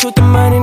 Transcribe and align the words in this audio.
truth, 0.00 0.14
the 0.14 0.22
money 0.22 0.59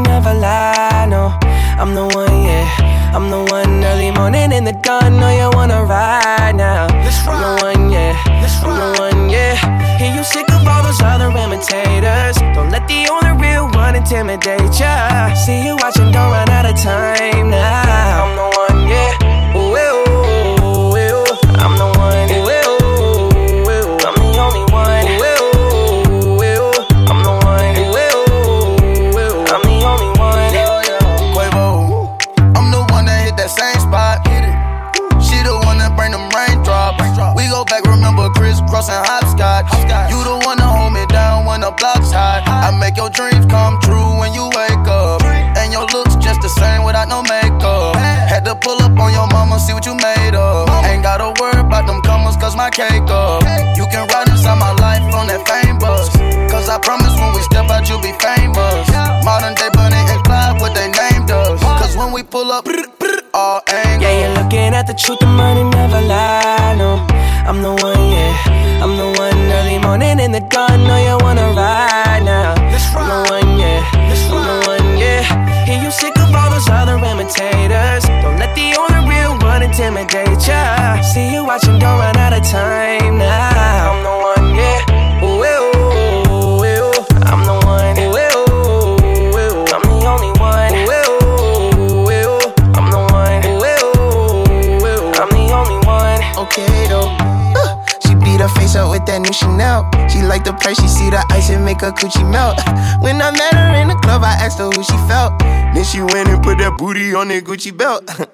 booty 106.77 107.13
on 107.13 107.27
the 107.29 107.41
Gucci 107.41 107.75
belt. 107.75 108.03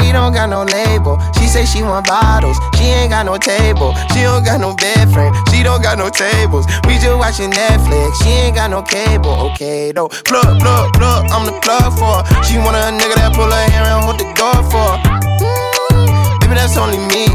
We 0.00 0.12
don't 0.12 0.32
got 0.32 0.48
no 0.48 0.62
label. 0.62 1.18
She 1.36 1.46
say 1.46 1.66
she 1.66 1.82
want 1.82 2.06
bottles. 2.06 2.56
She 2.78 2.84
ain't 2.84 3.10
got 3.10 3.26
no 3.26 3.36
table. 3.36 3.92
She 4.14 4.22
don't 4.22 4.44
got 4.44 4.60
no 4.60 4.74
bed 4.76 5.12
frame. 5.12 5.34
She 5.50 5.62
don't 5.62 5.82
got 5.82 5.98
no 5.98 6.08
tables. 6.08 6.64
We 6.86 6.94
just 6.96 7.18
watching 7.18 7.50
Netflix. 7.50 8.22
She 8.22 8.30
ain't 8.30 8.54
got 8.54 8.70
no 8.70 8.82
cable. 8.82 9.34
Okay 9.50 9.92
though. 9.92 10.08
Plug, 10.08 10.58
plug, 10.60 10.92
plug. 10.94 11.26
I'm 11.34 11.44
the 11.44 11.52
plug 11.60 11.92
for 11.98 12.22
her. 12.22 12.42
She 12.44 12.56
want 12.56 12.76
a 12.78 12.88
nigga 12.94 13.16
that 13.18 13.34
pull 13.34 13.50
her 13.50 13.66
hair 13.74 13.84
and 13.84 14.04
hold 14.06 14.16
the 14.22 14.30
door 14.38 14.56
for 14.70 14.86
her. 14.94 14.98
Mm, 15.42 16.40
baby, 16.40 16.54
that's 16.54 16.76
only 16.78 16.98
me. 17.12 17.26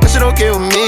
That 0.00 0.08
shit 0.08 0.22
okay 0.22 0.48
with 0.54 0.64
me. 0.64 0.86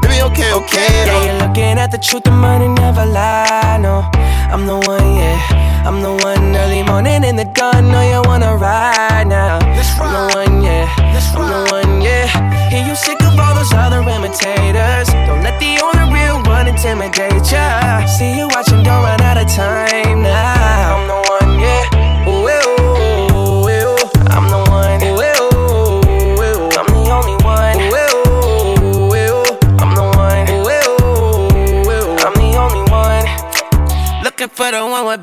Baby, 0.00 0.22
okay, 0.30 0.52
okay 0.54 0.88
Yeah, 0.88 1.04
though. 1.10 1.24
you're 1.26 1.40
looking 1.48 1.76
at 1.76 1.90
the 1.90 1.98
truth, 1.98 2.22
the 2.22 2.30
money 2.30 2.68
never 2.68 3.04
lie. 3.04 3.76
No, 3.82 4.08
I'm 4.48 4.64
the 4.66 4.78
one, 4.88 5.16
yeah. 5.16 5.73
I'm 5.84 6.00
the 6.00 6.14
one 6.24 6.56
early 6.56 6.82
morning 6.82 7.24
in 7.24 7.36
the 7.36 7.44
gun. 7.44 7.90
Know 7.92 8.00
you 8.00 8.22
wanna 8.24 8.56
ride 8.56 9.26
now. 9.28 9.58
I'm 9.58 10.12
the 10.16 10.34
one, 10.34 10.62
yeah. 10.62 10.88
I'm 10.96 11.46
the 11.46 11.60
one, 11.70 12.00
yeah. 12.00 12.26
Hear 12.70 12.86
you 12.86 12.96
sick 12.96 13.20
of 13.22 13.38
all 13.38 13.54
those 13.54 13.72
other 13.74 14.00
imitators. 14.00 15.08
Don't 15.28 15.42
let 15.42 15.60
the 15.60 15.78
only 15.84 16.12
real 16.12 16.42
one 16.44 16.68
intimidate 16.68 17.52
ya. 17.52 18.06
See 18.06 18.32
you 18.38 18.48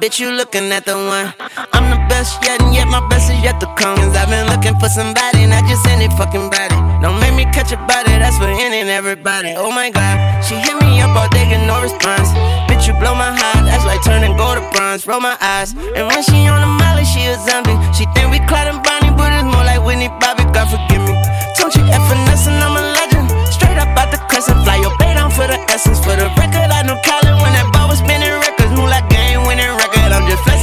bitch, 0.01 0.19
you 0.19 0.33
looking 0.33 0.73
at 0.73 0.83
the 0.89 0.97
one. 0.97 1.29
I'm 1.77 1.93
the 1.93 2.01
best 2.09 2.41
yet, 2.41 2.57
and 2.59 2.73
yet 2.73 2.89
my 2.89 3.05
best 3.07 3.29
is 3.29 3.37
yet 3.45 3.61
to 3.61 3.69
come. 3.77 3.95
Cause 4.01 4.17
I've 4.17 4.33
been 4.33 4.49
looking 4.49 4.73
for 4.81 4.89
somebody, 4.89 5.45
not 5.45 5.61
just 5.69 5.85
any 5.85 6.09
fucking 6.17 6.49
body. 6.49 6.77
Don't 7.05 7.21
make 7.21 7.37
me 7.37 7.45
catch 7.53 7.69
a 7.71 7.77
body, 7.85 8.17
that's 8.17 8.41
for 8.41 8.49
any 8.49 8.81
and 8.81 8.89
everybody. 8.89 9.53
Oh 9.53 9.69
my 9.69 9.93
god, 9.93 10.41
she 10.41 10.57
hit 10.57 10.73
me 10.81 10.99
up 11.05 11.13
all 11.13 11.29
day, 11.29 11.45
get 11.45 11.61
no 11.69 11.77
response. 11.85 12.33
Bitch, 12.65 12.89
you 12.89 12.97
blow 12.97 13.13
my 13.13 13.29
heart, 13.29 13.69
that's 13.69 13.85
like 13.85 14.01
turning 14.01 14.33
gold 14.35 14.57
to 14.57 14.65
bronze. 14.73 15.05
Roll 15.05 15.21
my 15.21 15.37
eyes, 15.39 15.77
and 15.77 16.09
when 16.09 16.21
she 16.25 16.49
on 16.49 16.65
the 16.65 16.71
molly, 16.81 17.05
she 17.05 17.21
a 17.29 17.37
zombie. 17.45 17.77
She 17.93 18.09
think 18.17 18.33
we 18.33 18.41
Clyde 18.49 18.73
and 18.73 18.81
Bonnie, 18.81 19.13
but 19.13 19.29
it's 19.29 19.45
more 19.45 19.65
like 19.69 19.85
Whitney 19.85 20.09
Bobby, 20.17 20.49
God 20.49 20.65
forgive 20.65 21.05
me. 21.05 21.13
Don't 21.61 21.69
you 21.77 21.85
finesse, 21.85 22.49
and 22.49 22.57
I'm 22.57 22.73
a 22.73 22.83
legend. 22.97 23.29
Straight 23.53 23.77
up 23.77 23.93
out 23.93 24.09
the 24.09 24.17
crescent, 24.25 24.57
fly 24.65 24.81
your 24.81 24.97
bait 24.97 25.13
down 25.13 25.29
for 25.29 25.45
the 25.45 25.61
essence. 25.69 26.01
For 26.01 26.17
the 26.17 26.25
record, 26.41 26.73
I 26.73 26.81
know 26.89 26.97
Colin 27.05 27.37
when 27.37 27.53
that 27.53 27.69
ball 27.69 27.85
was 27.85 28.01
spinning 28.01 28.30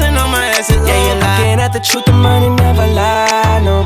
I'm 0.00 0.16
on 0.16 0.30
my 0.30 0.48
essence. 0.58 0.86
Yeah, 0.86 1.00
you're 1.06 1.20
looking 1.20 1.60
at 1.60 1.72
the 1.72 1.80
truth, 1.80 2.04
the 2.04 2.12
money 2.12 2.48
never 2.48 2.86
lie. 2.86 3.60
No, 3.64 3.82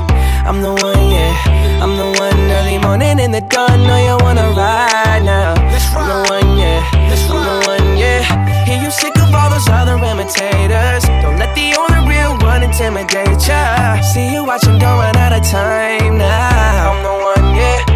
I'm 0.48 0.60
the 0.62 0.72
one, 0.72 1.10
yeah. 1.10 1.82
I'm 1.82 1.96
the 1.96 2.08
one 2.18 2.38
early 2.58 2.78
morning 2.78 3.18
in 3.18 3.32
the 3.32 3.40
gun. 3.40 3.82
Know 3.86 3.98
you 3.98 4.16
wanna 4.24 4.52
ride 4.54 5.22
now. 5.24 5.54
I'm 5.54 6.06
the 6.08 6.18
one, 6.30 6.58
yeah. 6.58 6.80
I'm 6.92 7.10
the 7.10 7.56
one, 7.66 7.96
yeah. 7.96 8.64
Hear 8.64 8.80
you 8.82 8.90
sick 8.90 9.16
of 9.18 9.34
all 9.34 9.50
those 9.50 9.68
other 9.68 9.96
imitators. 9.96 11.04
Don't 11.22 11.38
let 11.38 11.54
the 11.54 11.74
only 11.74 12.08
real 12.08 12.38
one 12.38 12.62
intimidate 12.62 13.46
ya. 13.48 14.00
See 14.00 14.32
you 14.32 14.44
watching, 14.44 14.78
don't 14.78 15.16
out 15.16 15.32
of 15.32 15.42
time 15.42 16.18
now. 16.18 16.92
I'm 16.92 17.02
the 17.02 17.14
one, 17.30 17.54
yeah. 17.56 17.91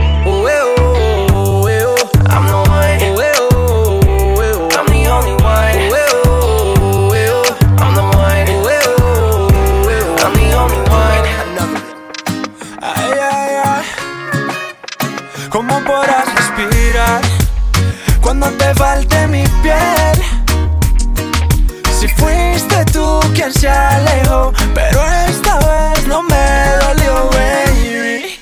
Se 23.53 23.69
alejó, 23.69 24.53
pero 24.75 25.01
esta 25.29 25.57
vez 25.59 26.07
no 26.09 26.23
me 26.23 26.47
dolió, 26.81 27.31
baby. 27.31 28.41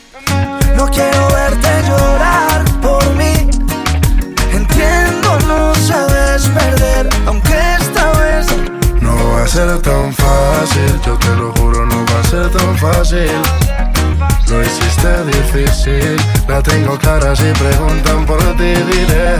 No 0.76 0.86
quiero 0.88 1.28
verte 1.28 1.68
llorar 1.86 2.64
por 2.80 3.04
mí. 3.14 3.50
Entiendo, 4.52 5.38
no 5.46 5.74
sabes 5.74 6.48
perder, 6.48 7.08
aunque 7.26 7.54
esta 7.78 8.12
vez 8.12 8.46
No 9.00 9.14
va 9.32 9.42
a 9.44 9.48
ser 9.48 9.78
tan 9.82 10.12
fácil, 10.14 11.00
yo 11.04 11.18
te 11.18 11.36
lo 11.36 11.52
juro, 11.52 11.84
no 11.84 12.04
va 12.06 12.20
a 12.20 12.24
ser 12.24 12.50
tan 12.50 12.78
fácil. 12.78 13.30
Lo 14.48 14.62
hiciste 14.62 15.24
difícil, 15.24 16.16
la 16.48 16.62
tengo 16.62 16.98
clara 16.98 17.36
si 17.36 17.50
preguntan 17.52 18.24
por 18.24 18.38
ti, 18.56 18.74
diré. 18.74 19.36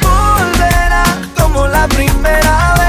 volverá 0.00 1.04
como 1.36 1.66
la 1.66 1.86
primera 1.88 2.74
vez. 2.74 2.81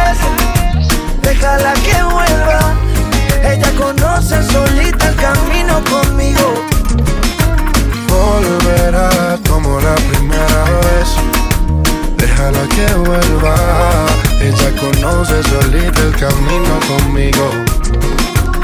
Conoce 4.23 4.51
solita 4.53 5.09
el 5.09 5.15
camino 5.15 5.83
conmigo. 5.83 6.53
Volverá 8.07 9.37
como 9.49 9.79
la 9.81 9.95
primera 9.95 10.63
vez. 10.85 11.09
Déjala 12.17 12.67
que 12.69 12.93
vuelva. 12.95 13.55
Ella 14.39 14.71
conoce 14.79 15.43
solita 15.43 16.01
el 16.01 16.15
camino 16.15 16.79
conmigo. 16.87 17.49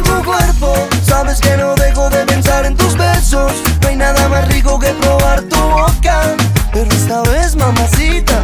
Tu 0.03 0.23
cuerpo, 0.23 0.87
sabes 1.03 1.39
que 1.41 1.57
no 1.57 1.75
dejo 1.75 2.09
de 2.09 2.25
pensar 2.25 2.65
en 2.65 2.75
tus 2.77 2.95
besos. 2.95 3.51
No 3.81 3.87
hay 3.89 3.95
nada 3.97 4.29
más 4.29 4.47
rico 4.47 4.79
que 4.79 4.93
probar 4.93 5.41
tu 5.41 5.59
boca. 5.59 6.35
Pero 6.71 6.89
esta 6.91 7.21
vez, 7.23 7.55
mamacita, 7.55 8.43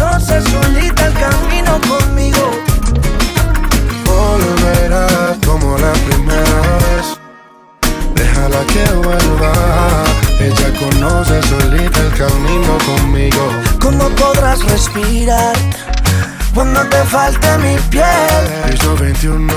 Conoce 0.00 0.40
solita 0.50 1.06
el 1.06 1.14
camino 1.14 1.78
conmigo. 1.88 2.50
Volverá 4.06 5.36
como 5.44 5.76
la 5.76 5.92
primera 5.92 6.60
vez. 6.82 7.06
Déjala 8.14 8.60
que 8.72 8.84
vuelva. 9.04 9.52
Ella 10.40 10.70
conoce 10.78 11.42
solita 11.42 12.00
el 12.00 12.12
camino 12.12 12.78
conmigo. 12.86 13.50
¿Cómo 13.78 14.08
podrás 14.10 14.64
respirar 14.64 15.54
cuando 16.54 16.80
te 16.86 17.04
falte 17.04 17.58
mi 17.58 17.76
piel? 17.90 18.42
Piso 18.70 18.96
21. 18.96 19.52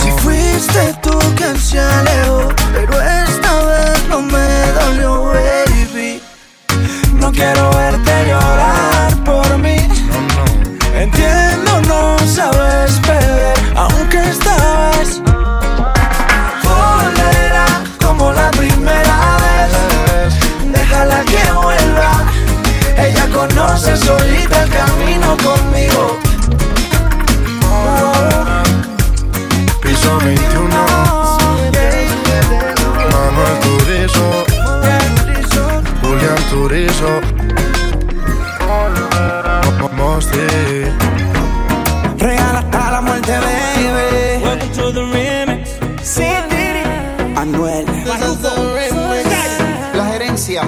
Si 0.00 0.10
fuiste 0.22 0.94
tú 1.02 1.18
quien 1.34 1.58
se 1.58 1.80
alejó, 1.80 2.48
pero 2.72 3.02
esta 3.02 3.64
vez 3.64 4.08
no 4.08 4.20
me 4.22 4.72
dolió, 4.78 5.24
baby. 5.24 6.22
No 7.14 7.32
quiero 7.32 7.70
verte 7.70 8.26
llorar 8.28 8.75
por 9.26 9.58
mí. 9.58 9.76
No, 10.08 10.18
no. 10.36 10.44
Entiendo, 10.98 11.80
no 11.88 12.16
sabes 12.26 13.00
beber, 13.02 13.58
aunque 13.74 14.18
esta 14.30 14.54
vez 14.92 15.20
volverá 16.62 17.66
como 18.00 18.32
la 18.32 18.50
primera 18.52 19.16
vez. 19.44 20.32
Déjala 20.72 21.24
que 21.24 21.52
vuelva. 21.52 22.12
Ella 22.96 23.26
conoce 23.34 23.96
solita 23.96 24.62
el 24.62 24.70
camino 24.70 25.36
conmigo. 25.48 26.18
Piso 29.82 30.18
21. 30.18 30.76
Manuel 33.12 33.56
Turizo. 33.60 34.26
Julián 36.00 36.42
Turizo. 36.50 37.75
Mo- 39.94 40.14
Mosti. 40.14 40.38
Regala 42.18 42.58
hasta 42.60 42.90
la 42.90 43.00
muerte, 43.00 43.32
baby. 43.32 44.42
Welcome 44.44 44.72
to 44.74 44.92
the 44.92 45.02
remix. 45.12 45.78
Anuel. 47.36 47.84
La 49.94 50.04
gerencia. 50.12 50.62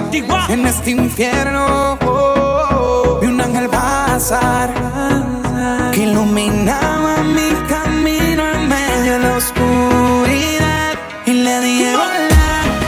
En 0.49 0.65
este 0.67 0.91
infierno 0.91 1.97
vi 3.21 3.27
un 3.27 3.41
ángel 3.41 3.69
pasar 3.69 4.69
que 5.93 6.03
iluminaba 6.03 7.17
mi 7.23 7.49
camino 7.67 8.43
en 8.53 8.67
medio 8.67 9.13
de 9.13 9.19
la 9.19 9.35
oscuridad. 9.37 10.93
Y 11.25 11.33
le 11.33 11.59
dije 11.61 11.95
hola, 11.95 12.45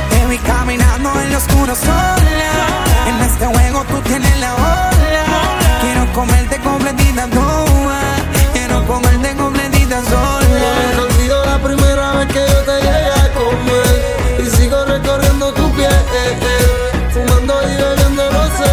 te 0.09 0.25
vi 0.27 0.37
caminando 0.37 1.09
en 1.21 1.31
lo 1.31 1.37
oscuro 1.37 1.75
sola. 1.75 2.53
En 3.09 3.21
este 3.21 3.45
juego 3.45 3.83
tú 3.89 4.01
tienes 4.01 4.39
la 4.39 4.55
ola. 4.55 4.90
Quiero 6.21 6.33
comerte 6.33 6.59
completita 6.59 7.27
toda. 7.29 7.99
Quiero 8.53 8.85
comerte 8.85 9.35
completita 9.35 10.01
No 10.01 10.05
sola. 10.05 11.01
olvido 11.01 11.43
la 11.45 11.57
primera 11.57 12.11
vez 12.11 12.27
que 12.27 12.45
yo 12.47 12.61
te 12.61 12.75
llegué 12.79 13.11
a 13.11 13.33
comer. 13.33 14.03
Y 14.39 14.45
sigo 14.55 14.85
recorriendo 14.85 15.51
tu 15.53 15.71
piel 15.71 15.91
Fumando 17.11 17.59
y 17.63 17.75
bebiendo 17.75 18.31
no 18.31 18.43
sé 18.57 18.71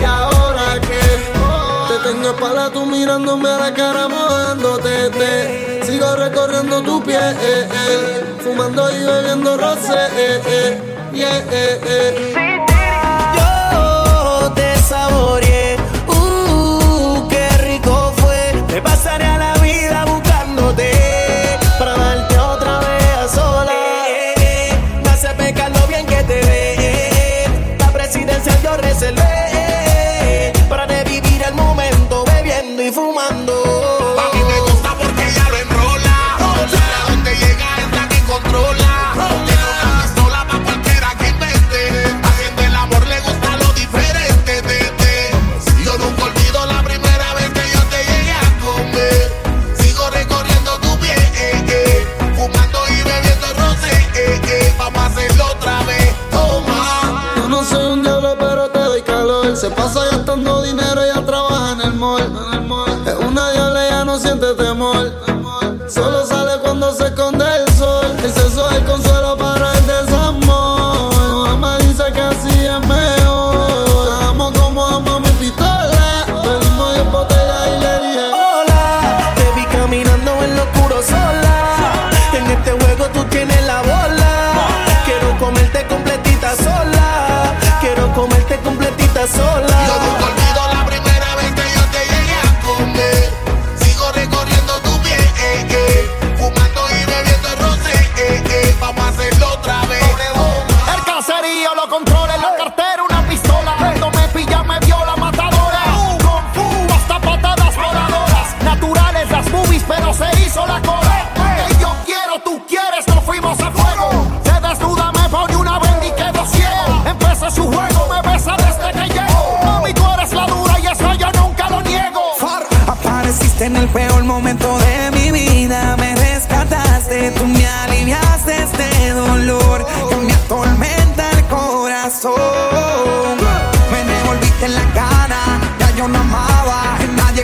Y 0.00 0.04
ahora 0.04 0.80
que 0.80 0.98
Te 1.88 1.96
tengo 2.08 2.30
espalda 2.30 2.70
tú 2.72 2.84
mirándome 2.84 3.48
a 3.48 3.58
la 3.58 3.72
cara 3.74 4.08
mojándote 4.08 5.10
te. 5.10 5.84
Sigo 5.86 6.16
recorriendo 6.16 6.82
tu 6.82 7.00
piel 7.04 7.36
Fumando 8.42 8.90
y 8.90 9.04
bebiendo 9.04 9.56
rosé 9.56 10.08
Yeah, 11.12 11.42
presidencia 29.00 29.30
yo 29.34 29.39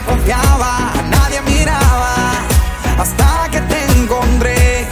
confiaba, 0.07 0.91
nadie 1.09 1.41
miraba, 1.41 2.15
hasta 2.97 3.49
que 3.51 3.59
te 3.61 3.79
encontré 3.99 4.87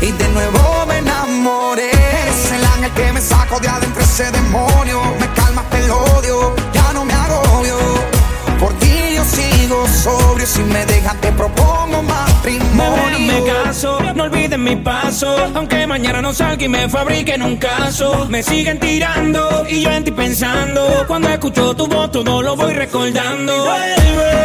y 0.00 0.12
de 0.12 0.28
nuevo 0.28 0.86
me 0.86 0.98
enamoré. 0.98 1.90
Eres 1.90 2.52
el 2.52 2.64
ángel 2.64 2.92
que 2.92 3.12
me 3.12 3.20
sacó 3.20 3.58
de 3.60 3.68
adentro 3.68 4.02
ese 4.02 4.30
demonio, 4.30 5.00
me 5.20 5.28
calmaste 5.32 5.78
el 5.84 5.90
odio, 5.90 6.54
ya 6.72 6.92
no 6.92 7.04
me 7.04 7.14
agobio. 7.14 7.78
Por 8.60 8.72
ti 8.74 9.14
yo 9.16 9.24
sigo 9.24 9.86
sobrio, 9.88 10.46
si 10.46 10.62
me 10.62 10.84
dejas 10.86 11.20
te 11.20 11.32
propongo 11.32 12.02
matrimonio. 12.02 13.18
Me, 13.18 13.44
caso, 13.44 13.98
no 14.14 14.24
olviden 14.24 14.62
mi 14.62 14.76
paso, 14.76 15.36
aunque 15.54 15.86
mañana 15.86 16.22
no 16.22 16.32
salga 16.32 16.64
y 16.64 16.68
me 16.68 16.88
fabriquen 16.88 17.42
un 17.42 17.56
caso. 17.56 18.26
Me 18.28 18.42
siguen 18.42 18.78
tirando 18.78 19.66
y 19.68 19.82
yo 19.82 19.90
en 19.90 20.04
ti 20.04 20.10
pensando, 20.10 21.04
cuando 21.06 21.28
escucho 21.28 21.74
tu 21.74 21.86
voz 21.86 22.10
todo 22.10 22.42
lo 22.42 22.56
voy 22.56 22.72
recordando. 22.72 23.64
Vuelve. 23.64 24.37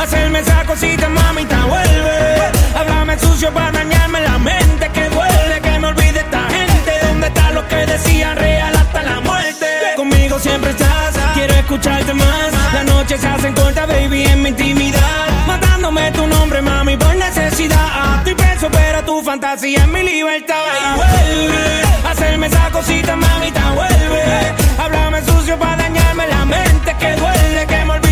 Hacerme 0.00 0.38
esa 0.38 0.64
cosita, 0.64 1.10
mamita, 1.10 1.66
vuelve. 1.66 2.40
Háblame 2.74 3.18
sucio 3.18 3.52
para 3.52 3.70
dañarme 3.70 4.20
la 4.22 4.38
mente. 4.38 4.88
Que 4.94 5.10
duele, 5.10 5.60
que 5.60 5.78
me 5.78 5.88
olvide 5.88 6.20
esta 6.20 6.48
gente. 6.48 6.92
¿Dónde 7.06 7.26
está 7.26 7.50
lo 7.50 7.68
que 7.68 7.76
decía 7.84 8.34
real 8.34 8.74
hasta 8.74 9.02
la 9.02 9.20
muerte? 9.20 9.66
Conmigo 9.96 10.38
siempre 10.38 10.70
estás, 10.70 11.14
quiero 11.34 11.52
escucharte 11.52 12.14
más. 12.14 12.50
Las 12.72 12.84
noches 12.86 13.20
se 13.20 13.28
hacen 13.28 13.52
cortas, 13.52 13.86
baby, 13.86 14.24
en 14.24 14.42
mi 14.42 14.48
intimidad. 14.48 15.46
Matándome 15.46 16.10
tu 16.12 16.26
nombre, 16.26 16.62
mami, 16.62 16.96
por 16.96 17.14
necesidad. 17.16 18.16
Estoy 18.18 18.34
preso, 18.34 18.70
pero 18.70 19.04
tu 19.04 19.22
fantasía 19.22 19.80
es 19.80 19.88
mi 19.88 20.02
libertad. 20.02 20.64
Y 20.80 20.96
vuelve, 20.96 21.82
hacerme 22.08 22.46
esa 22.46 22.70
cosita, 22.70 23.16
mamita, 23.16 23.70
vuelve. 23.72 24.54
Háblame 24.78 25.22
sucio 25.26 25.58
para 25.58 25.76
dañarme 25.76 26.26
la 26.26 26.44
mente. 26.46 26.96
Que 26.98 27.16
duele, 27.16 27.66
que 27.66 27.84
me 27.84 27.92
olvide 27.92 28.09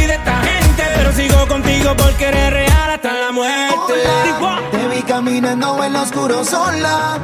contigo 1.89 1.97
porque 1.97 2.25
eres 2.27 2.51
real 2.51 2.91
hasta 2.91 3.13
la 3.13 3.33
muerte. 3.33 3.95
Te 4.71 4.89
vi 4.89 5.03
caminando 5.03 5.83
en 5.85 5.93
lo 5.93 6.03
oscuro 6.03 6.45
sola. 6.45 7.19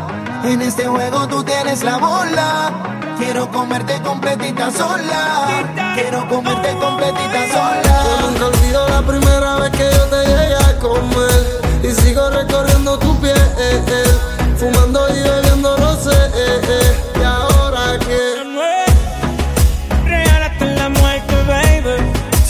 En 0.45 0.61
este 0.63 0.87
juego 0.87 1.27
tú 1.29 1.43
tienes 1.43 1.83
la 1.83 1.97
bola. 1.99 2.73
Quiero 3.19 3.51
comerte 3.51 4.01
completita 4.03 4.71
sola. 4.71 5.65
Quiero 5.95 6.29
comerte 6.29 6.75
completita 6.75 7.49
sola. 7.53 8.05
Yo 8.05 8.31
nunca 8.31 8.47
olvido 8.47 8.89
la 8.89 9.03
primera 9.03 9.57
vez 9.57 9.71
que 9.71 9.91
yo 9.91 10.05
te 10.07 10.27
llegué 10.27 10.55
a 10.57 10.79
comer. 10.79 11.61
Y 11.83 11.91
sigo 12.03 12.31
recorriendo 12.31 12.99
tu 12.99 13.19
piel. 13.21 13.37
Eh, 13.37 13.83
eh. 13.87 14.57
Fumando 14.57 15.09
y 15.09 15.23
bebiendo 15.23 15.77
rosé. 15.77 16.17
Eh, 16.35 17.11
y 17.21 17.23
ahora 17.23 17.99
que. 17.99 18.44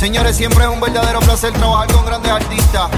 Señores, 0.04 0.36
siempre 0.36 0.64
es 0.64 0.68
un 0.70 0.80
verdadero 0.80 1.18
placer 1.20 1.50
trabajar 1.54 1.90
con 1.90 2.04
grandes 2.04 2.30
artistas. 2.30 2.90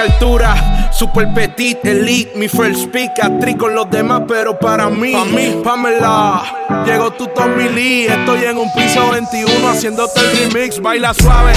altura, 0.00 0.90
super 0.92 1.32
petit, 1.34 1.84
elite, 1.84 2.32
mi 2.36 2.48
first 2.48 2.86
pick, 2.92 3.10
actriz 3.22 3.56
con 3.56 3.74
los 3.74 3.90
demás, 3.90 4.22
pero 4.28 4.58
para 4.58 4.88
mí, 4.88 5.12
pa 5.12 5.24
mí, 5.24 5.60
Pamela, 5.64 6.42
llegó 6.86 7.12
tu 7.12 7.26
Tommy 7.28 7.68
Lee, 7.68 8.06
estoy 8.06 8.44
en 8.44 8.58
un 8.58 8.72
piso 8.72 9.10
21 9.10 9.68
haciéndote 9.68 10.20
el 10.20 10.52
remix, 10.52 10.80
baila 10.80 11.12
suave, 11.14 11.52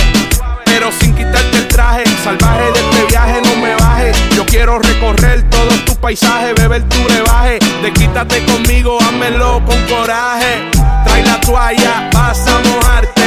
pero 0.65 0.91
sin 0.91 1.13
quitarte 1.13 1.57
el 1.57 1.67
traje, 1.67 2.03
salvaje 2.23 2.71
de 2.71 2.79
este 2.79 3.05
viaje, 3.09 3.41
no 3.43 3.61
me 3.61 3.75
bajes, 3.75 4.17
yo 4.35 4.45
quiero 4.45 4.79
recorrer 4.79 5.47
todo 5.49 5.69
tu 5.85 5.95
paisaje, 5.95 6.53
beber 6.53 6.83
tu 6.89 7.07
rebaje, 7.07 7.59
desquítate 7.83 8.43
conmigo, 8.45 8.97
házmelo 9.01 9.61
con 9.65 9.79
coraje, 9.85 10.69
trae 11.05 11.23
la 11.23 11.39
toalla, 11.41 12.09
vas 12.13 12.47
a 12.47 12.59
mojarte, 12.69 13.21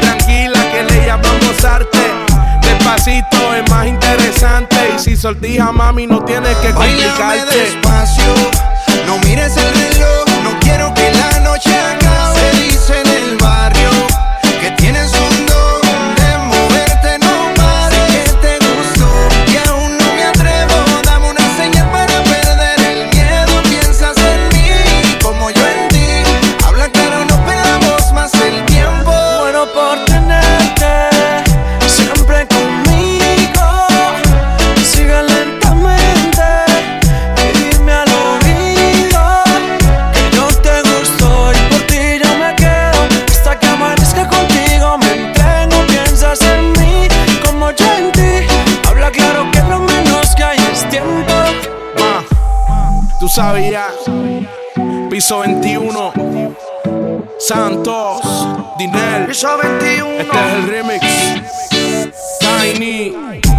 tranquila 0.00 0.60
que 0.72 0.94
le 0.94 1.06
llamamos 1.06 1.64
arte 1.64 2.29
despacito 2.96 3.54
es 3.54 3.70
más 3.70 3.86
interesante. 3.86 4.76
Y 4.96 4.98
si 4.98 5.16
sortija, 5.16 5.72
mami, 5.72 6.06
no 6.06 6.24
tienes 6.24 6.56
que 6.58 6.70
complicarte. 6.70 7.22
Bailame 7.22 7.52
despacio, 7.52 8.34
no 9.06 9.18
mires 9.18 9.56
el 9.56 9.74
reloj, 9.74 10.24
no 10.42 10.58
quiero 10.60 10.92
que 10.94 11.12
la 11.12 11.40
noche 11.40 11.70
sabía. 53.40 53.86
Piso 55.08 55.38
21. 55.40 56.12
Santos. 57.38 58.20
Dinel. 58.78 59.26
Piso 59.28 59.56
21. 59.56 60.10
Este 60.20 60.36
es 60.36 60.54
el 60.54 60.68
remix. 60.68 61.06
Tiny. 62.40 63.49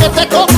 que 0.00 0.08
te 0.08 0.49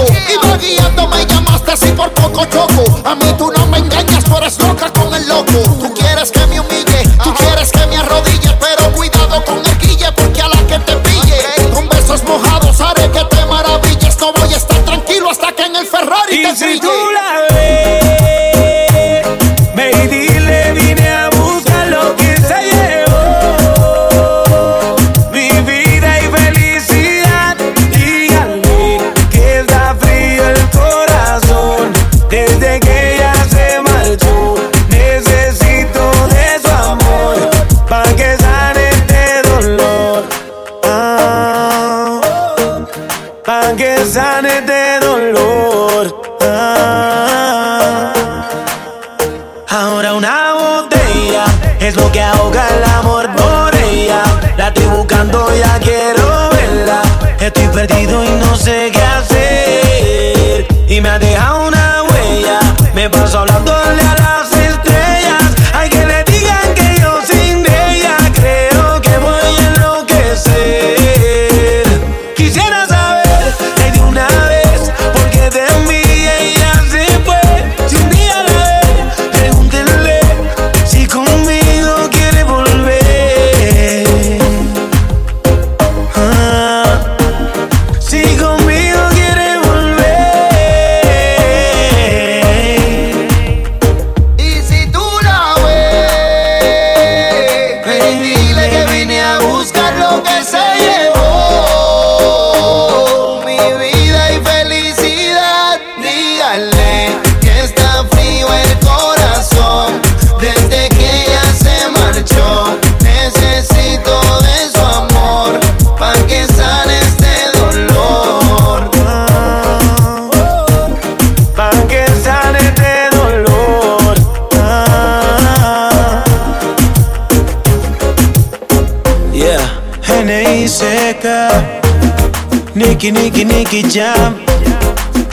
Nicky, 133.10 133.44
Nicky, 133.44 133.82
Jam. 133.82 134.36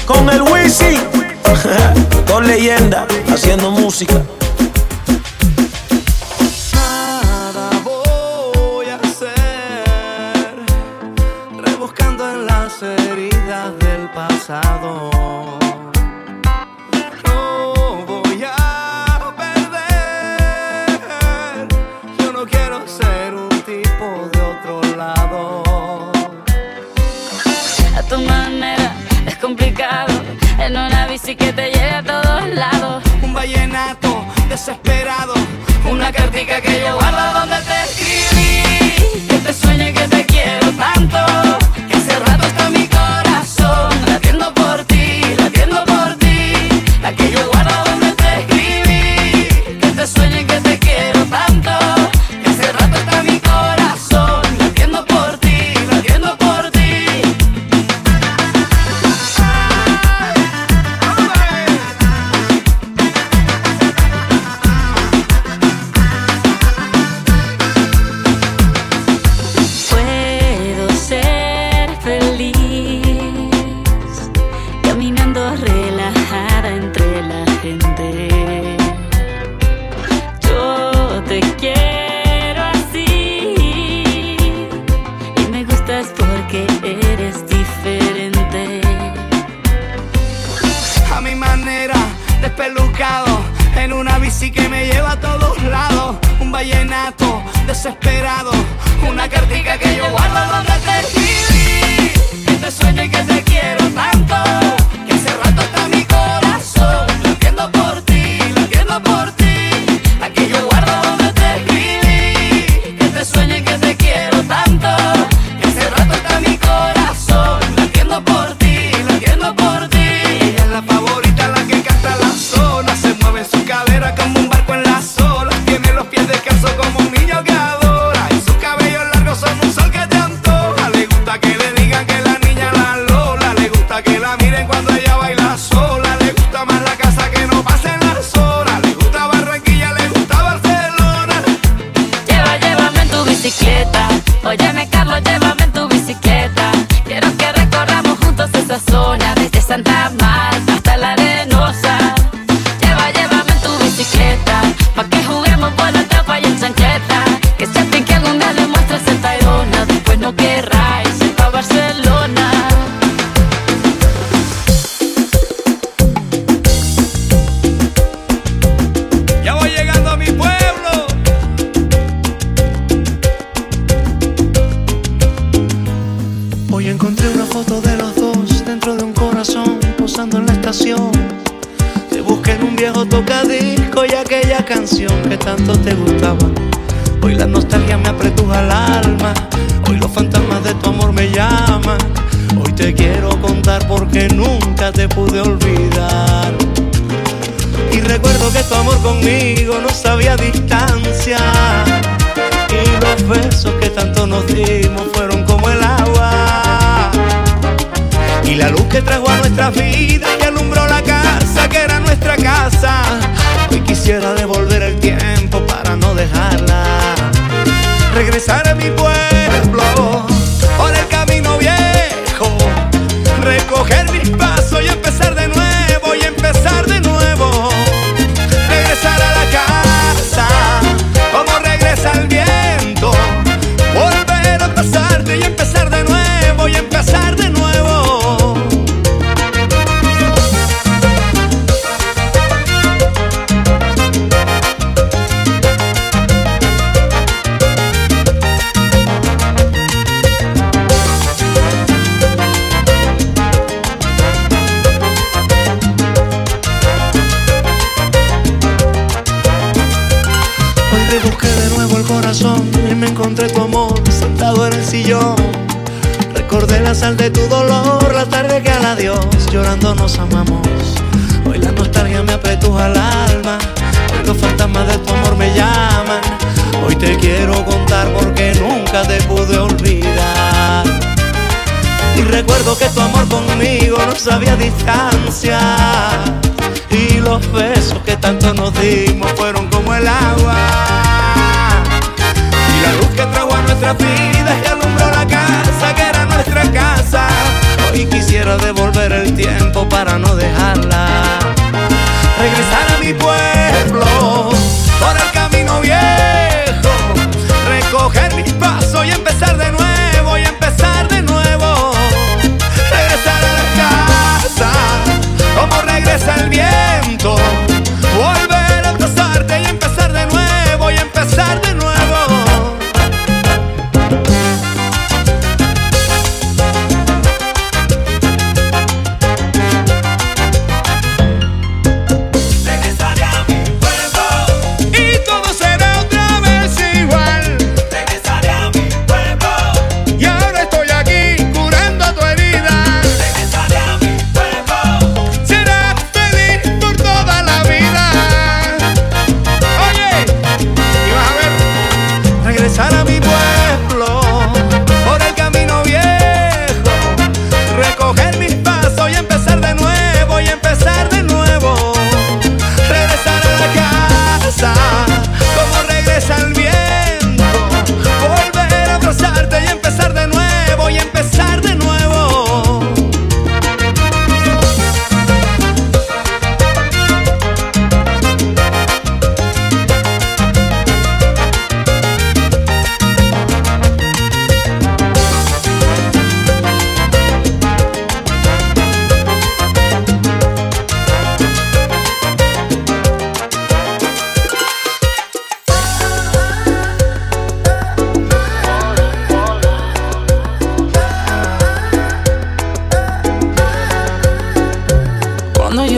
Con 0.08 0.28
el 0.30 0.42
Wisin, 0.42 1.00
con 2.28 2.48
leyenda, 2.48 3.06
haciendo 3.32 3.70
música. 3.70 4.24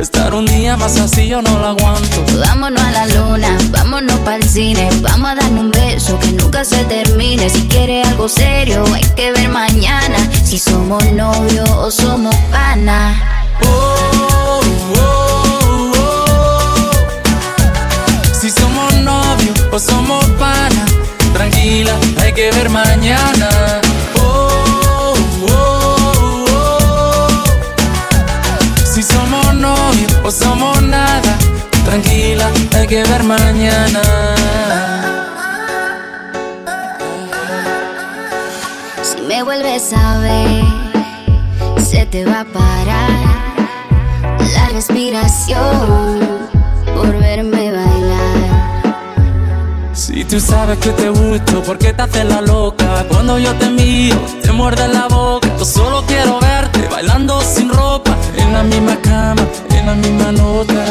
Estar 0.00 0.32
un 0.32 0.46
día 0.46 0.78
más 0.78 0.98
así 0.98 1.28
yo 1.28 1.42
no 1.42 1.58
lo 1.58 1.66
aguanto. 1.66 2.24
Vámonos 2.38 2.82
a 2.82 2.90
la 2.90 3.06
luna, 3.06 3.58
vámonos 3.70 4.18
para 4.20 4.36
el 4.36 4.48
cine. 4.48 4.88
Vamos 5.02 5.32
a 5.32 5.34
darnos 5.34 5.64
un 5.64 5.70
beso 5.70 6.18
que 6.18 6.32
nunca 6.32 6.64
se 6.64 6.82
termine. 6.84 7.50
Si 7.50 7.68
quieres 7.68 8.08
algo 8.08 8.26
serio, 8.26 8.82
hay 8.94 9.02
que 9.14 9.30
ver 9.32 9.50
mañana. 9.50 10.16
Si 10.42 10.58
somos 10.58 11.04
novios 11.12 11.68
o 11.68 11.90
somos 11.90 12.34
pana. 12.50 13.44
Oh, 13.62 14.60
oh, 14.96 15.92
oh, 15.98 16.92
si 18.40 18.50
somos 18.50 18.94
novios 18.94 19.60
o 19.70 19.78
somos 19.78 20.24
pana. 20.38 20.86
Tranquila, 21.34 21.94
hay 22.22 22.32
que 22.32 22.50
ver 22.52 22.70
mañana. 22.70 23.80
no 30.30 30.36
somos 30.36 30.82
nada. 30.82 31.38
Tranquila, 31.84 32.48
hay 32.76 32.86
que 32.86 33.02
ver 33.02 33.24
mañana. 33.24 34.00
Si 39.02 39.20
me 39.22 39.42
vuelves 39.42 39.92
a 39.92 40.18
ver, 40.18 40.64
se 41.82 42.06
te 42.06 42.24
va 42.24 42.40
a 42.40 42.44
parar 42.44 43.10
la 44.54 44.68
respiración 44.72 46.20
por 46.94 47.18
verme 47.18 47.72
bailar. 47.72 48.94
Si 49.92 50.24
tú 50.24 50.38
sabes 50.38 50.78
que 50.78 50.90
te 50.90 51.08
gusto, 51.08 51.62
¿por 51.62 51.78
qué 51.78 51.92
te 51.92 52.02
haces 52.02 52.24
la 52.24 52.40
loca? 52.40 53.04
Cuando 53.08 53.38
yo 53.38 53.52
te 53.54 53.68
miro, 53.68 54.16
te 54.42 54.52
muerde 54.52 54.86
la 54.86 55.08
boca. 55.08 55.48
Yo 55.58 55.64
solo 55.64 56.04
quiero 56.06 56.38
verte 56.38 56.86
bailando 56.88 57.40
sin 57.40 57.68
ropa, 57.68 58.16
en 58.36 58.52
la 58.52 58.62
misma 58.62 58.96
cama 59.02 59.42
en 59.80 59.86
la 59.86 59.94
misma 59.94 60.32
nota. 60.32 60.84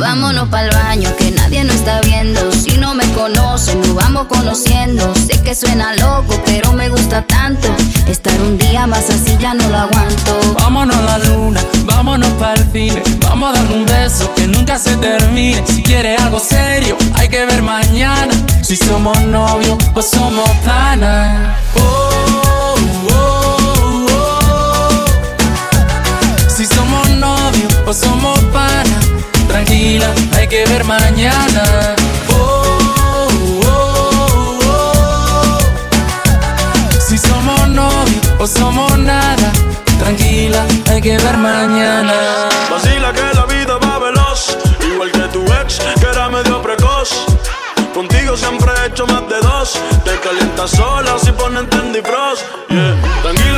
Vámonos 0.00 0.48
pa'l 0.48 0.70
baño, 0.70 1.10
que 1.16 1.30
nadie 1.30 1.64
nos 1.64 1.76
está 1.76 2.00
viendo. 2.02 2.52
Si 2.52 2.76
no 2.76 2.94
me 2.94 3.04
conocen, 3.12 3.80
nos 3.80 3.94
vamos 3.94 4.26
conociendo. 4.26 5.12
Sé 5.14 5.40
que 5.42 5.54
suena 5.54 5.94
loco, 5.96 6.40
pero 6.44 6.72
me 6.72 6.88
gusta 6.88 7.22
tanto. 7.22 7.68
Estar 8.06 8.40
un 8.40 8.58
día 8.58 8.86
más 8.86 9.08
así 9.10 9.36
ya 9.38 9.54
no 9.54 9.68
lo 9.68 9.78
aguanto. 9.78 10.54
Vámonos 10.58 10.96
a 10.96 11.02
la 11.02 11.18
luna, 11.18 11.60
vámonos 11.84 12.30
para 12.40 12.54
el 12.54 12.72
cine. 12.72 13.02
Vamos 13.20 13.50
a 13.50 13.60
dar 13.60 13.72
un 13.72 13.86
beso 13.86 14.32
que 14.34 14.46
nunca 14.46 14.78
se 14.78 14.96
termine. 14.96 15.64
Si 15.66 15.82
quieres 15.82 16.20
algo 16.20 16.38
serio, 16.38 16.96
hay 17.14 17.28
que 17.28 17.44
ver 17.46 17.62
mañana. 17.62 18.32
Si 18.62 18.76
somos 18.76 19.18
novios, 19.22 19.78
pues 19.94 20.10
somos 20.10 20.48
panas. 20.64 21.56
Oh, 21.76 22.57
pues 27.88 28.00
somos 28.00 28.38
panas. 28.52 29.02
Tranquila, 29.48 30.12
hay 30.36 30.46
que 30.46 30.66
ver 30.66 30.84
mañana. 30.84 31.96
Oh, 32.28 32.78
oh, 33.64 34.60
oh. 34.66 35.58
Si 37.00 37.16
somos 37.16 37.66
novios 37.68 38.26
o 38.38 38.46
somos 38.46 38.98
nada, 38.98 39.50
tranquila, 39.98 40.66
hay 40.90 41.00
que 41.00 41.16
ver 41.16 41.38
mañana. 41.38 42.12
Vacila 42.70 43.10
que 43.14 43.22
la 43.34 43.46
vida 43.46 43.78
va 43.78 43.98
veloz, 43.98 44.58
igual 44.92 45.10
que 45.10 45.26
tu 45.32 45.42
ex, 45.54 45.78
que 45.98 46.06
era 46.12 46.28
medio 46.28 46.60
precoz. 46.60 47.08
Contigo 47.94 48.36
siempre 48.36 48.70
he 48.70 48.88
hecho 48.88 49.06
más 49.06 49.26
de 49.30 49.40
dos. 49.40 49.80
Te 50.04 50.14
calientas 50.20 50.72
sola 50.72 51.18
si 51.18 51.32
ponen 51.32 51.66
Tandy 51.70 52.02
Frost. 52.02 52.42
Tranquila, 53.22 53.57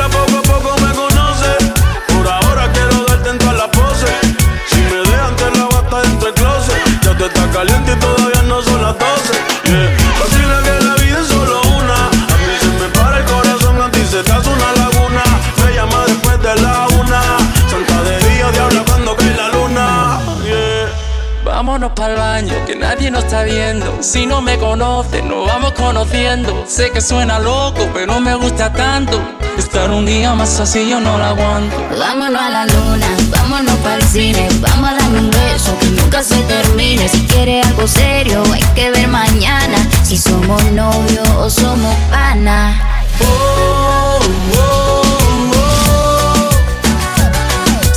estás 7.26 7.46
caliente 7.48 7.92
y 7.92 7.96
todavía 7.96 8.42
no 8.42 8.62
son 8.62 8.83
las 8.83 8.96
12. 8.98 9.33
Yeah. 9.64 9.96
Vacila 10.18 10.62
que 10.62 10.85
la 10.85 10.94
vida 10.94 11.20
es 11.20 11.28
solo 11.28 11.61
una. 11.62 12.06
A 12.06 12.37
mí 12.44 12.54
se 12.61 12.66
me 12.66 12.88
para 12.98 13.18
el 13.18 13.24
corazón, 13.24 13.83
a 13.83 13.90
ti 13.90 14.00
se 14.11 14.22
te 14.22 14.33
hace 14.33 14.48
una 14.48 14.72
laguna. 14.72 15.22
Me 15.64 15.74
llama 15.74 16.04
después 16.06 16.42
de 16.42 16.62
la 16.62 16.87
una. 16.88 17.22
Santa 17.70 18.02
de 18.02 18.18
día, 18.28 18.50
diabla 18.52 18.83
cuando 18.87 19.16
cae 19.16 19.35
la 19.35 19.48
luna. 19.48 20.18
Yeah. 20.44 21.11
Vámonos 21.44 21.92
para 21.92 22.12
el 22.14 22.18
baño, 22.18 22.54
que 22.66 22.76
nadie 22.76 23.11
nos 23.11 23.24
está 23.24 23.42
viendo. 23.42 24.02
Si 24.02 24.26
no 24.26 24.40
me 24.40 24.59
conoces, 24.59 25.22
nos 25.24 25.46
vamos 25.46 25.72
conociendo. 25.72 26.64
Sé 26.66 26.90
que 26.90 27.00
suena 27.00 27.38
loco, 27.38 27.88
pero 27.92 28.20
me 28.20 28.35
gusta 28.35 28.72
tanto. 28.72 29.20
Estar 29.59 29.90
un 29.90 30.06
día 30.06 30.33
más 30.33 30.59
así 30.59 30.88
yo 30.88 31.00
no 31.00 31.18
lo 31.18 31.24
aguanto. 31.24 31.76
Vámonos 31.98 32.40
a 32.40 32.50
la 32.50 32.66
luna, 32.66 33.06
vámonos 33.30 33.74
para 33.76 33.96
el 33.96 34.02
cine. 34.04 34.48
Vamos 34.61 34.90
a 34.90 34.94
darme 34.94 35.18
un 35.18 35.30
beso 35.30 35.69
nunca 35.90 36.22
se 36.22 36.37
termine. 36.42 37.09
Si 37.09 37.26
quieres 37.26 37.66
algo 37.66 37.87
serio, 37.87 38.42
hay 38.53 38.62
que 38.74 38.90
ver 38.90 39.09
mañana. 39.09 39.79
Si 40.03 40.16
somos 40.16 40.62
novios 40.72 41.29
o 41.38 41.50
somos 41.50 41.94
panas. 42.11 42.76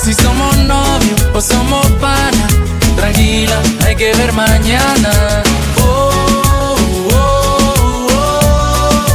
Si 0.04 0.14
somos 0.14 0.58
novios 0.58 1.22
o 1.34 1.42
somos 1.42 1.86
panas, 2.02 2.54
tranquila, 2.96 3.62
hay 3.86 3.96
que 3.96 4.14
ver 4.14 4.34
mañana. 4.34 5.44
Oh, 5.80 6.12
oh, 7.14 8.08
oh. 8.12 9.06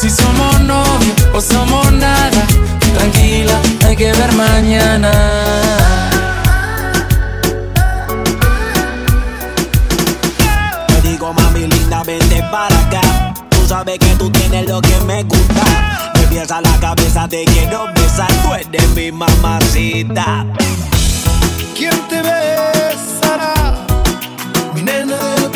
Si 0.00 0.08
somos 0.08 0.60
novios 0.60 1.16
o 1.34 1.40
somos 1.40 1.92
nada, 1.92 2.46
tranquila, 2.96 3.60
hay 3.86 3.96
que 3.96 4.12
ver 4.12 4.32
mañana. 4.32 5.89
Sabes 13.80 13.98
que 13.98 14.14
tú 14.16 14.30
tienes 14.30 14.68
lo 14.68 14.78
que 14.82 15.00
me 15.06 15.22
gusta. 15.22 16.12
Me 16.14 16.26
piensa 16.26 16.60
la 16.60 16.78
cabeza, 16.80 17.26
te 17.26 17.44
quiero 17.46 17.86
besar. 17.94 18.30
Tú 18.42 18.52
eres 18.52 18.88
mi 18.94 19.10
mamacita. 19.10 20.44
¿Quién 21.74 21.98
te 22.08 22.20
besará? 22.20 23.54
Mi 24.74 24.82
nena 24.82 25.16
de 25.16 25.40
lo 25.40 25.50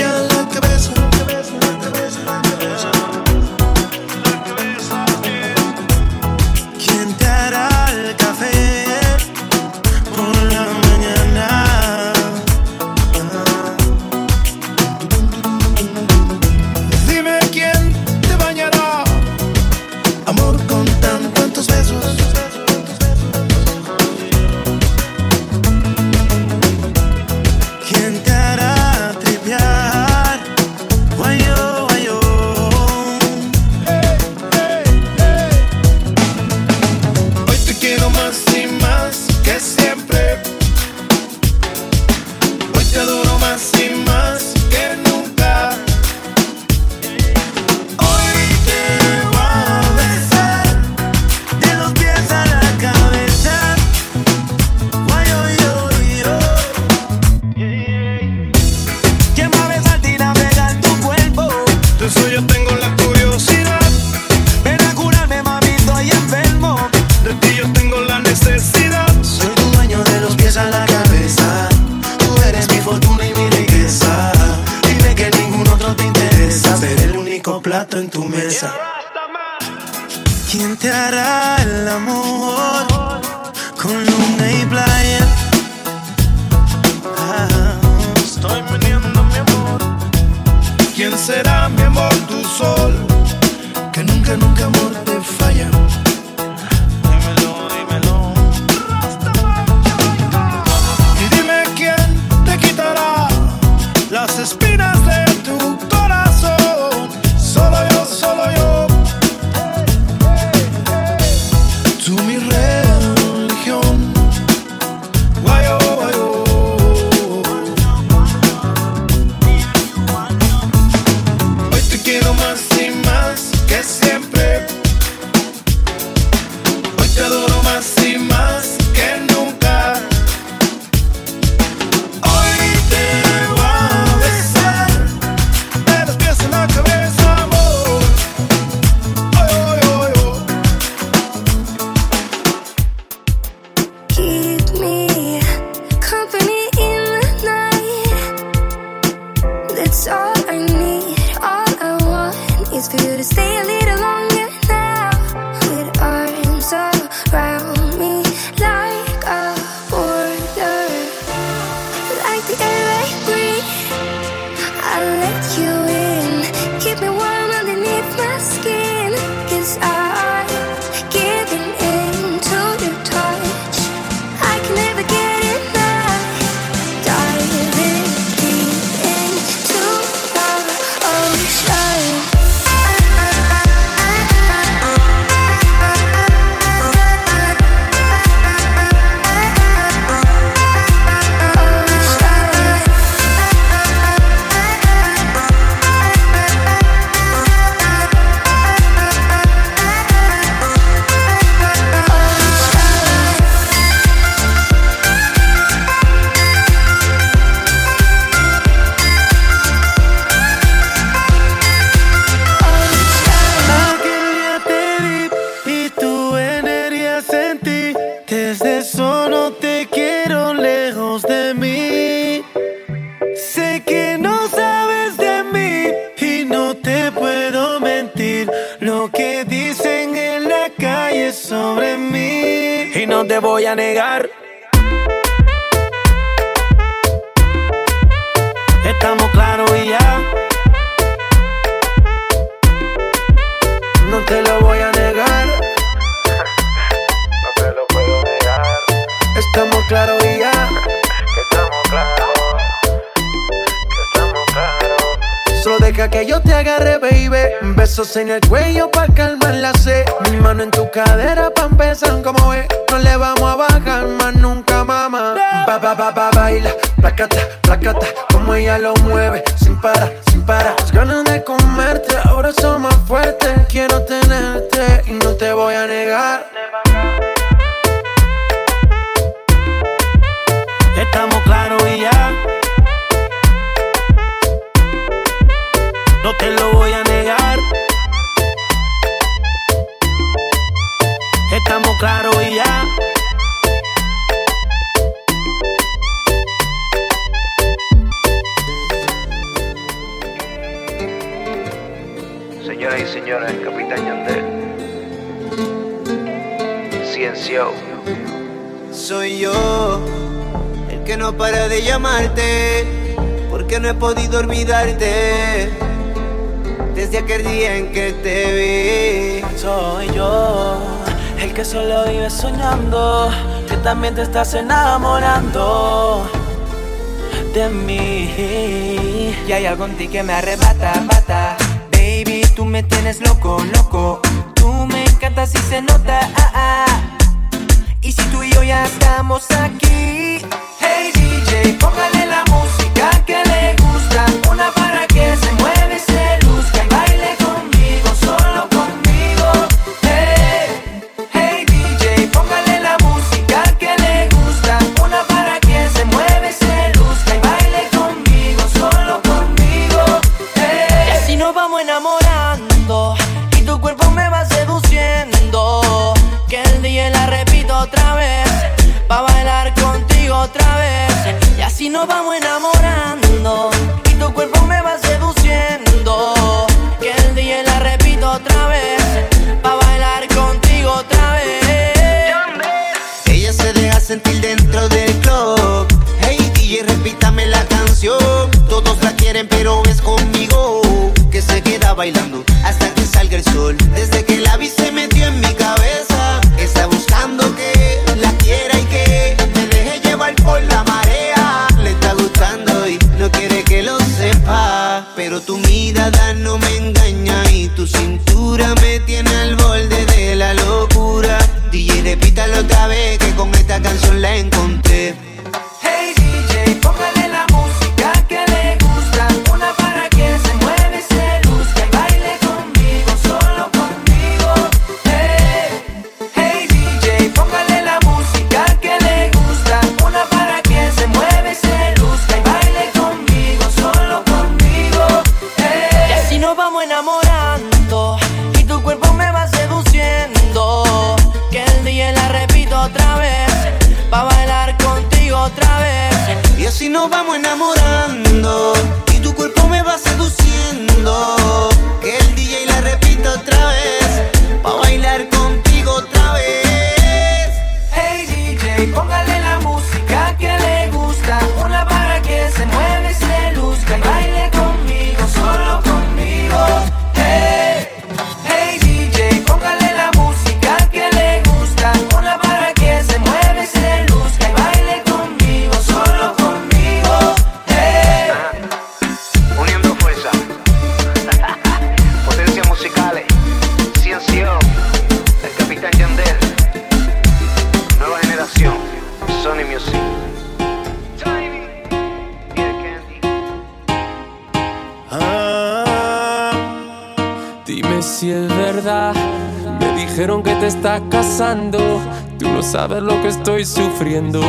saber 502.75 503.05
lo 503.05 503.22
que 503.22 503.29
estoy 503.29 503.64
sufriendo. 503.64 504.41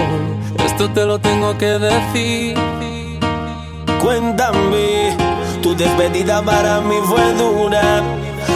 Esto 0.65 0.89
te 0.89 1.05
lo 1.05 1.19
tengo 1.19 1.55
que 1.59 1.77
decir. 1.77 2.57
Cuéntame, 4.01 5.15
tu 5.61 5.75
despedida 5.75 6.41
para 6.41 6.81
mí 6.81 6.95
fue 7.05 7.33
dura. 7.33 8.01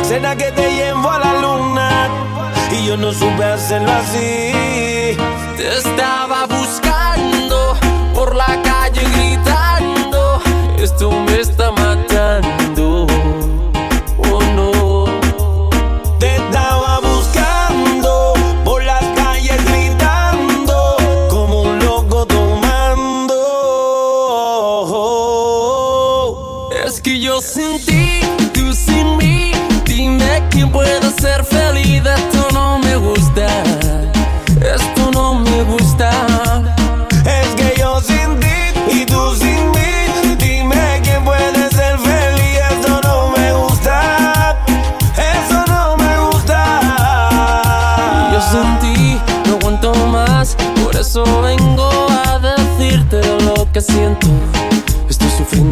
Será 0.02 0.36
que 0.36 0.52
te 0.54 0.74
llevo 0.74 1.08
a 1.12 1.20
la 1.20 1.34
luna 1.40 1.90
y 2.72 2.88
yo 2.88 2.98
no 2.98 3.14
supe 3.14 3.44
hacerlo 3.44 3.92
así. 3.92 4.54
Te 5.56 5.78
estaba 5.78 6.48
buscando 6.48 7.78
por 8.16 8.36
la 8.36 8.60
calle 8.64 9.04
gritando. 9.04 10.42
Esto 10.80 11.12
me 11.12 11.42
está 11.42 11.70
matando. 11.70 12.59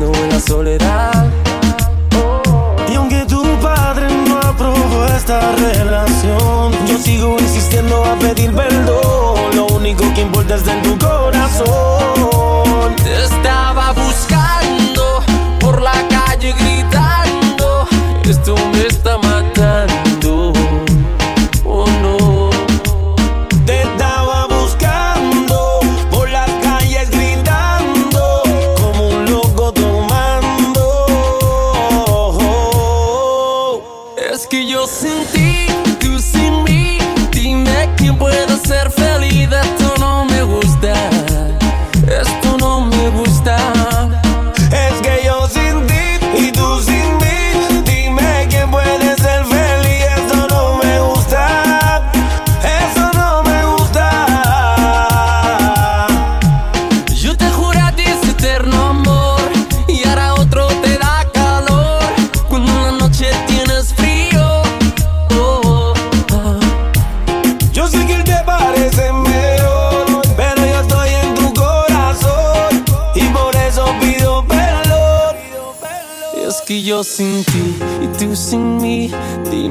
en 0.06 0.30
la 0.30 0.40
soledad. 0.40 1.26
Y 2.92 2.96
aunque 2.96 3.26
tu 3.26 3.44
padre 3.62 4.08
no 4.28 4.38
aprobó 4.38 5.06
esta 5.18 5.40
relación, 5.56 6.72
yo 6.88 6.98
sigo 7.00 7.38
insistiendo 7.40 8.04
a 8.06 8.16
pedir 8.20 8.54
perdón. 8.54 9.56
Lo 9.56 9.66
único 9.68 10.04
que 10.14 10.22
importa 10.22 10.56
es 10.56 10.68
en 10.68 10.82
tu 10.84 10.98
corazón. 11.00 12.08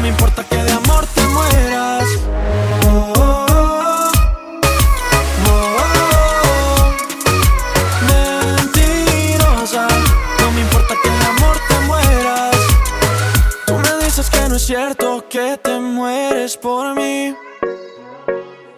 No 0.00 0.04
me 0.04 0.12
importa 0.12 0.42
que 0.44 0.56
de 0.56 0.72
amor 0.72 1.06
te 1.14 1.20
mueras. 1.26 2.04
Oh, 2.86 3.12
oh, 3.18 3.46
oh. 5.46 6.92
Mentirosa, 8.08 9.86
no 10.40 10.52
me 10.52 10.60
importa 10.62 10.94
que 11.02 11.10
de 11.10 11.26
amor 11.26 11.56
te 11.68 11.78
mueras. 11.80 12.56
Tú 13.66 13.74
me 13.74 14.04
dices 14.06 14.30
que 14.30 14.48
no 14.48 14.56
es 14.56 14.62
cierto 14.62 15.28
que 15.28 15.58
te 15.58 15.78
mueres 15.78 16.56
por 16.56 16.94
mí. 16.94 17.36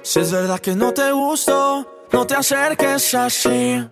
Si 0.03 0.18
es 0.18 0.33
verdad 0.33 0.59
que 0.59 0.75
no 0.75 0.93
te 0.93 1.12
gusto, 1.12 1.87
no 2.11 2.27
te 2.27 2.35
acerques 2.35 3.14
así. 3.14 3.89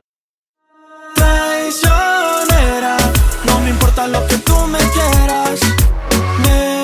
Traicionera, 1.14 2.96
no 3.44 3.60
me 3.60 3.70
importa 3.70 4.08
lo 4.08 4.26
que 4.26 4.36
tú 4.38 4.56
me 4.66 4.78
quieras. 4.78 5.60
Me 6.42 6.79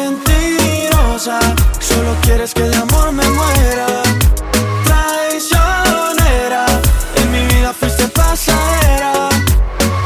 Solo 1.18 2.14
quieres 2.20 2.52
que 2.52 2.60
de 2.60 2.76
amor 2.76 3.10
me 3.10 3.26
muera. 3.26 3.86
Traicionera, 4.84 6.66
en 7.16 7.32
mi 7.32 7.42
vida 7.54 7.72
fuiste 7.72 8.06
pasajera. 8.08 9.30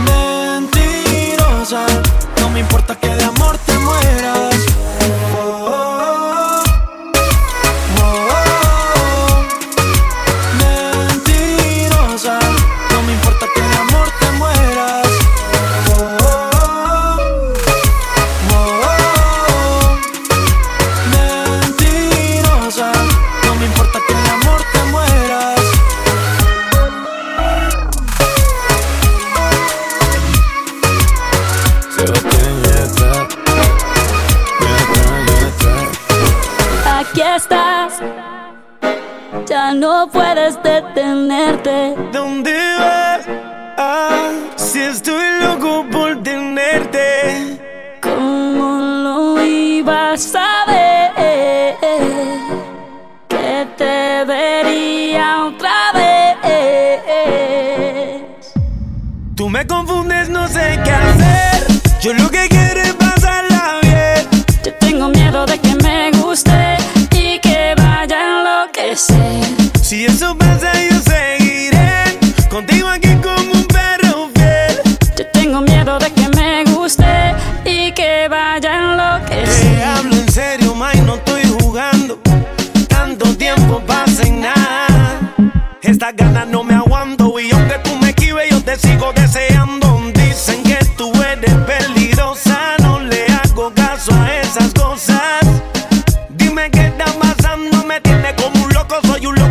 Mentirosa, 0.05 1.85
no 2.41 2.51
me 2.51 2.61
importa 2.61 2.95
que 2.95 3.09
de 3.09 3.25
amor 3.25 3.40
ya 39.71 39.75
no 39.75 40.09
puedes 40.09 40.61
detenerte. 40.63 41.95
¿Dónde 42.13 42.57
vas? 42.79 43.27
Ah, 43.79 44.31
si 44.57 44.81
estoy 44.81 45.25
loco 45.43 45.87
por 45.91 46.23
tenerte. 46.23 47.59
¿Cómo 48.03 48.79
lo 48.81 49.45
ibas 49.45 50.35
a 50.35 50.67
ver? 50.67 51.77
Que 53.29 53.67
te 53.77 54.25
vería 54.25 55.45
otra 55.47 55.93
vez. 55.95 56.11
Tú 59.37 59.49
me 59.49 59.67
confundes, 59.67 60.29
no 60.29 60.49
sé 60.49 60.79
qué 60.85 60.91
hacer. 60.91 61.67
Yo 62.01 62.13
lo 62.15 62.29
que 62.29 62.49
quiero 62.49 62.81
es 62.81 62.95
pasarla 62.95 63.79
bien. 63.83 64.29
Yo 64.65 64.75
tengo 64.75 65.09
miedo 65.09 65.47
de 65.47 65.59
que 65.59 65.75
me 65.77 66.11
guste 66.13 66.77
y 67.13 67.39
que 67.39 67.75
vaya 67.77 68.17
a 68.19 68.65
enloquecer. 68.65 69.50
Si 69.91 70.05
eso 70.05 70.39
pasa, 70.39 70.73
yo 70.89 71.01
seguiré 71.01 72.17
contigo 72.49 72.87
aquí 72.87 73.09
como 73.21 73.55
un 73.55 73.65
perro 73.65 74.31
fiel. 74.37 74.81
Yo 75.19 75.27
tengo 75.33 75.61
miedo 75.63 75.99
de 75.99 76.13
que 76.13 76.29
me 76.29 76.63
guste 76.63 77.35
y 77.65 77.91
que 77.91 78.29
vaya 78.29 78.55
a 78.55 79.21
Te 79.25 79.35
enloquecer. 79.35 79.83
hablo 79.83 80.15
en 80.15 80.31
serio, 80.31 80.77
Mike, 80.77 81.03
no 81.03 81.17
estoy 81.17 81.43
jugando. 81.59 82.21
Tanto 82.87 83.37
tiempo 83.37 83.83
pasa 83.85 84.23
en 84.29 84.43
nada. 84.43 84.87
Estas 85.83 86.15
ganas 86.15 86.47
no 86.47 86.63
me 86.63 86.75
aguanto 86.75 87.41
y 87.41 87.51
aunque 87.51 87.75
tú 87.83 87.97
me 87.97 88.11
esquives, 88.11 88.49
yo 88.49 88.63
te 88.63 88.77
sigo 88.77 89.13
deseando. 89.13 89.50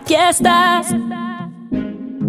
Aquí 0.00 0.14
estás, 0.14 0.86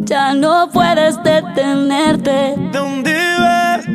ya 0.06 0.34
no 0.34 0.70
puedes 0.74 1.22
detenerte. 1.24 2.56
¿Dónde 2.74 3.16
vas? 3.40 3.86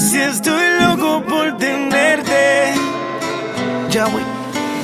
Si 0.00 0.18
estoy 0.18 0.64
loco 0.80 1.22
por 1.28 1.56
tenerte. 1.58 2.72
Ya, 3.90 4.06
güey. 4.06 4.24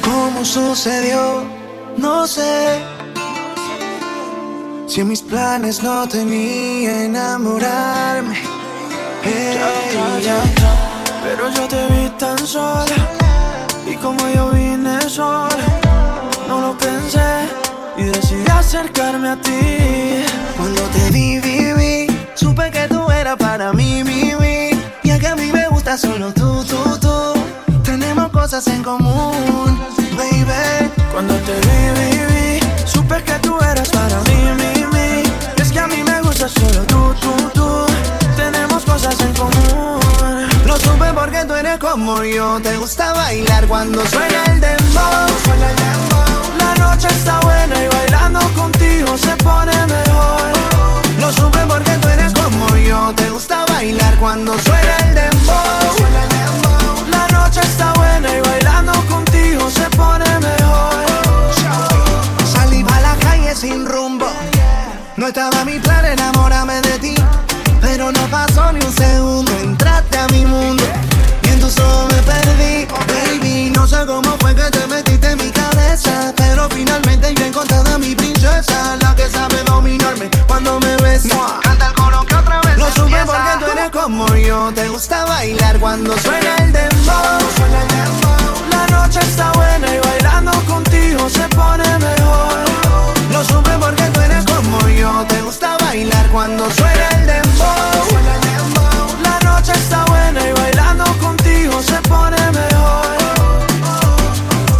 ¿Cómo 0.03 0.45
sucedió? 0.45 1.45
No 1.97 2.27
sé. 2.27 2.83
Si 4.87 5.01
en 5.01 5.09
mis 5.09 5.23
planes 5.23 5.83
no 5.83 6.07
tenía 6.07 7.07
enamorarme. 7.07 8.37
Hey, 9.23 9.59
ya, 10.23 10.37
Pero 11.23 11.49
yo 11.49 11.67
te 11.67 11.87
vi 11.87 12.09
tan 12.19 12.39
sola. 12.39 12.97
Y 13.91 13.97
como 13.97 14.29
yo 14.29 14.51
vine 14.51 15.01
sola, 15.09 15.84
no 16.49 16.61
lo 16.61 16.79
pensé. 16.79 17.49
Y 17.97 18.05
decidí 18.05 18.45
acercarme 18.51 19.29
a 19.31 19.37
ti. 19.37 20.25
Cuando 20.57 20.83
te 20.95 21.11
vi, 21.11 21.39
vi, 21.41 22.07
supe 22.35 22.71
que 22.71 22.89
tú 22.89 23.11
eras 23.11 23.37
para 23.37 23.73
mí, 23.73 24.03
mi, 24.05 24.35
mi. 24.41 24.71
Ya 25.03 25.19
que 25.19 25.29
a 25.29 25.37
mí 25.37 25.51
me 25.53 25.69
gusta 25.69 25.97
solo 25.97 26.33
tú, 26.33 26.65
tú, 26.65 26.99
tú. 27.01 27.35
Tenemos 27.85 28.31
cosas 28.31 28.67
en 28.69 28.83
común, 28.83 29.79
baby. 30.17 30.91
Cuando 31.13 31.35
te 31.47 31.53
vi, 31.53 32.09
vi, 32.33 32.61
supe 32.85 33.23
que 33.23 33.39
tú 33.41 33.57
eras 33.61 33.89
para 33.91 34.19
mí, 34.23 34.41
mi. 34.61 35.63
Es 35.63 35.71
que 35.71 35.79
a 35.79 35.87
mí 35.87 36.03
me 36.03 36.21
gusta 36.23 36.49
solo 36.49 36.81
tú, 36.87 37.15
tú, 37.21 37.51
tú. 37.55 37.87
Tenemos 38.37 38.85
cosas 38.85 39.19
en 39.21 39.33
común. 39.35 39.74
Lo 40.75 40.81
supe 40.81 41.13
porque 41.15 41.45
tú 41.45 41.55
eres 41.55 41.79
como 41.79 42.25
yo. 42.25 42.59
Te 42.61 42.77
gusta 42.79 43.13
bailar 43.13 43.65
cuando 43.69 44.05
suena 44.07 44.43
el 44.47 44.61
dembow. 44.61 45.29
La 46.59 46.75
noche 46.75 47.07
está 47.07 47.39
buena 47.43 47.81
y 47.81 47.87
bailando 47.87 48.41
contigo 48.55 49.17
se 49.17 49.37
pone 49.37 49.73
mejor. 49.87 50.51
Lo 51.21 51.33
supe 51.33 51.61
porque 51.69 51.93
tú 51.99 52.09
eres 52.09 52.33
como 52.33 52.77
yo. 52.77 53.13
Te 53.15 53.31
gusta 53.31 53.65
bailar 53.67 54.17
cuando 54.17 54.59
suena 54.59 54.97
el 54.97 55.15
dembow. 55.15 55.55
La 57.09 57.29
noche 57.29 57.61
está 57.61 57.93
buena 57.93 58.37
y 58.37 58.41
bailando 58.41 58.95
contigo 59.07 59.71
se 59.71 59.89
pone 59.91 60.29
mejor. 60.41 61.55
Salí 62.53 62.85
a 62.93 63.01
la 63.01 63.15
calle 63.21 63.55
sin 63.55 63.87
rumbo. 63.87 64.27
No 65.17 65.29
estaba 65.29 65.65
mi 65.65 65.79
plan 65.79 66.05
enamorarme 66.05 66.81
de 66.81 66.99
ti 66.99 67.15
pero 67.97 68.11
no 68.11 68.27
pasó 68.27 68.73
ni 68.73 68.85
un 68.85 68.93
segundo. 68.93 69.53
Entraste 69.63 70.19
a 70.19 70.27
mi 70.29 70.45
mundo 70.45 70.83
y 71.45 71.49
en 71.49 71.61
tus 71.61 71.79
ojos 71.79 72.13
me 72.13 72.23
perdí. 72.23 72.89
Baby, 73.07 73.71
no 73.71 73.87
sé 73.87 74.05
cómo 74.05 74.37
fue 74.41 74.53
que 74.53 74.69
te 74.77 74.85
metiste 74.89 75.31
en 75.31 75.39
mi 75.39 75.51
cabeza, 75.53 76.33
pero 76.37 76.69
finalmente 76.71 77.33
yo 77.35 77.45
he 77.45 77.49
encontrado 77.49 77.95
a 77.95 77.99
mi 77.99 78.17
princesa, 78.17 78.97
la 79.01 79.15
que 79.15 79.31
sabe 79.31 79.63
dominarme 79.63 80.29
cuando 80.49 80.81
me 80.81 80.97
besa. 80.97 81.61
Canta 81.63 81.87
el 81.87 81.95
coro 81.95 82.27
que 82.27 82.35
otra 82.35 82.61
vez. 82.63 82.79
Lo 82.79 82.89
empieza. 82.89 83.05
supe 83.05 83.25
porque 83.27 83.65
tú 83.65 83.79
eres 83.79 83.91
como 83.91 84.27
yo. 84.35 84.73
Te 84.75 84.89
gusta 84.89 85.25
bailar 85.27 85.79
cuando 85.79 86.19
suena 86.19 86.57
el 86.57 86.73
dembow. 86.73 87.41
Suena 87.57 87.81
el 87.81 87.89
dembow. 87.95 88.71
La 88.71 88.87
noche 88.89 89.21
está 89.21 89.53
buena 89.53 89.95
y 89.95 90.01
bailando 90.01 90.51
contigo 90.67 91.31
se 91.31 91.47
pone 91.51 91.85
mejor. 92.01 92.74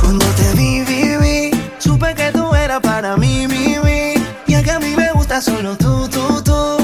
Cuando 0.01 0.27
te 0.37 0.55
vi, 0.55 0.81
vi, 0.85 1.17
vi, 1.17 1.51
supe 1.79 2.15
que 2.15 2.31
tú 2.33 2.55
eras 2.55 2.81
para 2.81 3.17
mí, 3.17 3.47
mi, 3.49 3.79
mi. 3.79 4.15
Y 4.47 4.55
es 4.55 4.63
que 4.63 4.71
a 4.71 4.79
mí 4.79 4.95
me 4.97 5.11
gusta 5.13 5.41
solo 5.41 5.77
tú, 5.77 6.09
tú, 6.09 6.43
tú. 6.43 6.77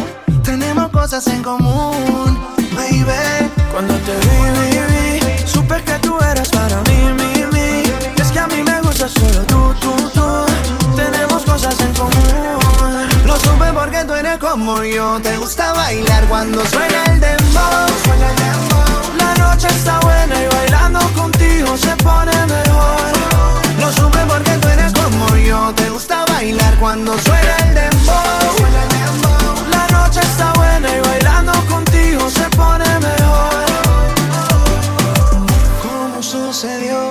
Tenemos 0.42 0.88
cosas 0.90 1.26
en 1.28 1.42
común, 1.42 2.38
baby. 2.74 3.50
Cuando 3.72 3.94
te 4.06 4.14
vi, 4.26 4.38
vi, 4.56 5.20
vi, 5.20 5.46
supe 5.46 5.82
que 5.82 5.98
tú 6.00 6.18
eras 6.20 6.48
para 6.48 6.80
mí, 6.82 6.98
mi, 7.18 7.44
mi. 7.52 7.82
Y 8.16 8.20
es 8.20 8.30
que 8.32 8.38
a 8.38 8.46
mí 8.46 8.62
me 8.62 8.80
gusta 8.80 9.08
solo 9.08 9.40
tú, 9.46 9.46
tú, 9.46 9.54
tú. 9.54 9.59
Eres 14.30 14.38
como 14.38 14.82
yo. 14.84 15.20
Te 15.20 15.36
gusta 15.36 15.72
bailar 15.72 16.24
cuando 16.28 16.64
suena 16.66 17.04
el 17.04 17.20
dembow. 17.20 17.88
Suena 18.04 18.30
el 18.30 18.36
dembow. 18.36 19.16
La 19.18 19.34
noche 19.34 19.68
está 19.68 19.98
buena 20.00 20.42
y 20.42 20.46
bailando 20.54 21.00
contigo 21.14 21.76
se 21.76 21.96
pone 21.96 22.32
mejor. 22.46 23.12
Lo 23.80 23.92
supe 23.92 24.18
porque 24.28 24.52
tú 24.58 24.68
eres 24.68 24.92
como 24.92 25.36
yo. 25.36 25.72
Te 25.74 25.90
gusta 25.90 26.24
bailar 26.26 26.74
cuando 26.78 27.18
suena 27.18 27.56
el 27.68 27.74
dembow. 27.74 28.56
Suena 28.56 28.82
el 28.82 28.88
dembow. 28.88 29.68
La 29.70 29.86
noche 29.98 30.20
está 30.20 30.52
buena 30.52 30.88
y 30.96 31.00
bailando 31.00 31.52
contigo 31.66 32.30
se 32.30 32.48
pone 32.50 32.88
mejor. 33.00 33.66
¿Cómo 35.82 36.22
sucedió? 36.22 37.09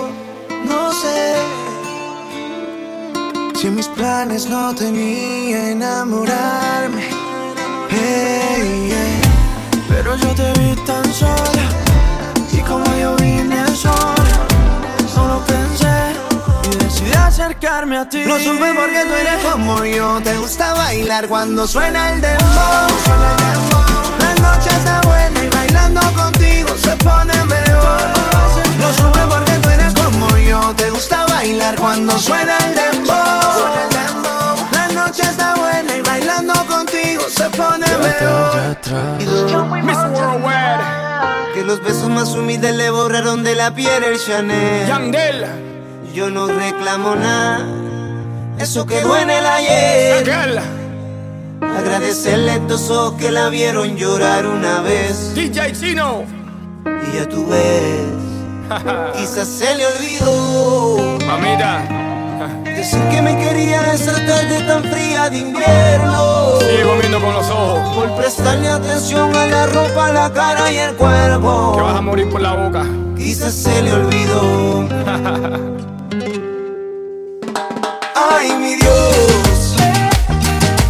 Si 3.59 3.69
mis 3.69 3.89
planes 3.89 4.45
no 4.47 4.73
tenía 4.73 5.71
enamorarme. 5.71 7.09
Pero 9.89 10.15
yo 10.15 10.29
te 10.33 10.53
vi 10.59 10.75
tan 10.85 11.03
sola. 11.13 11.65
Y 12.53 12.61
como 12.61 12.85
yo 12.95 13.17
vine 13.17 13.67
sola, 13.75 14.47
solo 15.13 15.43
pensé 15.45 16.13
y 16.71 16.75
decidí 16.85 17.11
acercarme 17.11 17.97
a 17.97 18.07
ti. 18.07 18.23
Lo 18.23 18.39
supe 18.39 18.73
porque 18.73 19.03
tú 19.05 19.13
eres 19.13 19.43
como 19.43 19.83
yo. 19.83 20.21
Te 20.23 20.37
gusta 20.37 20.73
bailar 20.75 21.27
cuando 21.27 21.67
suena 21.67 22.13
el 22.13 22.21
dembow. 22.21 22.87
Suena 23.03 23.31
el 23.31 23.37
dembow. 23.43 23.83
La 24.21 24.35
noche 24.35 24.69
está 24.69 25.01
buena 25.01 25.43
y 25.43 25.49
bailando 25.49 25.99
contigo 26.13 26.69
se 26.81 26.95
pone 27.03 27.33
mejor. 27.43 28.07
Lo 28.79 28.93
supe 28.93 29.19
porque 29.27 29.48
yo. 30.61 30.75
Te 30.75 30.89
gusta 30.89 31.25
bailar 31.27 31.75
cuando 31.75 32.17
suena 32.17 32.57
el 32.57 32.75
dembow. 32.75 33.15
Suena 33.53 33.83
el 33.83 33.89
dembow. 33.89 34.67
La 34.71 34.87
noche 34.89 35.23
está 35.23 35.55
buena 35.55 35.95
y 35.95 36.01
bailando 36.01 36.53
contigo 36.65 37.23
se 37.29 37.49
pone 37.49 37.85
mejor. 37.97 38.77
Miss 39.83 39.97
Worldwide. 39.97 41.53
Que 41.53 41.63
los 41.63 41.81
besos 41.83 42.09
más 42.09 42.29
humildes 42.29 42.75
le 42.75 42.89
borraron 42.89 43.43
de 43.43 43.55
la 43.55 43.73
piel 43.73 44.03
el 44.03 44.19
Chanel. 44.19 44.87
Yandel. 44.87 45.45
Yo 46.13 46.29
no 46.29 46.47
reclamo 46.47 47.15
nada. 47.15 47.65
Eso 48.57 48.85
quedó 48.85 49.17
en 49.17 49.29
el 49.29 49.45
ayer. 49.45 50.61
Agradecerle 51.61 52.51
a 52.51 52.55
estos 52.55 52.89
ojos 52.89 53.13
que 53.19 53.31
la 53.31 53.49
vieron 53.49 53.95
llorar 53.95 54.45
una 54.45 54.81
vez. 54.81 55.33
DJ 55.33 55.73
Chino. 55.73 56.23
Y 56.85 57.17
ya 57.17 57.27
tú 57.27 57.47
ves. 57.47 58.38
Quizás 59.15 59.47
se 59.47 59.75
le 59.75 59.87
olvidó. 59.87 61.17
Mamita. 61.25 61.83
Decir 62.63 63.01
que 63.09 63.21
me 63.21 63.35
quería 63.37 63.93
esa 63.93 64.13
tarde 64.13 64.61
tan 64.67 64.83
fría 64.83 65.29
de 65.29 65.39
invierno. 65.39 66.59
Sigo 66.59 66.95
viendo 66.99 67.19
con 67.19 67.33
los 67.33 67.49
ojos. 67.49 67.95
Por 67.95 68.15
prestarle 68.15 68.69
atención 68.69 69.35
a 69.35 69.47
la 69.47 69.65
ropa, 69.65 70.11
la 70.11 70.31
cara 70.31 70.71
y 70.71 70.77
el 70.77 70.95
cuerpo. 70.95 71.73
Que 71.75 71.81
vas 71.81 71.95
a 71.95 72.01
morir 72.01 72.29
por 72.29 72.41
la 72.41 72.53
boca. 72.53 72.85
Quizás 73.17 73.53
se 73.53 73.81
le 73.81 73.91
olvidó. 73.91 74.87
Ay, 78.15 78.53
mi 78.53 78.75
Dios. 78.75 79.75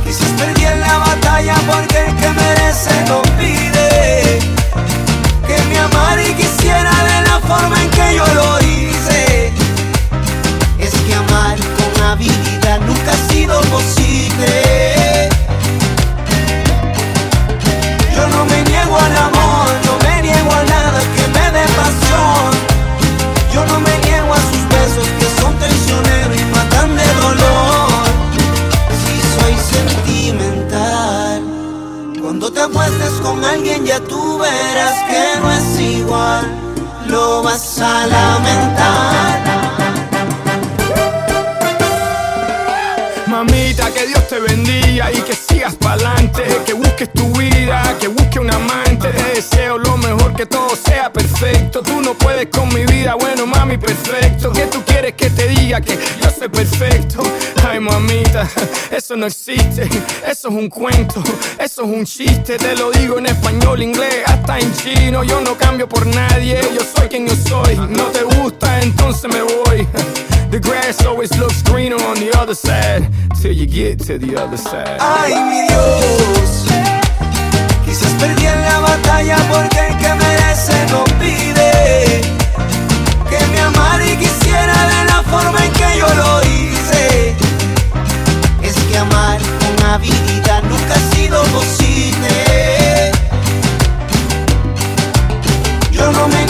Quizás 0.04 0.30
perdí 0.38 0.66
en 0.66 0.82
la 0.82 0.98
batalla 0.98 1.56
porque 1.66 2.06
el 2.06 2.16
que 2.18 2.30
merece 2.30 2.92
no 3.08 3.22
pide. 3.40 4.40
Que 5.48 5.58
me 5.70 5.80
amara 5.80 6.22
y 6.22 6.34
quisiera 6.34 6.92
forma 7.50 7.82
en 7.82 7.90
que 7.90 8.16
yo 8.16 8.26
lo 8.40 8.60
hice. 8.60 9.52
Es 10.78 10.94
que 11.06 11.14
amar 11.16 11.58
con 11.78 12.04
habilidad 12.04 12.80
nunca 12.82 13.12
ha 13.12 13.34
sido 13.34 13.60
posible. 13.76 14.52
Yo 18.16 18.24
no 18.36 18.46
me 18.46 18.62
niego 18.70 18.96
al 19.06 19.16
amor, 19.30 19.68
no 19.88 19.94
me 20.06 20.22
niego 20.22 20.52
a 20.62 20.64
nada 20.76 21.02
que 21.16 21.26
me 21.36 21.46
dé 21.56 21.66
pasión. 21.82 22.50
Yo 23.54 23.66
no 23.66 23.80
me 23.80 23.94
niego 24.06 24.32
a 24.40 24.42
sus 24.50 24.64
besos 24.76 25.08
que 25.20 25.28
son 25.42 25.52
traicioneros 25.58 26.36
y 26.42 26.46
matan 26.56 26.96
de 26.96 27.08
dolor. 27.26 28.06
Si 29.02 29.16
soy 29.36 29.56
sentimental, 29.76 31.42
cuando 32.22 32.52
te 32.52 32.62
acuestes 32.62 33.14
con 33.24 33.44
alguien 33.44 33.86
ya 33.88 34.00
tú 34.02 34.38
verás 34.38 34.98
que 35.10 35.40
no 35.42 35.52
es 35.52 35.80
igual. 35.80 36.69
Lo 37.10 37.42
vas 37.42 37.80
a 37.82 38.06
lamentar. 38.06 39.40
Mamita, 43.26 43.92
que 43.92 44.06
Dios 44.06 44.28
te 44.28 44.40
bendiga 44.40 45.12
y 45.12 45.22
que 45.22 45.34
sigas 45.34 45.76
pa'lante. 45.76 46.44
Que 46.66 46.74
busques 46.74 47.12
tu 47.12 47.28
vida, 47.32 47.82
que 48.00 48.08
busques 48.08 48.38
un 48.38 48.52
amante. 48.54 49.10
Te 49.10 49.24
deseo 49.36 49.80
lo 49.80 49.98
mejor, 49.98 50.34
que 50.36 50.46
todo 50.46 50.70
sea 50.76 51.12
perfecto. 51.40 51.82
Tú 51.82 52.02
no 52.02 52.14
puedes 52.14 52.48
con 52.48 52.68
mi 52.74 52.86
vida, 52.86 53.16
bueno, 53.16 53.46
mami, 53.46 53.78
perfecto. 53.78 54.52
Que 54.52 54.66
tú 54.68 54.84
quieres 54.86 55.14
que 55.14 55.30
te 55.30 55.48
diga 55.48 55.82
que 55.82 55.98
yo 56.22 56.30
soy 56.30 56.50
perfecto. 56.50 57.24
Ay, 57.68 57.80
mamita, 57.80 58.48
eso 58.92 59.16
no 59.16 59.26
existe. 59.26 59.84
Eso 60.26 60.50
es 60.50 60.56
un 60.56 60.70
cuento, 60.70 61.22
eso 61.60 61.84
es 61.84 61.88
un 61.88 62.06
chiste. 62.06 62.58
Te 62.58 62.76
lo 62.76 62.92
digo 62.92 63.18
en 63.18 63.28
español, 63.28 63.82
inglés, 63.82 64.24
hasta 64.26 64.60
en 64.60 64.74
chino. 64.76 65.24
Yo 65.24 65.42
no 65.42 65.58
cambio 65.58 65.88
por 65.88 66.06
nadie, 66.06 66.60
yo 66.74 66.82
soy 66.96 67.08
quien 67.08 67.28
yo 67.28 67.36
soy. 67.36 67.76
No 67.76 68.06
te 68.06 68.24
gusta, 68.24 68.82
entonces 68.82 69.32
me 69.32 69.42
voy. 69.42 69.88
The 70.52 70.60
grass 70.60 71.06
always 71.06 71.36
looks 71.38 71.62
greener 71.64 72.02
on 72.02 72.16
the 72.16 72.32
other 72.38 72.56
side 72.56 73.08
till 73.40 73.54
you 73.54 73.68
get 73.68 74.00
to 74.08 74.18
the 74.18 74.36
other 74.36 74.58
side. 74.58 74.98
Ay, 75.00 75.36
mi 75.36 75.68
Dios. 75.68 76.66
Quizás 77.86 78.12
perdí 78.20 78.46
batalla 78.90 79.38
porque 79.52 79.80
el 79.88 79.98
que 79.98 80.14
merece 80.26 80.76
no 80.92 81.04
pide. 81.20 82.22
Que 83.30 83.40
me 83.52 83.60
amara 83.60 84.06
y 84.06 84.16
quisiera 84.18 84.78
de 84.94 85.02
la 85.12 85.20
forma 85.32 85.60
en 85.66 85.72
que 85.80 85.90
yo 86.02 86.10
lo 86.22 86.32
hice. 86.54 87.36
Es 88.62 88.76
que 88.88 88.98
amar 88.98 89.40
con 89.62 89.74
habilidad 89.92 90.62
nunca 90.64 90.94
ha 90.96 91.16
sido 91.16 91.44
posible. 91.58 92.34
Yo 95.92 96.12
no 96.12 96.28
me 96.28 96.49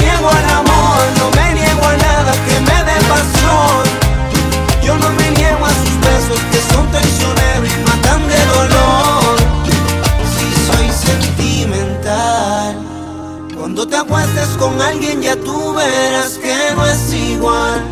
con 14.70 14.82
alguien 14.82 15.22
ya 15.22 15.36
tú 15.36 15.74
verás 15.74 16.38
que 16.38 16.55
no 16.76 16.86
es 16.86 17.13
igual. 17.13 17.84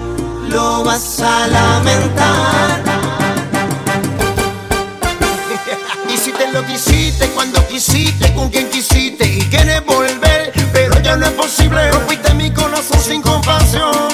Lo 0.49 0.84
vas 0.84 1.19
a 1.19 1.47
lamentar. 1.47 2.84
Hiciste 6.13 6.51
lo 6.51 6.65
que 6.65 6.73
hiciste 6.73 7.28
cuando 7.30 7.65
quisiste, 7.67 8.34
con 8.34 8.49
quien 8.49 8.69
quisiste 8.69 9.25
y 9.25 9.41
quieres 9.49 9.86
volver, 9.86 10.53
pero 10.71 10.99
ya 11.01 11.15
no 11.15 11.25
es 11.25 11.34
posible. 11.34 11.91
Rompiste 11.91 12.34
mi 12.34 12.51
corazón 12.51 12.99
sin 13.01 13.21
compasión, 13.21 14.09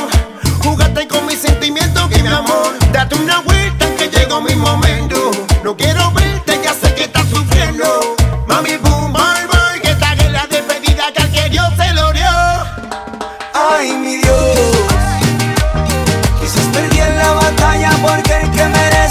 jugaste 0.64 1.08
con 1.08 1.26
mis 1.26 1.40
sentimientos 1.40 2.04
y 2.18 2.24
mi 2.24 2.30
amor. 2.30 2.74
Date 2.92 3.16
una 3.16 3.40
vuelta 3.40 3.53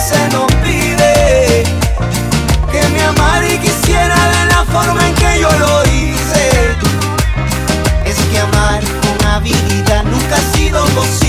se 0.03 0.29
nos 0.31 0.53
pide 0.57 1.63
que 2.73 2.89
me 2.93 3.03
amara 3.05 3.47
y 3.47 3.59
quisiera 3.59 4.17
de 4.37 4.47
la 4.47 4.65
forma 4.65 5.07
en 5.07 5.15
que 5.15 5.41
yo 5.41 5.51
lo 5.53 5.85
hice. 5.85 6.77
Es 8.05 8.17
que 8.31 8.39
amar 8.39 8.83
con 9.03 9.27
habilidad 9.29 10.03
nunca 10.05 10.37
ha 10.37 10.57
sido 10.57 10.85
posible. 10.87 11.22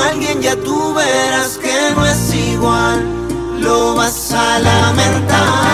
alguien 0.00 0.40
ya 0.42 0.56
tú 0.56 0.94
verás 0.94 1.58
que 1.58 1.92
no 1.94 2.06
es 2.06 2.34
igual, 2.34 3.04
lo 3.60 3.94
vas 3.94 4.32
a 4.32 4.58
lamentar. 4.58 5.69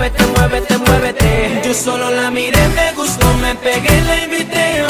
muévete, 0.00 0.24
muévete, 0.26 0.78
muévete. 0.78 1.60
Yo 1.64 1.74
solo 1.74 2.10
la 2.10 2.30
miré, 2.30 2.68
me 2.68 2.92
gustó, 2.94 3.26
me 3.34 3.54
pegué, 3.56 4.00
la 4.00 4.24
invité. 4.24 4.89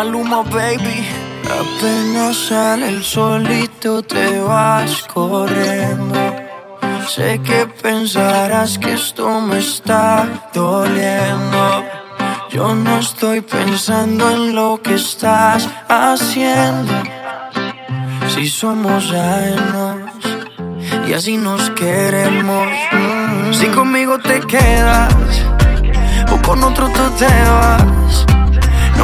Maluma, 0.00 0.42
baby. 0.44 1.06
Apenas 1.44 2.34
sale 2.48 2.88
el 2.88 3.02
solito 3.04 4.02
te 4.02 4.40
vas 4.40 5.02
corriendo. 5.02 6.18
Sé 7.06 7.38
que 7.42 7.66
pensarás 7.82 8.78
que 8.78 8.94
esto 8.94 9.42
me 9.42 9.58
está 9.58 10.26
doliendo. 10.54 11.84
Yo 12.48 12.74
no 12.74 12.98
estoy 12.98 13.42
pensando 13.42 14.30
en 14.30 14.54
lo 14.54 14.80
que 14.82 14.94
estás 14.94 15.68
haciendo. 15.86 16.94
Si 18.34 18.48
somos 18.48 19.12
ajenos 19.12 19.98
y 21.06 21.12
así 21.12 21.36
nos 21.36 21.68
queremos. 21.72 22.68
Si 23.52 23.66
conmigo 23.66 24.18
te 24.18 24.40
quedas 24.40 25.12
o 26.32 26.40
con 26.40 26.64
otro 26.64 26.88
tú 26.88 27.04
te 27.18 27.26
vas. 27.26 28.29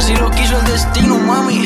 Así 0.00 0.16
lo 0.16 0.30
quiso 0.30 0.56
el 0.58 0.64
destino, 0.64 1.18
mami. 1.18 1.60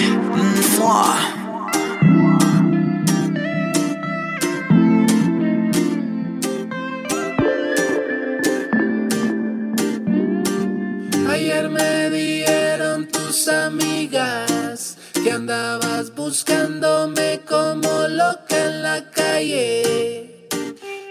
Ayer 11.30 11.68
me 11.70 12.10
dieron 12.10 13.06
tus 13.06 13.46
amigas 13.46 14.98
que 15.22 15.30
andabas 15.30 16.12
buscándome 16.12 17.40
como 17.48 18.08
loca 18.08 18.64
en 18.66 18.82
la 18.82 19.10
calle. 19.12 20.48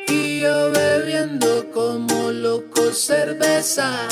Y 0.10 0.42
yo 0.42 0.72
bebiendo 0.74 1.72
como 1.72 2.32
loco 2.32 2.92
cerveza 2.92 4.10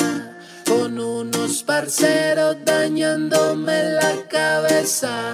con 0.66 0.98
unos 0.98 1.62
parceros 1.62 2.56
dañándome 2.64 3.82
la 3.90 4.28
cabeza. 4.28 5.32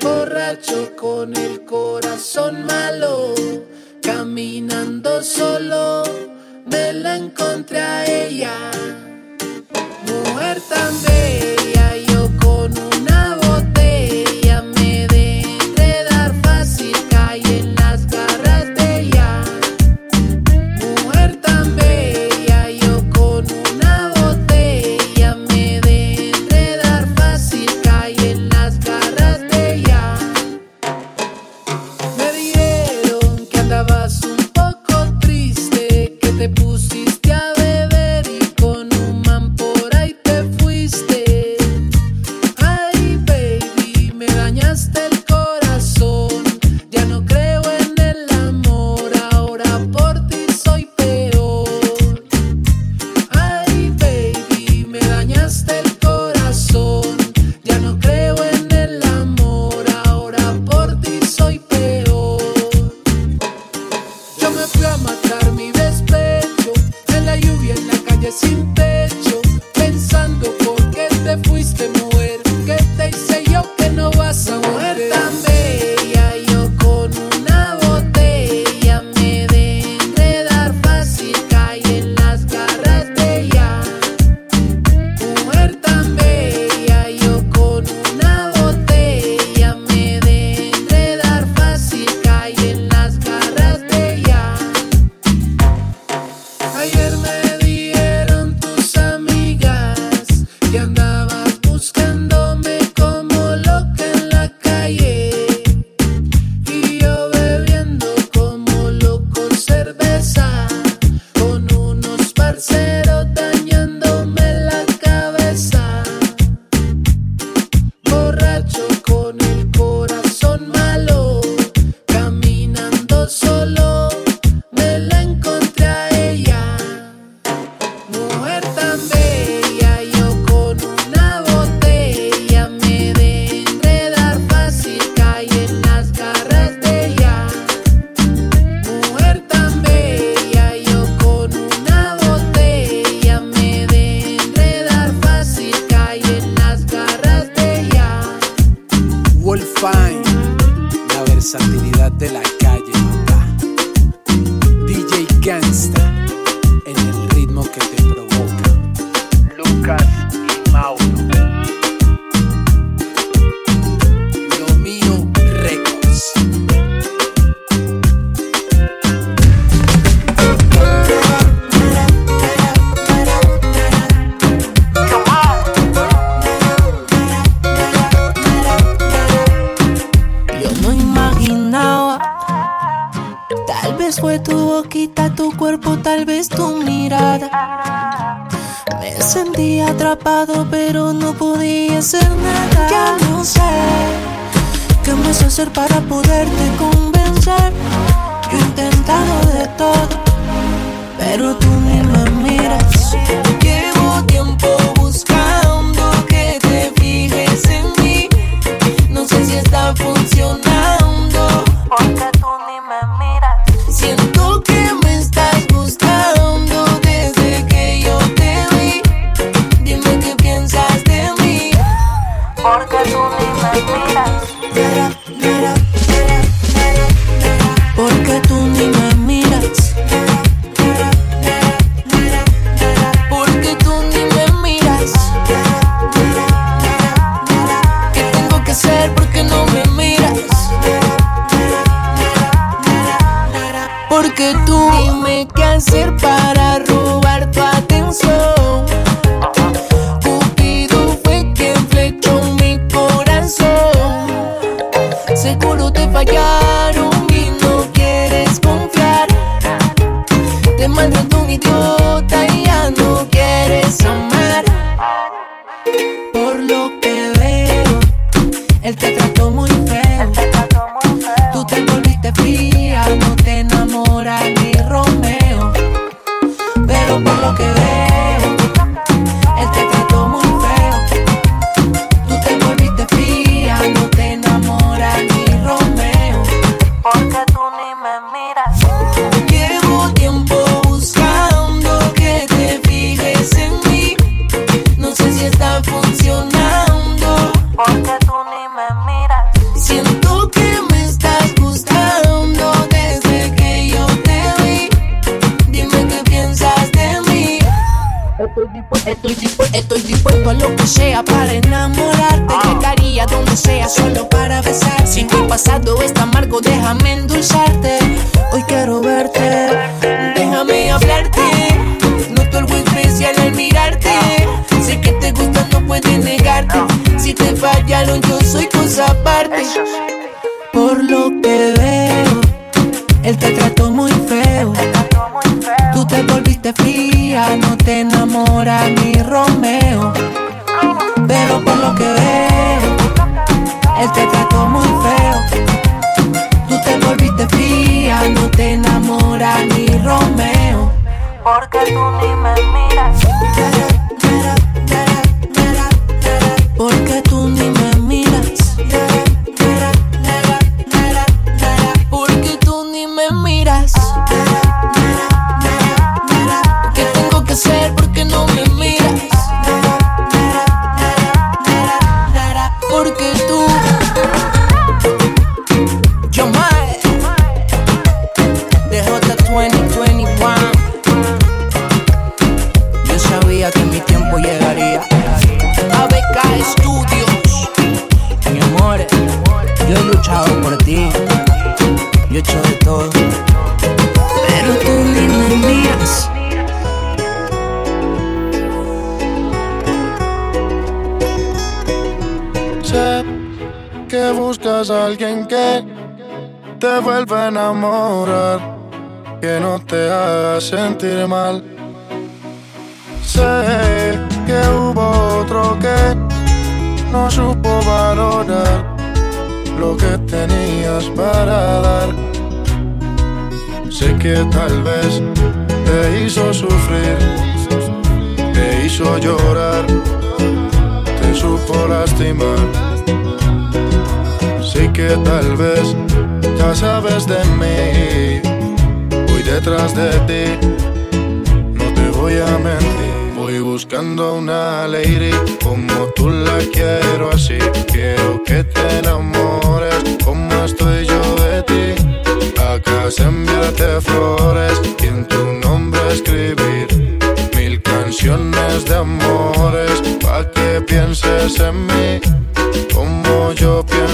Borracho 0.00 0.94
con 0.96 1.36
el 1.36 1.64
corazón 1.64 2.64
malo, 2.66 3.34
caminando 4.02 5.22
solo, 5.22 6.04
me 6.66 6.92
la 6.92 7.16
encontré 7.16 7.80
a 7.80 8.04
ella. 8.06 8.70
Mujer 10.06 10.60
tan 10.68 10.94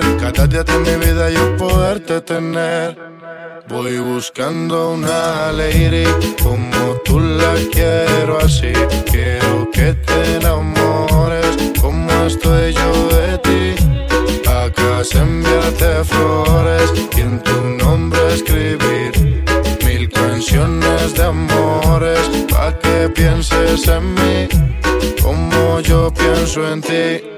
Cada 0.00 0.46
día 0.46 0.62
de 0.62 0.78
mi 0.78 1.04
vida 1.04 1.28
yo 1.30 1.56
poderte 1.56 2.20
tener. 2.20 2.96
Voy 3.68 3.98
buscando 3.98 4.92
una 4.92 5.50
lady 5.50 6.04
como 6.40 6.94
tú 7.04 7.18
la 7.18 7.54
quiero 7.72 8.38
así. 8.38 8.72
Quiero 9.10 9.68
que 9.72 9.94
te 9.94 10.36
enamores 10.36 11.56
como 11.80 12.10
estoy 12.26 12.72
yo 12.72 13.08
de 13.08 13.38
ti. 13.38 13.74
Acá 14.46 15.02
se 15.02 15.18
enviarte 15.18 16.04
flores 16.04 16.92
y 17.16 17.20
en 17.20 17.42
tu 17.42 17.60
nombre 17.84 18.20
escribir 18.34 19.44
mil 19.84 20.08
canciones 20.10 21.14
de 21.14 21.24
amores 21.24 22.20
pa' 22.48 22.72
que 22.78 23.08
pienses 23.08 23.88
en 23.88 24.14
mí 24.14 24.48
como 25.20 25.80
yo 25.80 26.12
pienso 26.14 26.72
en 26.72 26.80
ti. 26.82 27.37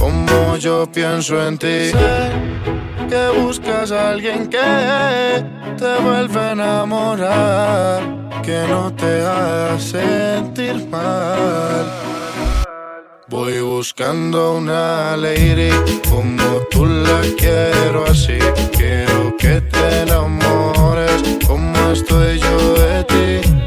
como 0.00 0.56
yo 0.56 0.90
pienso 0.90 1.46
en 1.46 1.58
ti. 1.58 1.90
Sé 1.90 2.30
que 3.10 3.40
buscas 3.40 3.92
a 3.92 4.10
alguien 4.10 4.48
que 4.48 5.44
te 5.78 6.02
vuelva 6.02 6.48
a 6.48 6.52
enamorar, 6.52 8.02
que 8.42 8.64
no 8.68 8.92
te 8.94 9.20
haga 9.20 9.78
sentir 9.78 10.88
mal. 10.88 11.84
Voy 13.28 13.60
buscando 13.60 14.54
una 14.54 15.16
lady 15.16 15.70
como 16.08 16.48
tú 16.70 16.86
la 16.86 17.20
quiero 17.36 18.06
así. 18.06 18.38
Quiero 18.72 19.36
que 19.38 19.60
te 19.60 20.02
enamores 20.02 21.22
como 21.46 21.90
estoy 21.92 22.38
yo 22.38 22.74
de 22.74 23.04
ti. 23.04 23.59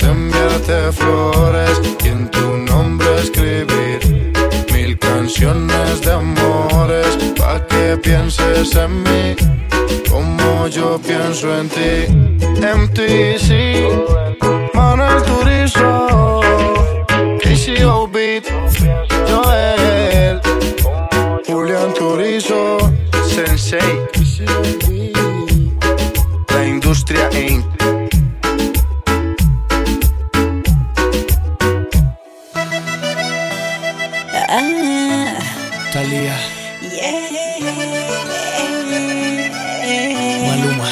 Enviarte 0.00 0.90
flores 0.90 1.80
y 2.02 2.08
en 2.08 2.30
tu 2.30 2.56
nombre 2.56 3.06
escribir 3.20 4.00
mil 4.72 4.98
canciones 4.98 6.00
de 6.00 6.12
amores 6.12 7.18
pa' 7.36 7.64
que 7.66 7.98
pienses 7.98 8.74
en 8.74 9.02
mí 9.02 9.36
como 10.10 10.66
yo 10.68 10.98
pienso 10.98 11.54
en 11.58 11.68
ti. 11.68 12.06
MTC, 12.58 13.86
Manuel 14.72 15.22
Turizo, 15.24 16.40
KCO 17.42 18.08
Beat, 18.08 18.44
Joel, 19.28 20.40
Julián 21.46 21.92
Turizo, 21.94 22.78
Sensei, 23.26 24.00
la 26.48 26.66
industria 26.66 27.28
Inc. 34.52 35.92
Talía. 35.94 36.36
Maluma. 40.46 40.90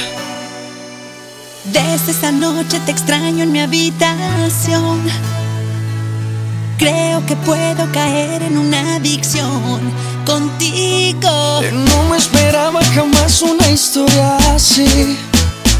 Desde 1.64 2.12
esa 2.12 2.32
noche 2.32 2.80
te 2.86 2.90
extraño 2.90 3.42
en 3.44 3.52
mi 3.52 3.60
habitación. 3.60 5.00
Creo 6.78 7.26
que 7.26 7.36
puedo 7.36 7.92
caer 7.92 8.42
en 8.42 8.56
una 8.56 8.96
adicción 8.96 9.92
contigo. 10.24 11.60
No 11.70 12.04
me 12.08 12.16
esperaba 12.16 12.82
jamás 12.94 13.42
una 13.42 13.68
historia 13.70 14.38
así. 14.54 15.18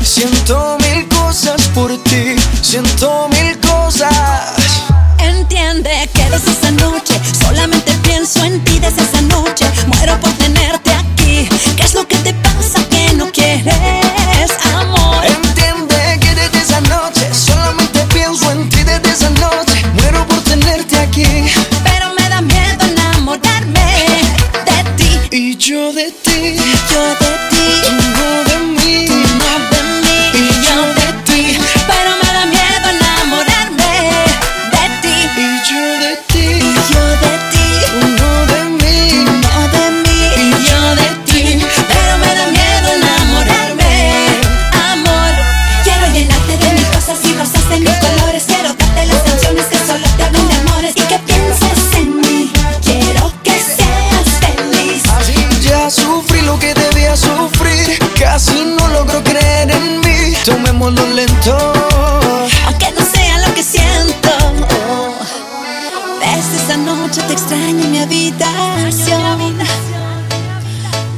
Siento 0.03 0.77
mil 0.81 1.09
cosas 1.09 1.67
por 1.69 1.97
ti, 2.05 2.37
siento 2.61 3.29
mil 3.31 3.59
cosas. 3.61 4.90
Entiende 5.31 6.09
que 6.13 6.25
desde 6.31 6.51
esa 6.51 6.71
noche 6.73 7.15
solamente 7.41 7.93
pienso 8.03 8.45
en 8.45 8.63
ti 8.65 8.79
desde 8.81 9.03
esa 9.03 9.21
noche. 9.23 9.65
Muero 9.87 10.19
por 10.21 10.33
tenerte 10.33 10.93
aquí. 10.93 11.49
¿Qué 11.77 11.83
es 11.85 11.95
lo 11.95 12.07
que 12.07 12.17
te 12.17 12.35
pasa 12.35 12.79
que 12.89 13.13
no 13.15 13.31
quieres 13.31 14.51
amor? 14.75 15.25
Entiende 15.25 16.19
que 16.21 16.35
desde 16.35 16.59
esa 16.61 16.81
noche 16.83 17.29
solamente 17.33 18.01
pienso 18.13 18.51
en 18.51 18.69
ti 18.71 18.83
desde 18.83 19.11
esa 19.11 19.31
noche. 19.31 19.75
Muero 19.95 20.27
por 20.27 20.41
tenerte 20.43 20.99
aquí. 20.99 21.27
Pero 21.85 22.13
me 22.19 22.29
da 22.29 22.41
miedo 22.41 22.85
enamorarme 22.93 23.87
de 24.67 24.85
ti. 24.97 25.11
Y 25.31 25.57
yo 25.57 25.93
de 25.93 26.11
ti. 26.11 26.57
Yo 26.91 27.03
de 27.21 27.49
ti. 27.50 27.50
Tomémoslo 60.81 61.15
lento. 61.15 61.57
Aunque 62.67 62.91
no 62.99 63.05
sea 63.05 63.47
lo 63.47 63.55
que 63.55 63.63
siento. 63.63 64.31
Desde 66.21 66.57
esa 66.57 66.77
noche 66.79 67.21
te 67.27 67.35
extraño 67.35 67.85
en 67.85 67.91
mi 67.93 67.99
habitación. 67.99 69.59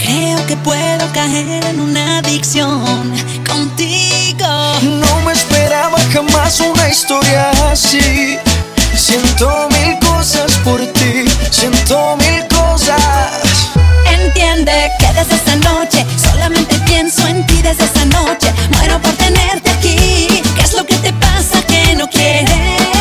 Creo 0.01 0.47
que 0.49 0.57
puedo 0.57 1.13
caer 1.13 1.65
en 1.65 1.81
una 1.81 2.19
adicción 2.19 3.13
contigo. 3.49 4.49
No 4.83 5.21
me 5.25 5.33
esperaba 5.33 5.99
jamás 6.13 6.59
una 6.59 6.89
historia 6.89 7.53
así. 7.71 8.39
Siento 8.97 9.69
mil 9.71 9.97
cosas 10.01 10.51
por 10.65 10.81
ti, 10.81 11.25
siento 11.53 12.17
mil 12.17 12.49
cosas. 12.49 13.52
Entiende 14.25 14.73
que 15.01 15.07
desde 15.15 15.35
esa 15.35 15.57
noche 15.57 16.07
solamente 16.17 16.79
pienso 16.87 17.27
en 17.27 17.45
ti 17.47 17.61
desde 17.61 17.85
esa 17.85 18.05
noche. 18.05 18.53
Muero 18.71 19.01
por 19.01 19.13
tenerte 19.15 19.71
aquí. 19.71 20.43
¿Qué 20.55 20.63
es 20.63 20.75
lo 20.75 20.87
que 20.87 20.95
te 20.97 21.13
pasa 21.15 21.61
que 21.67 21.97
no 21.97 22.09
quieres 22.09 22.92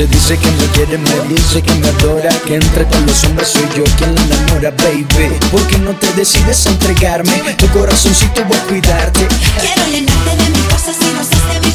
Entonces 0.00 0.30
dice 0.30 0.38
que 0.38 0.50
me 0.52 0.66
quiere, 0.68 0.96
me 0.96 1.34
dice 1.34 1.60
que 1.60 1.74
me 1.74 1.88
adora 1.88 2.28
Que 2.46 2.54
entre 2.54 2.84
todos 2.84 3.04
los 3.04 3.24
hombres 3.24 3.48
soy 3.48 3.68
yo 3.76 3.82
quien 3.96 4.14
la 4.14 4.22
enamora, 4.22 4.70
baby 4.70 5.36
¿Por 5.50 5.66
qué 5.66 5.76
no 5.78 5.90
te 5.96 6.06
decides 6.12 6.68
a 6.68 6.70
entregarme? 6.70 7.32
Tu 7.54 7.66
corazoncito 7.70 8.44
voy 8.44 8.56
a 8.56 8.62
cuidarte 8.62 9.26
Quiero 9.60 9.90
llenarte 9.90 10.36
de 10.36 10.50
mis 10.50 10.62
cosas 10.66 10.94
y 11.00 11.18
rosas 11.18 11.62
de 11.62 11.67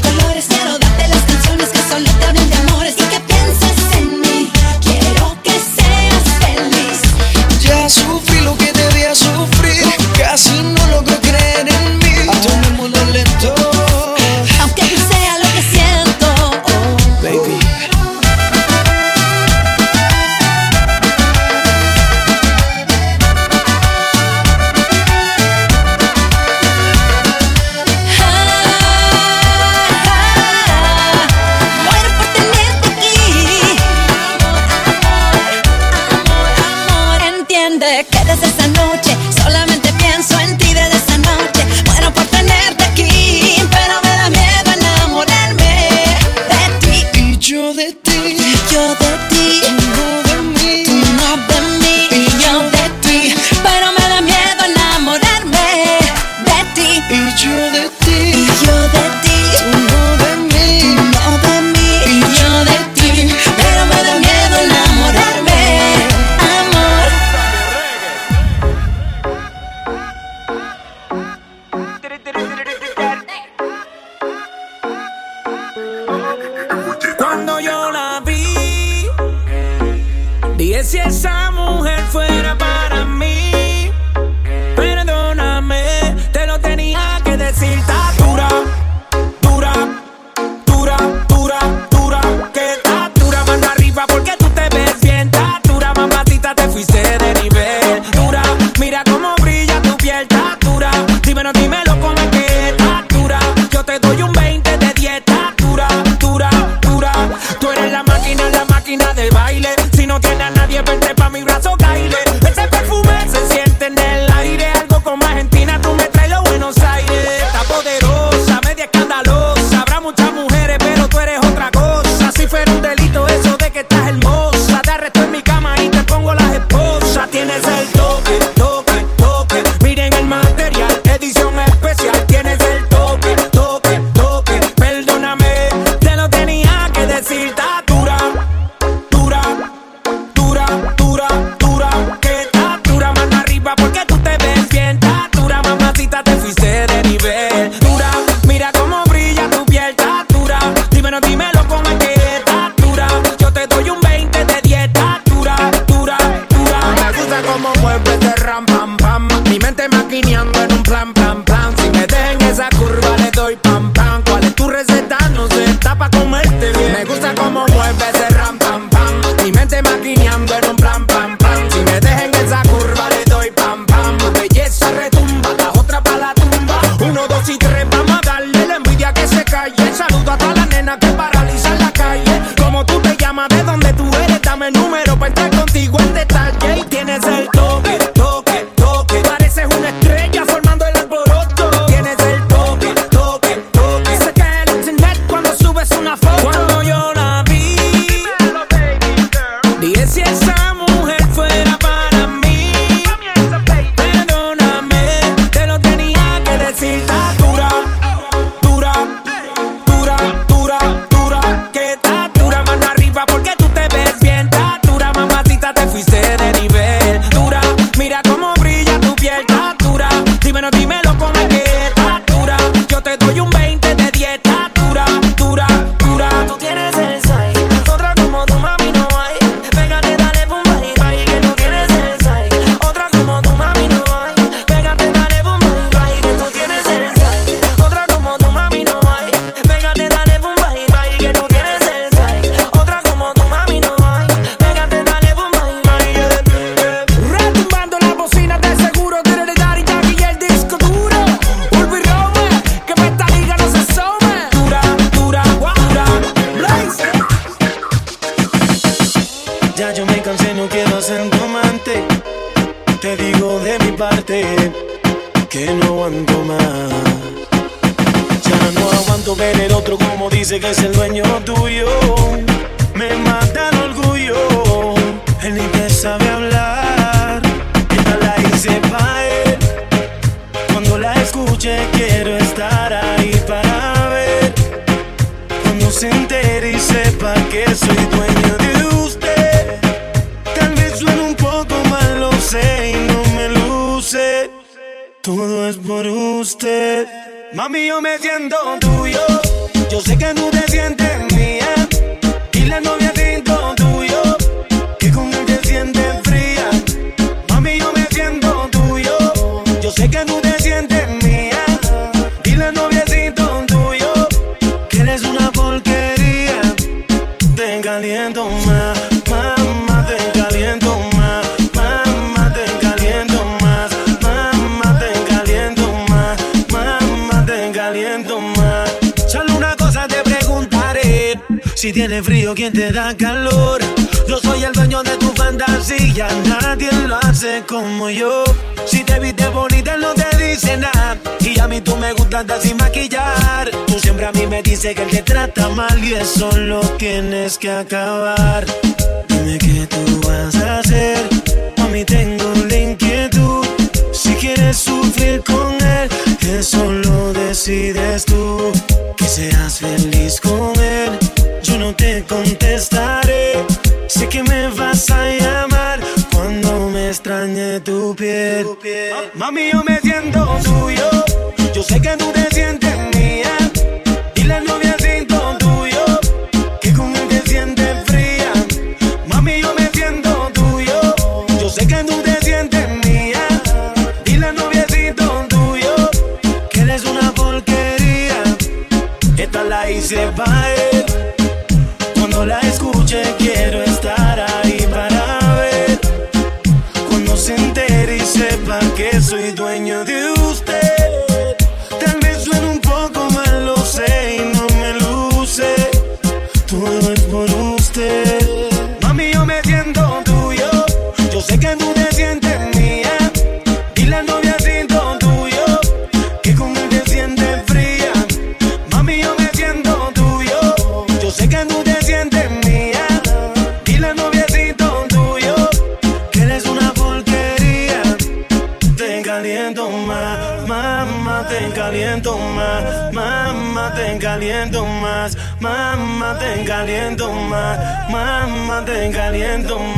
te 439.03 439.09
caliento 439.11 439.92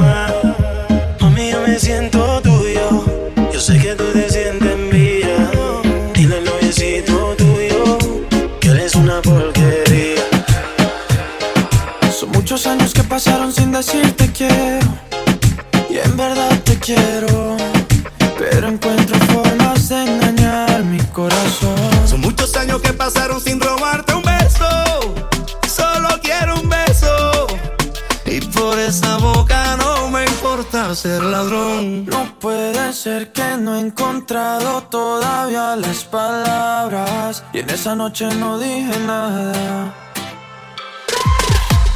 en 37.67 37.73
esa 37.73 37.95
noche 37.95 38.27
no 38.35 38.59
dije 38.59 38.99
nada. 39.05 39.93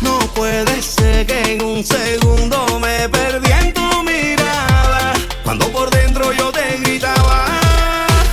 No 0.01 0.17
puede 0.33 0.81
ser 0.81 1.25
que 1.25 1.53
en 1.53 1.63
un 1.63 1.83
segundo 1.83 2.79
me 2.79 3.07
perdí 3.09 3.51
en 3.51 3.73
tu 3.73 4.03
mirada. 4.03 5.13
Cuando 5.43 5.67
por 5.69 5.89
dentro 5.89 6.31
yo 6.33 6.51
te 6.51 6.77
gritaba. 6.77 7.45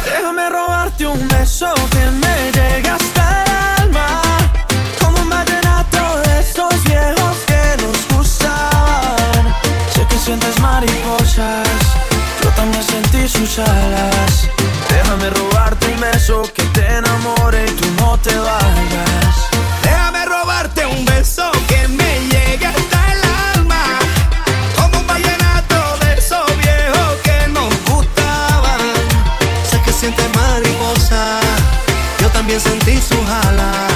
Déjame 0.04 0.48
robarte 0.48 1.06
un 1.06 1.28
beso 1.28 1.72
que 1.90 2.04
me 2.22 2.52
llegue 2.52 2.88
hasta 2.88 3.44
el 3.44 3.82
alma. 3.82 4.22
Como 5.00 5.20
un 5.20 5.28
vallenato 5.28 6.18
de 6.24 6.40
esos 6.40 6.84
viejos 6.84 7.36
que 7.46 7.82
nos 7.82 8.16
gustaban. 8.16 9.54
Sé 9.92 10.06
que 10.08 10.18
sientes 10.18 10.58
mariposas, 10.60 11.68
yo 12.42 12.50
también 12.50 12.82
sentí 12.82 13.28
sus 13.28 13.58
alas. 13.58 14.48
Déjame 14.88 15.30
robarte 15.30 15.86
un 15.88 16.00
beso 16.00 16.42
que 16.54 16.65
sentí 32.86 33.02
su 33.02 33.20
jala. 33.24 33.95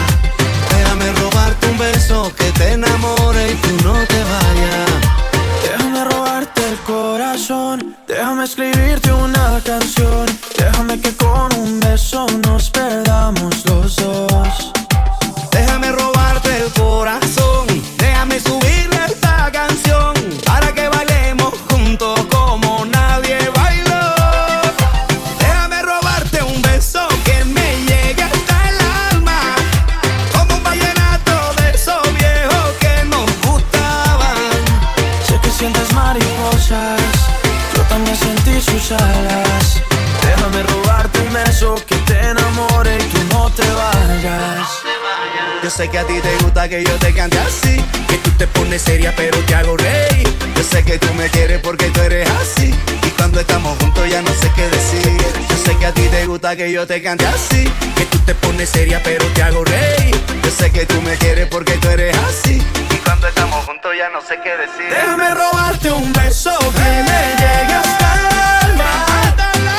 Gusta 56.50 56.56
que 56.56 56.72
yo 56.72 56.86
te 56.86 57.02
cante 57.02 57.26
así, 57.26 57.64
que 57.96 58.04
tú 58.06 58.18
te 58.20 58.34
pones 58.34 58.68
seria 58.68 59.00
pero 59.04 59.24
te 59.34 59.42
hago 59.42 59.64
reír. 59.64 60.16
Yo 60.42 60.50
sé 60.50 60.70
que 60.70 60.86
tú 60.86 61.00
me 61.02 61.16
quieres 61.16 61.46
porque 61.48 61.74
tú 61.74 61.88
eres 61.88 62.16
así, 62.28 62.60
y 62.90 62.96
cuando 63.04 63.28
estamos 63.28 63.64
juntos 63.66 63.92
ya 63.96 64.08
no 64.10 64.20
sé 64.20 64.38
qué 64.42 64.56
decir. 64.56 64.88
Déjame 64.90 65.34
robarte 65.34 65.92
un 65.92 66.12
beso 66.12 66.56
que 66.58 66.90
me 67.08 67.20
llegue 67.40 67.74
hasta 67.74 68.14
el 68.14 68.70
alma. 68.70 68.90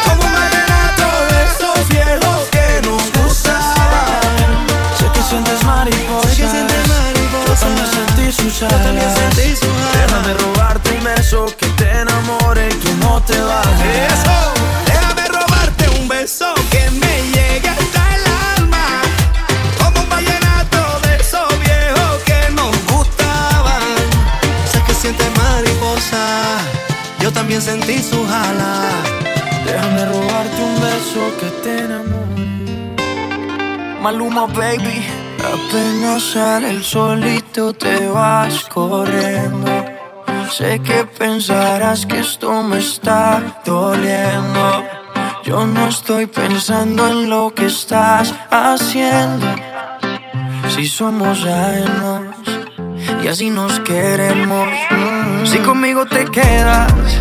Como 0.05 0.23
un 0.23 0.33
vallenato 0.33 1.07
de 1.31 1.43
esos 1.49 1.89
viejos 1.89 2.49
que 2.51 2.87
nos 2.87 3.03
gustaban. 3.21 4.67
Sé 4.97 5.05
que 5.13 5.21
sientes 5.23 5.63
mariposas, 5.63 6.39
yo 6.39 6.45
también 7.67 7.91
sentí 7.91 8.31
sus 8.31 8.61
alas. 8.61 8.83
Déjame 9.93 10.33
robarte 10.35 10.91
un 10.91 11.03
beso 11.03 11.50
también 27.51 27.61
sentí 27.61 28.01
su 28.01 28.25
jala. 28.25 28.89
Déjame 29.65 30.05
robarte 30.05 30.63
un 30.63 30.75
beso 30.79 31.21
que 31.39 31.47
te 31.63 31.79
enamore. 31.79 32.95
Maluma, 34.01 34.45
baby. 34.47 35.05
Apenas 35.39 36.23
sale 36.23 36.69
el 36.69 36.83
solito 36.83 37.73
te 37.73 38.07
vas 38.07 38.63
corriendo. 38.73 39.85
Sé 40.49 40.79
que 40.79 41.03
pensarás 41.03 42.05
que 42.05 42.19
esto 42.19 42.63
me 42.63 42.79
está 42.79 43.41
doliendo. 43.65 44.85
Yo 45.43 45.65
no 45.65 45.89
estoy 45.89 46.27
pensando 46.27 47.07
en 47.07 47.29
lo 47.29 47.53
que 47.53 47.65
estás 47.65 48.33
haciendo. 48.49 49.47
Si 50.73 50.87
somos 50.87 51.43
ajenos 51.43 52.35
y 53.23 53.27
así 53.27 53.49
nos 53.49 53.79
queremos. 53.81 54.69
Si 55.43 55.57
conmigo 55.57 56.05
te 56.05 56.23
quedas 56.25 57.20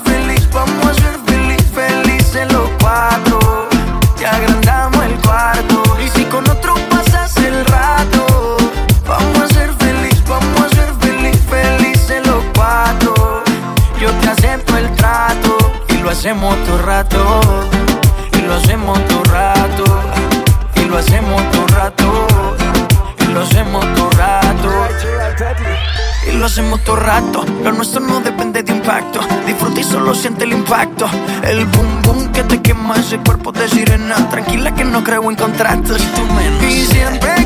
hacemos 26.51 26.83
todo 26.83 26.97
rato, 26.97 27.45
lo 27.63 27.71
nuestro 27.71 28.01
no 28.01 28.19
depende 28.19 28.61
de 28.61 28.73
impacto. 28.73 29.21
Disfruta 29.47 29.79
y 29.79 29.83
solo 29.85 30.13
siente 30.13 30.43
el 30.43 30.51
impacto. 30.51 31.05
El 31.43 31.65
boom 31.65 32.01
boom 32.03 32.31
que 32.33 32.43
te 32.43 32.61
quema 32.61 32.97
ese 32.97 33.17
cuerpo 33.19 33.53
de 33.53 33.69
sirena. 33.69 34.29
Tranquila 34.29 34.75
que 34.75 34.83
no 34.83 35.01
creo 35.01 35.29
en 35.29 35.37
contratos. 35.37 36.01
Y 36.01 36.05
tú 36.07 36.21
menos. 36.33 36.63
Y 36.63 36.85
siempre 36.87 37.40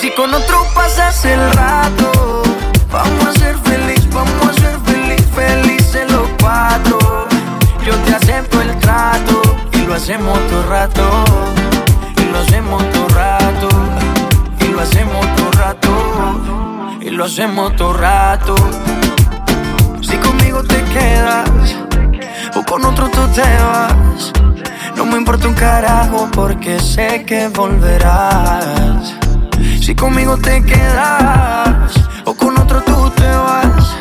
si 0.00 0.10
con 0.12 0.32
otro 0.32 0.66
pasas 0.74 1.26
el 1.26 1.52
rato, 1.52 2.42
vamos 2.90 3.26
a 3.26 3.32
ser 3.38 3.56
feliz, 3.58 4.08
vamos 4.10 4.48
a 4.48 4.52
ser 4.54 4.78
feliz, 4.86 5.22
felices 5.34 6.10
los 6.10 6.26
cuatro. 6.40 6.98
Yo 7.84 7.94
te 8.06 8.14
acepto 8.14 8.62
el 8.62 8.78
trato 8.78 9.42
y 9.72 9.82
lo 9.82 9.94
hacemos 9.94 10.38
todo 10.48 10.62
rato. 10.70 11.24
Y 12.16 12.24
lo 12.32 12.38
hacemos 12.38 12.82
todo 12.92 13.08
rato. 13.08 13.68
Y 14.60 14.68
lo 14.68 14.80
hacemos 14.80 15.36
todo 15.36 15.50
rato. 15.52 16.98
Y 17.02 17.10
lo 17.10 17.24
hacemos 17.24 17.76
todo 17.76 17.92
rato. 17.92 18.54
Si 20.00 20.16
conmigo 20.16 20.62
te 20.62 20.82
quedas 20.84 21.76
o 22.54 22.62
con 22.64 22.84
otro 22.86 23.10
tú 23.10 23.26
te 23.34 23.42
vas, 23.42 24.32
no 24.96 25.04
me 25.04 25.18
importa 25.18 25.46
un 25.46 25.54
carajo 25.54 26.28
porque 26.32 26.80
sé 26.80 27.22
que 27.26 27.48
volverás. 27.48 29.19
Si 29.90 29.96
conmigo 29.96 30.36
te 30.36 30.62
quedas 30.62 31.92
o 32.24 32.32
con 32.32 32.56
otro 32.56 32.80
tú 32.82 33.10
te 33.10 33.26
vas, 33.26 33.96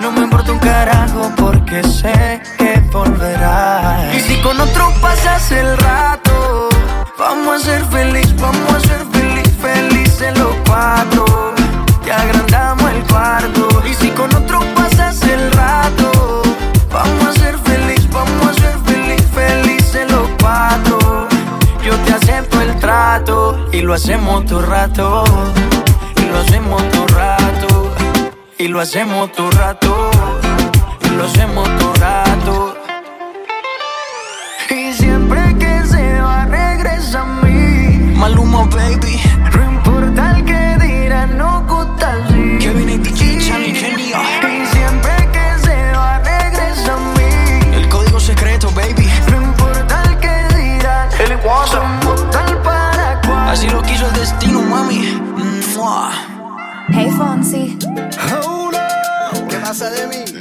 no 0.00 0.10
me 0.10 0.22
importa 0.22 0.50
un 0.50 0.58
carajo 0.58 1.30
porque 1.36 1.80
sé 1.84 2.42
que 2.58 2.80
volverás. 2.92 4.16
Y 4.16 4.18
si 4.18 4.36
con 4.42 4.60
otro 4.60 4.92
pasas 5.00 5.52
el 5.52 5.78
rato, 5.78 6.68
vamos 7.16 7.62
a 7.62 7.64
ser 7.64 7.84
feliz, 7.84 8.34
vamos 8.34 8.74
a 8.74 8.80
ser 8.80 9.06
feliz, 9.12 9.48
felices 9.60 10.36
los 10.36 10.56
cuatro. 10.66 11.24
Y 12.04 12.10
agrandamos 12.10 12.90
el 12.90 13.04
cuarto. 13.04 13.68
Y 13.88 13.94
si 13.94 14.10
con 14.10 14.34
otro 14.34 14.58
pasas 14.74 14.81
y 23.72 23.80
lo 23.80 23.94
hacemos 23.94 24.44
todo 24.46 24.62
rato. 24.62 25.24
Y 26.16 26.26
lo 26.26 26.38
hacemos 26.38 26.88
todo 26.90 27.06
rato. 27.08 27.94
Y 28.58 28.68
lo 28.68 28.80
hacemos 28.80 29.32
todo 29.32 29.50
rato. 29.50 30.10
Y 31.04 31.08
lo 31.16 31.24
hacemos 31.24 31.68
todo 31.78 31.94
rato. 31.94 32.76
Y 34.70 34.92
siempre 34.92 35.56
que 35.58 35.84
se 35.86 36.20
va, 36.20 36.44
regresa 36.44 37.22
a 37.22 37.24
mí. 37.42 38.14
Maluma, 38.16 38.64
baby. 38.66 39.20
No 39.56 39.72
importa 39.72 40.36
el 40.36 40.44
que 40.44 40.86
dirán, 40.86 41.38
no 41.38 41.64
gusta 41.66 42.12
así. 42.12 42.58
Kevin 42.60 42.90
y 42.90 42.98
destino, 54.22 54.62
mami. 54.62 55.00
Mua. 55.74 56.12
Hey 56.94 57.10
Fonsi. 57.18 57.76
Oh 58.44 58.70
no, 58.70 59.48
¿qué 59.48 59.56
pasa 59.56 59.90
de 59.90 60.06
mí? 60.06 60.22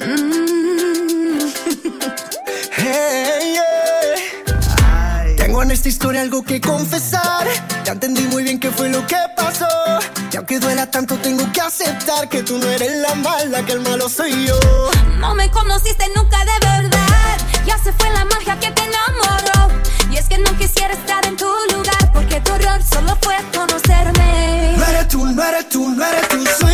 Hey, 2.83 3.53
yeah. 3.55 5.35
Tengo 5.35 5.61
en 5.63 5.71
esta 5.71 5.89
historia 5.89 6.21
algo 6.21 6.43
que 6.43 6.59
confesar. 6.59 7.47
Ya 7.83 7.91
entendí 7.93 8.21
muy 8.23 8.43
bien 8.43 8.59
qué 8.59 8.71
fue 8.71 8.89
lo 8.89 9.05
que 9.05 9.17
pasó. 9.35 9.67
Y 10.31 10.37
aunque 10.37 10.59
duela 10.59 10.89
tanto, 10.89 11.15
tengo 11.17 11.43
que 11.51 11.61
aceptar 11.61 12.27
que 12.29 12.41
tú 12.43 12.57
no 12.57 12.67
eres 12.67 12.97
la 12.97 13.13
mala, 13.15 13.63
que 13.65 13.73
el 13.73 13.81
malo 13.81 14.09
soy 14.09 14.47
yo. 14.47 14.59
No 15.19 15.35
me 15.35 15.49
conociste 15.51 16.05
nunca 16.15 16.39
de 16.39 16.67
verdad. 16.67 17.37
Ya 17.65 17.77
se 17.77 17.91
fue 17.93 18.09
la 18.11 18.25
magia 18.25 18.59
que 18.59 18.71
te 18.71 18.83
enamoró. 18.83 19.79
Y 20.11 20.17
es 20.17 20.27
que 20.27 20.37
no 20.39 20.55
quisiera 20.57 20.93
estar 20.93 21.23
en 21.25 21.37
tu 21.37 21.45
lugar. 21.71 22.00
Solo 22.89 23.17
fue 23.21 23.35
conocerme. 23.55 24.75
No 24.77 24.85
eres 24.85 25.07
tú, 25.07 25.25
no 25.25 25.43
eres 25.43 25.69
tú, 25.69 25.89
no 25.89 26.05
eres 26.05 26.27
tú, 26.29 26.43
soy 26.59 26.70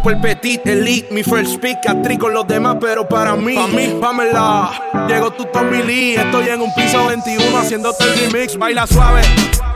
super 0.00 0.18
petit, 0.18 0.66
elite, 0.66 1.08
mi 1.10 1.22
first 1.22 1.60
pick, 1.60 1.86
actriz 1.86 2.18
con 2.18 2.32
los 2.32 2.46
demás, 2.46 2.78
pero 2.80 3.06
para 3.06 3.36
mí, 3.36 3.54
para 3.54 3.66
mí, 3.66 3.98
Pamela, 4.00 4.70
llegó 5.06 5.30
tu 5.30 5.44
Tommy 5.44 5.82
Lee, 5.82 6.14
estoy 6.14 6.48
en 6.48 6.62
un 6.62 6.72
piso 6.74 7.06
21 7.06 7.58
haciéndote 7.58 8.04
el 8.04 8.16
remix, 8.16 8.56
baila 8.56 8.86
suave, 8.86 9.20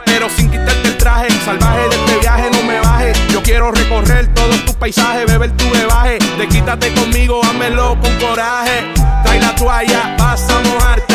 pero 0.07 0.31
sin 0.31 0.51
quitarte 0.51 0.89
el 0.89 0.97
traje, 0.97 1.29
salvaje 1.45 1.89
de 1.91 1.97
este 1.97 2.19
viaje, 2.21 2.51
no 2.53 2.63
me 2.63 2.81
baje, 2.81 3.13
yo 3.33 3.43
quiero 3.43 3.71
recorrer 3.71 4.33
todos 4.33 4.65
tus 4.65 4.75
paisajes, 4.77 5.27
beber 5.27 5.51
tu 5.59 5.69
bebaje, 5.71 6.19
de 6.39 6.49
quítate 6.49 6.95
conmigo, 6.95 7.43
hámelo 7.45 7.99
con 8.01 8.17
coraje, 8.19 8.95
trae 9.25 9.41
la 9.41 9.55
toalla, 9.55 10.17
vas 10.19 10.49
a 10.49 10.59
mojarte, 10.61 11.15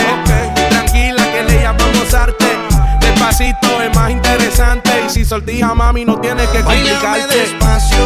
tranquila 0.69 1.23
que 1.31 1.44
le 1.45 1.61
llamamos 1.64 2.14
arte, 2.14 2.45
despacito 3.30 3.81
es 3.81 3.95
más 3.95 4.11
interesante, 4.11 4.89
y 5.06 5.10
si 5.10 5.26
sortija 5.26 5.76
mami 5.76 6.03
no 6.03 6.19
tienes 6.19 6.47
que 6.49 6.61
Bailame 6.61 6.99
complicarte. 6.99 7.38
despacio, 7.38 7.97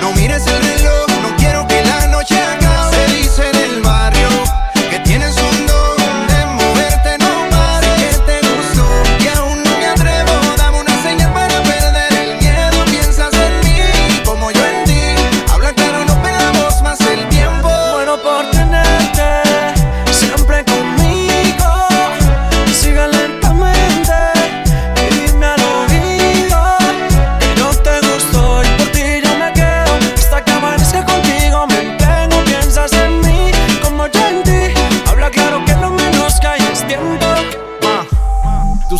no 0.00 0.12
mires 0.12 0.46
el 0.46 0.62
reloj, 0.62 1.06
no 1.22 1.36
quiero 1.36 1.66
que 1.66 1.84
la 1.84 2.06
noche 2.08 2.36
acabe. 2.40 2.96
Se 3.08 3.16
dice 3.16 3.42
en 3.52 3.56
el 3.56 3.82
barrio 3.82 4.28
que 4.90 4.98
tienes 5.00 5.36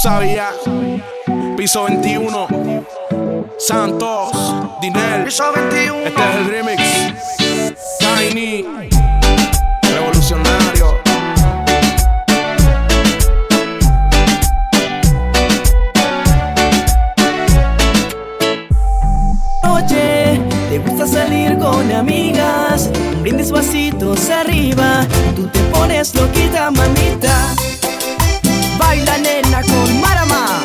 sabías, 0.02 0.56
piso 1.56 1.84
21, 1.84 2.48
Santos, 3.56 4.32
Dinel, 4.80 5.22
piso 5.22 5.44
21. 5.54 5.96
Este 6.06 6.20
es 6.20 6.36
el 6.36 6.46
remix, 6.48 6.82
Tiny, 8.00 8.66
revolucionario. 9.94 11.00
Oye, 19.72 20.40
¿te 20.68 20.78
gusta 20.78 21.06
salir 21.06 21.56
con 21.58 21.92
amigas? 21.92 22.90
Un 23.14 23.22
brindis 23.22 23.52
vasitos 23.52 24.30
arriba, 24.30 25.06
tú 25.36 25.46
te 25.46 25.60
pones 25.70 26.12
loquita, 26.16 26.72
mamita. 26.72 27.54
Baila 28.92 29.16
nena 29.16 29.62
con 29.62 30.00
Marama. 30.02 30.62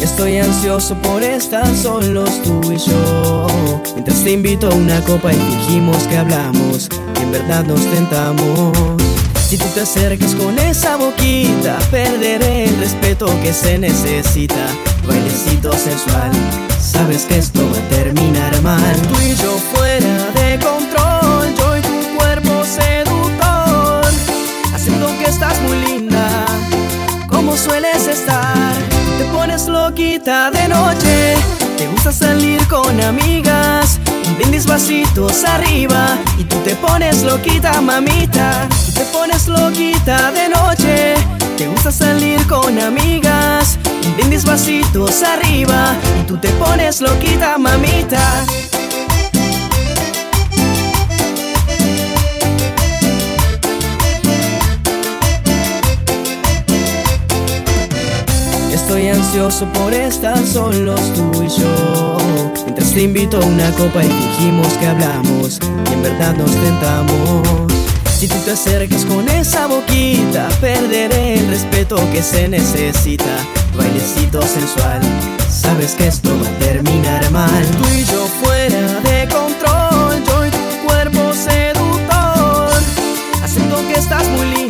Estoy 0.00 0.38
ansioso 0.38 0.94
por 1.02 1.20
estar 1.24 1.66
solos 1.76 2.40
tú 2.44 2.60
y 2.70 2.76
yo. 2.76 3.48
Mientras 3.94 4.22
te 4.22 4.30
invito 4.30 4.68
a 4.68 4.74
una 4.76 5.00
copa 5.00 5.32
y 5.32 5.36
fingimos 5.36 5.96
que 6.04 6.16
hablamos, 6.16 6.88
y 7.18 7.22
en 7.24 7.32
verdad 7.32 7.64
nos 7.64 7.84
tentamos. 7.86 8.78
Si 9.48 9.58
tú 9.58 9.66
te 9.74 9.80
acercas 9.80 10.36
con 10.36 10.56
esa 10.60 10.94
boquita, 10.94 11.76
perderé 11.90 12.66
el 12.66 12.78
respeto 12.78 13.26
que 13.42 13.52
se 13.52 13.78
necesita. 13.78 14.64
Bailecito 15.08 15.72
sensual, 15.72 16.30
sabes 16.80 17.24
que 17.24 17.38
esto 17.38 17.68
va 17.68 17.78
a 17.78 17.88
terminar 17.88 18.62
mal. 18.62 18.96
Tú 19.08 19.20
y 19.26 19.34
yo 19.34 19.58
fuera 19.74 20.30
de 20.36 20.56
control, 20.60 20.89
de 30.24 30.68
noche, 30.68 31.34
te 31.78 31.86
gusta 31.86 32.12
salir 32.12 32.66
con 32.68 33.00
amigas, 33.00 33.98
un 34.26 34.36
brindis 34.36 34.66
vasitos 34.66 35.44
arriba 35.44 36.18
y 36.36 36.44
tú 36.44 36.56
te 36.58 36.74
pones 36.76 37.22
loquita, 37.22 37.80
mamita. 37.80 38.68
Tú 38.86 38.92
te 38.92 39.04
pones 39.06 39.48
loquita 39.48 40.30
de 40.32 40.50
noche, 40.50 41.14
te 41.56 41.66
gusta 41.68 41.90
salir 41.90 42.46
con 42.46 42.78
amigas, 42.78 43.78
un 44.04 44.16
brindis 44.16 44.44
vasitos 44.44 45.22
arriba 45.22 45.94
y 46.20 46.26
tú 46.26 46.36
te 46.36 46.50
pones 46.50 47.00
loquita, 47.00 47.56
mamita. 47.56 48.44
Estoy 58.90 59.06
ansioso 59.06 59.66
por 59.72 59.94
estar 59.94 60.44
solos 60.44 61.00
tú 61.14 61.44
y 61.44 61.48
yo. 61.48 62.16
Mientras 62.64 62.92
te 62.92 63.02
invito 63.02 63.36
a 63.36 63.46
una 63.46 63.70
copa 63.76 64.02
y 64.02 64.08
fingimos 64.08 64.66
que 64.78 64.86
hablamos 64.88 65.60
y 65.88 65.92
en 65.92 66.02
verdad 66.02 66.34
nos 66.34 66.50
tentamos. 66.50 67.46
Si 68.18 68.26
tú 68.26 68.34
te 68.44 68.50
acercas 68.50 69.04
con 69.04 69.28
esa 69.28 69.68
boquita, 69.68 70.48
perderé 70.60 71.38
el 71.38 71.46
respeto 71.50 71.98
que 72.10 72.20
se 72.20 72.48
necesita. 72.48 73.30
Bailecito 73.76 74.42
sensual, 74.42 75.00
sabes 75.48 75.94
que 75.94 76.08
esto 76.08 76.30
va 76.42 76.48
a 76.48 76.58
terminar 76.58 77.30
mal. 77.30 77.64
Tú 77.78 77.88
y 77.94 78.02
yo 78.02 78.26
fuera 78.42 78.80
de 79.02 79.28
control, 79.28 80.24
yo 80.26 80.46
y 80.46 80.50
tu 80.50 80.86
cuerpo 80.88 81.32
seductor. 81.32 82.72
Acepto 83.44 83.76
que 83.86 84.00
estás 84.00 84.26
muy 84.30 84.46
linda, 84.46 84.69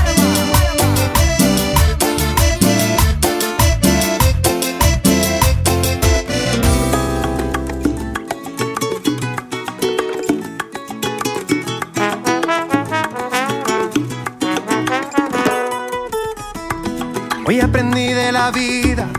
Hoy 17.51 17.59
aprendí 17.59 18.13
de 18.13 18.31
la 18.31 18.49
vida 18.49 19.09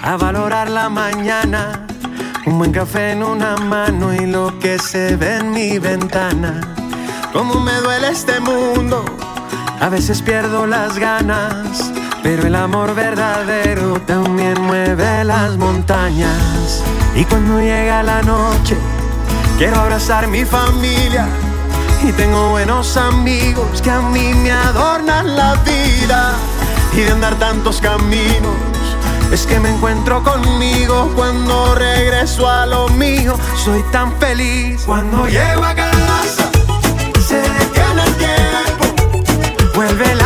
a 0.00 0.16
valorar 0.16 0.70
la 0.70 0.88
mañana. 0.88 1.84
Un 2.46 2.58
buen 2.58 2.70
café 2.70 3.10
en 3.10 3.24
una 3.24 3.56
mano 3.56 4.14
y 4.14 4.24
lo 4.24 4.56
que 4.60 4.78
se 4.78 5.16
ve 5.16 5.38
en 5.38 5.50
mi 5.50 5.80
ventana. 5.80 6.60
Cómo 7.32 7.58
me 7.58 7.72
duele 7.80 8.10
este 8.10 8.38
mundo, 8.38 9.04
a 9.80 9.88
veces 9.88 10.22
pierdo 10.22 10.68
las 10.68 10.96
ganas. 10.96 11.90
Pero 12.22 12.46
el 12.46 12.54
amor 12.54 12.94
verdadero 12.94 14.00
también 14.02 14.62
mueve 14.62 15.24
las 15.24 15.56
montañas. 15.56 16.84
Y 17.16 17.24
cuando 17.24 17.58
llega 17.58 18.00
la 18.04 18.22
noche, 18.22 18.76
quiero 19.58 19.80
abrazar 19.80 20.28
mi 20.28 20.44
familia. 20.44 21.26
Y 22.04 22.12
tengo 22.12 22.50
buenos 22.50 22.96
amigos 22.96 23.82
que 23.82 23.90
a 23.90 24.02
mí 24.02 24.34
me 24.34 24.52
adornan 24.52 25.34
la 25.34 25.54
vida. 25.64 26.36
Y 26.94 27.00
de 27.00 27.10
andar 27.10 27.38
tantos 27.38 27.80
caminos, 27.80 28.54
es 29.30 29.46
que 29.46 29.60
me 29.60 29.68
encuentro 29.70 30.22
conmigo 30.22 31.12
cuando 31.14 31.74
regreso 31.74 32.48
a 32.48 32.66
lo 32.66 32.88
mío. 32.88 33.38
Soy 33.62 33.82
tan 33.92 34.16
feliz 34.18 34.82
cuando 34.86 35.26
llego 35.26 35.64
a 35.64 35.74
casa. 35.74 36.50
Se 37.26 37.36
detiene 37.36 38.02
el 38.04 38.14
tiempo, 38.16 39.72
vuelve 39.74 40.12
el 40.12 40.25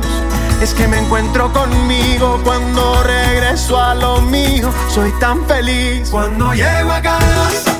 es 0.61 0.75
que 0.75 0.87
me 0.87 0.99
encuentro 0.99 1.51
conmigo 1.51 2.39
cuando 2.43 3.03
regreso 3.03 3.79
a 3.81 3.95
lo 3.95 4.21
mío. 4.21 4.71
Soy 4.93 5.11
tan 5.19 5.45
feliz 5.47 6.09
cuando 6.09 6.53
llego 6.53 6.91
a 6.91 7.01
casa. 7.01 7.75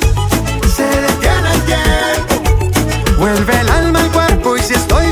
Se 0.75 0.83
detiene 0.83 1.53
el 1.53 1.61
tiempo, 1.65 3.19
vuelve 3.19 3.59
el 3.59 3.69
alma 3.69 3.99
al 3.99 4.11
cuerpo. 4.11 4.57
Y 4.57 4.61
si 4.61 4.73
estoy 4.73 5.11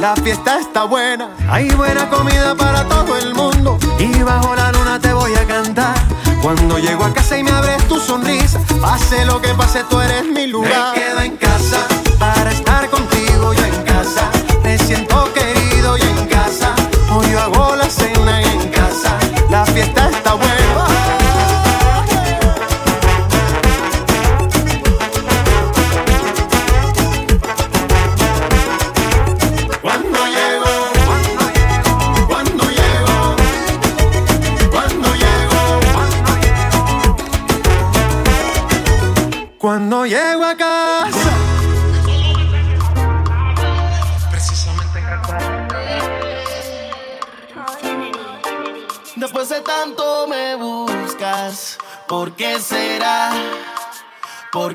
La 0.00 0.14
fiesta 0.14 0.60
está 0.60 0.84
buena, 0.84 1.30
hay 1.48 1.70
buena 1.70 2.08
comida 2.08 2.54
para 2.54 2.84
todo 2.84 3.16
el 3.16 3.34
mundo. 3.34 3.78
Y 3.98 4.22
bajo 4.22 4.54
la 4.54 4.70
luna 4.70 5.00
te 5.00 5.12
voy 5.12 5.34
a 5.34 5.44
cantar. 5.44 5.96
Cuando 6.40 6.78
llego 6.78 7.04
a 7.04 7.12
casa 7.12 7.36
y 7.36 7.42
me 7.42 7.50
abres 7.50 7.82
tu 7.88 7.98
sonrisa, 7.98 8.60
pase 8.80 9.24
lo 9.24 9.40
que 9.40 9.48
pase, 9.54 9.82
tú 9.90 10.00
eres 10.00 10.24
mi 10.24 10.46
lugar. 10.46 10.94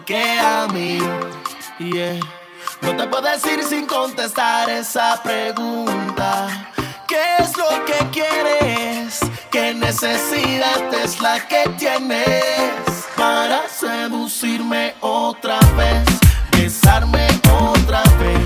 ¿Por 0.03 0.15
qué 0.15 0.37
a 0.37 0.67
mí? 0.67 0.99
Yeah. 1.79 2.19
No 2.81 2.93
te 2.97 3.07
puedo 3.07 3.21
decir 3.21 3.63
sin 3.63 3.85
contestar 3.85 4.69
esa 4.69 5.23
pregunta. 5.23 6.67
¿Qué 7.07 7.21
es 7.39 7.55
lo 7.55 7.69
que 7.85 8.09
quieres? 8.11 9.21
¿Qué 9.49 9.73
necesidad 9.73 10.93
es 10.93 11.21
la 11.21 11.39
que 11.47 11.69
tienes 11.77 13.07
para 13.15 13.69
seducirme 13.69 14.93
otra 14.99 15.59
vez? 15.77 16.03
Besarme 16.51 17.25
otra 17.49 18.03
vez, 18.19 18.42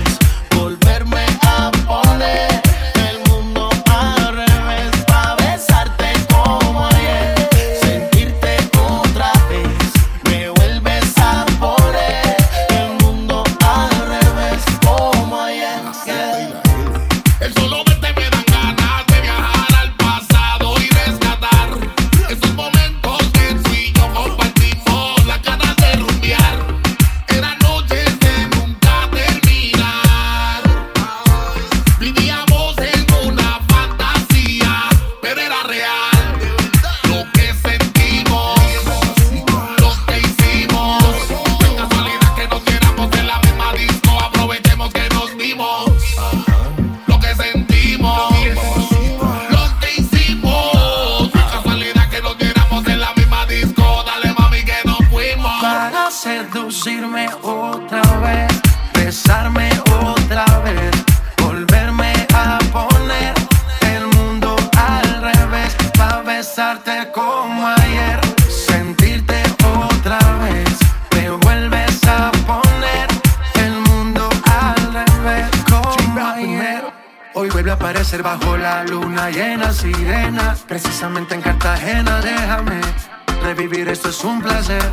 complacer. 84.38 84.92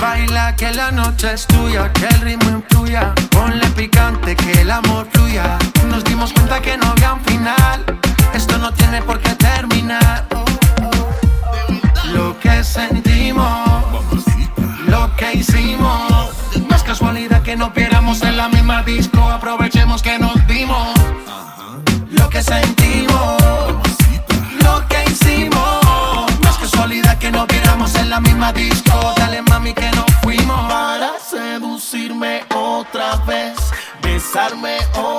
Baila 0.00 0.56
que 0.56 0.72
la 0.72 0.90
noche 0.90 1.32
es 1.34 1.46
tuya, 1.46 1.92
que 1.92 2.06
el 2.06 2.20
ritmo 2.20 2.50
influya. 2.50 3.14
Ponle 3.30 3.66
picante, 3.70 4.34
que 4.36 4.52
el 4.62 4.70
amor 4.70 5.06
fluya. 5.12 5.58
Nos 5.88 6.02
dimos 6.04 6.32
cuenta 6.32 6.60
que 6.60 6.76
no 6.76 6.86
había 6.86 7.14
un 7.14 7.24
final. 7.24 7.84
Esto 8.32 8.58
no 8.58 8.72
tiene 8.72 9.02
por 9.02 9.18
qué 9.20 9.34
terminar. 9.34 10.26
Lo 12.12 12.38
que 12.40 12.64
sentimos, 12.64 14.04
lo 14.86 15.14
que 15.16 15.34
hicimos. 15.34 16.32
No 16.68 16.76
es 16.76 16.82
casualidad 16.82 17.42
que 17.42 17.56
no 17.56 17.70
viéramos 17.70 18.22
en 18.22 18.36
la 18.36 18.48
misma 18.48 18.82
disco. 18.82 19.20
Aprovecha 19.30 19.73
Dale 28.44 29.40
mami 29.40 29.72
que 29.72 29.90
nos 29.92 30.04
fuimos 30.22 30.60
para 30.68 31.18
seducirme 31.18 32.44
otra 32.54 33.16
vez, 33.24 33.56
besarme 34.02 34.76
otra 34.90 35.02
vez 35.02 35.13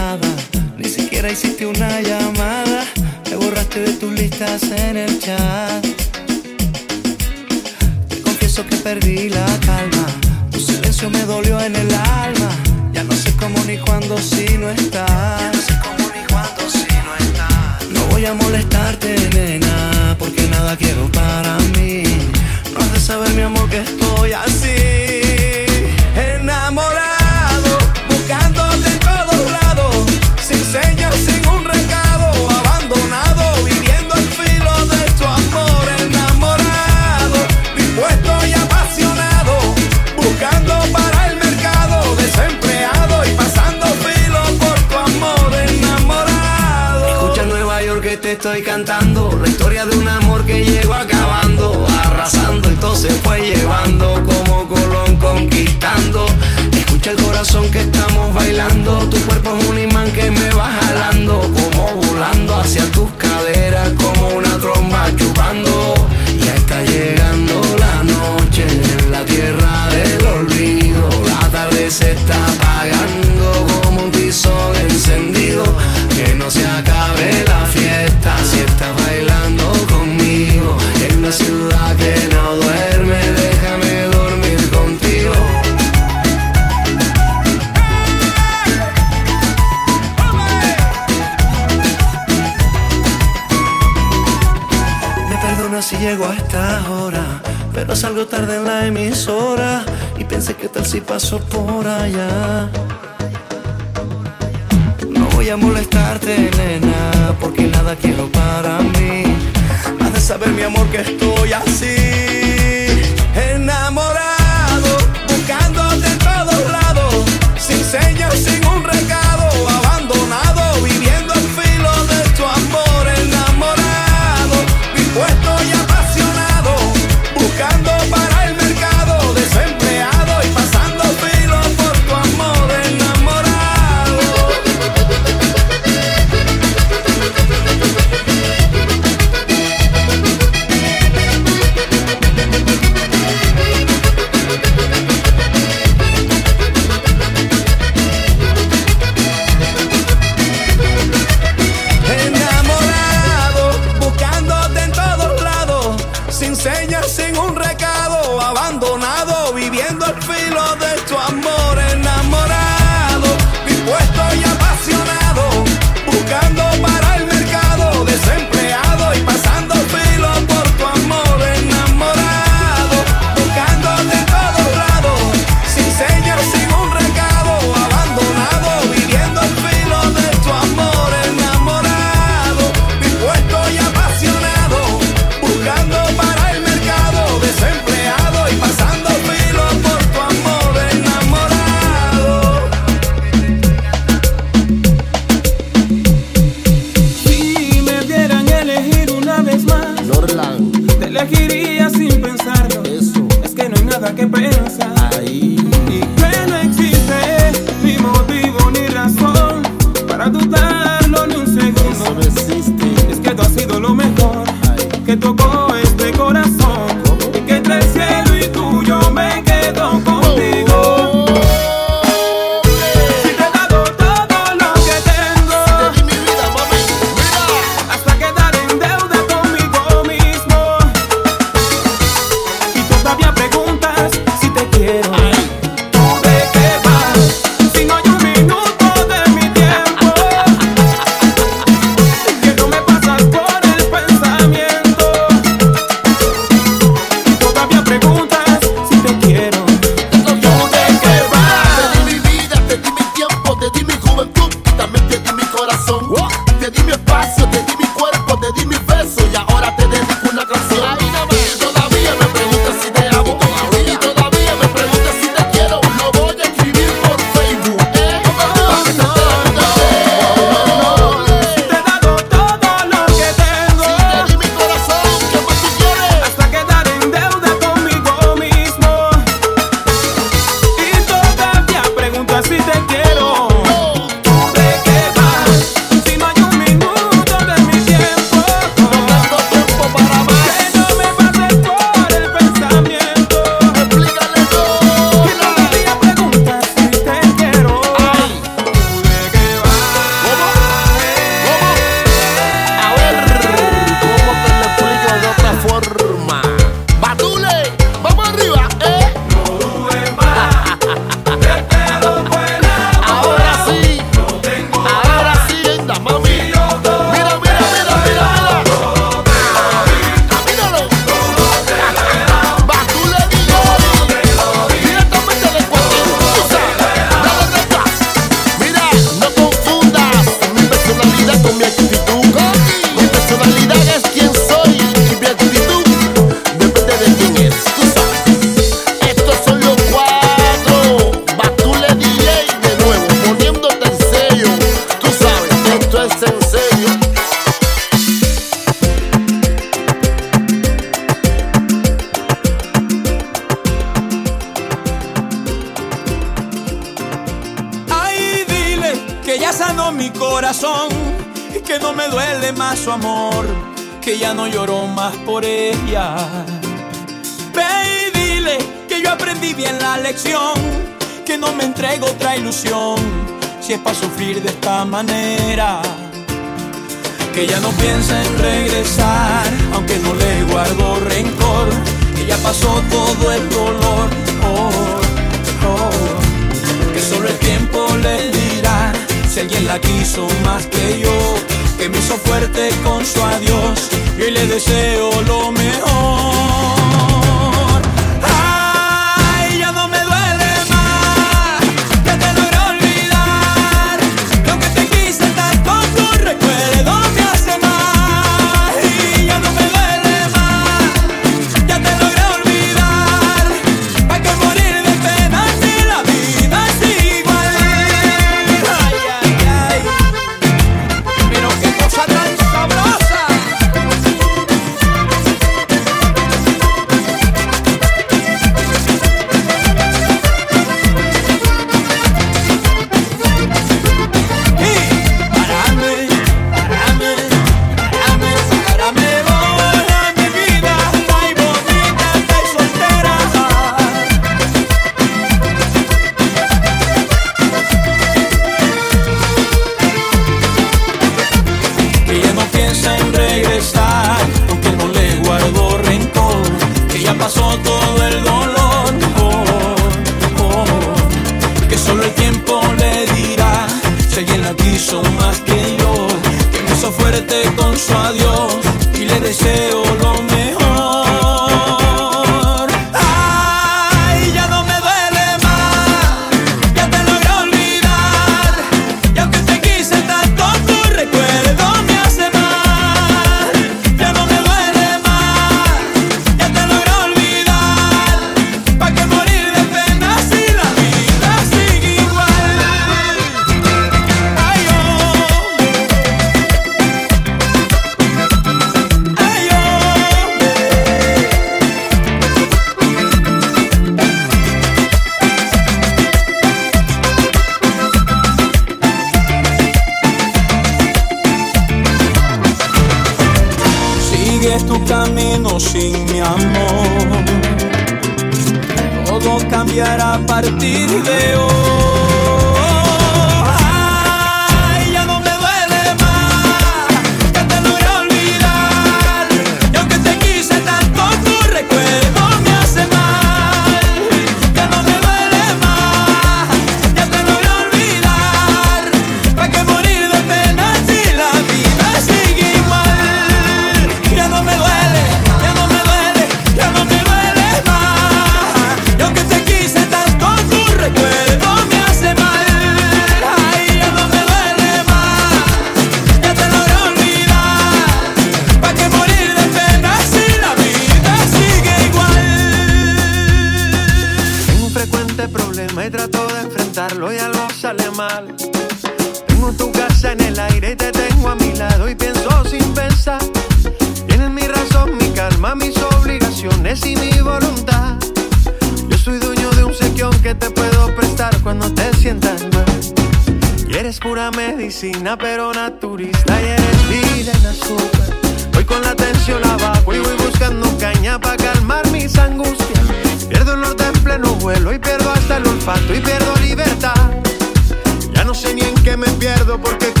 porque 599.57 600.00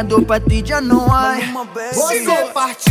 Obrigado, 0.00 0.22
pra 0.22 0.40
ti 0.40 0.62
já 0.64 0.80
não 0.80 1.12
hay. 1.14 1.52
Você 1.92 2.24
partiu 2.54 2.89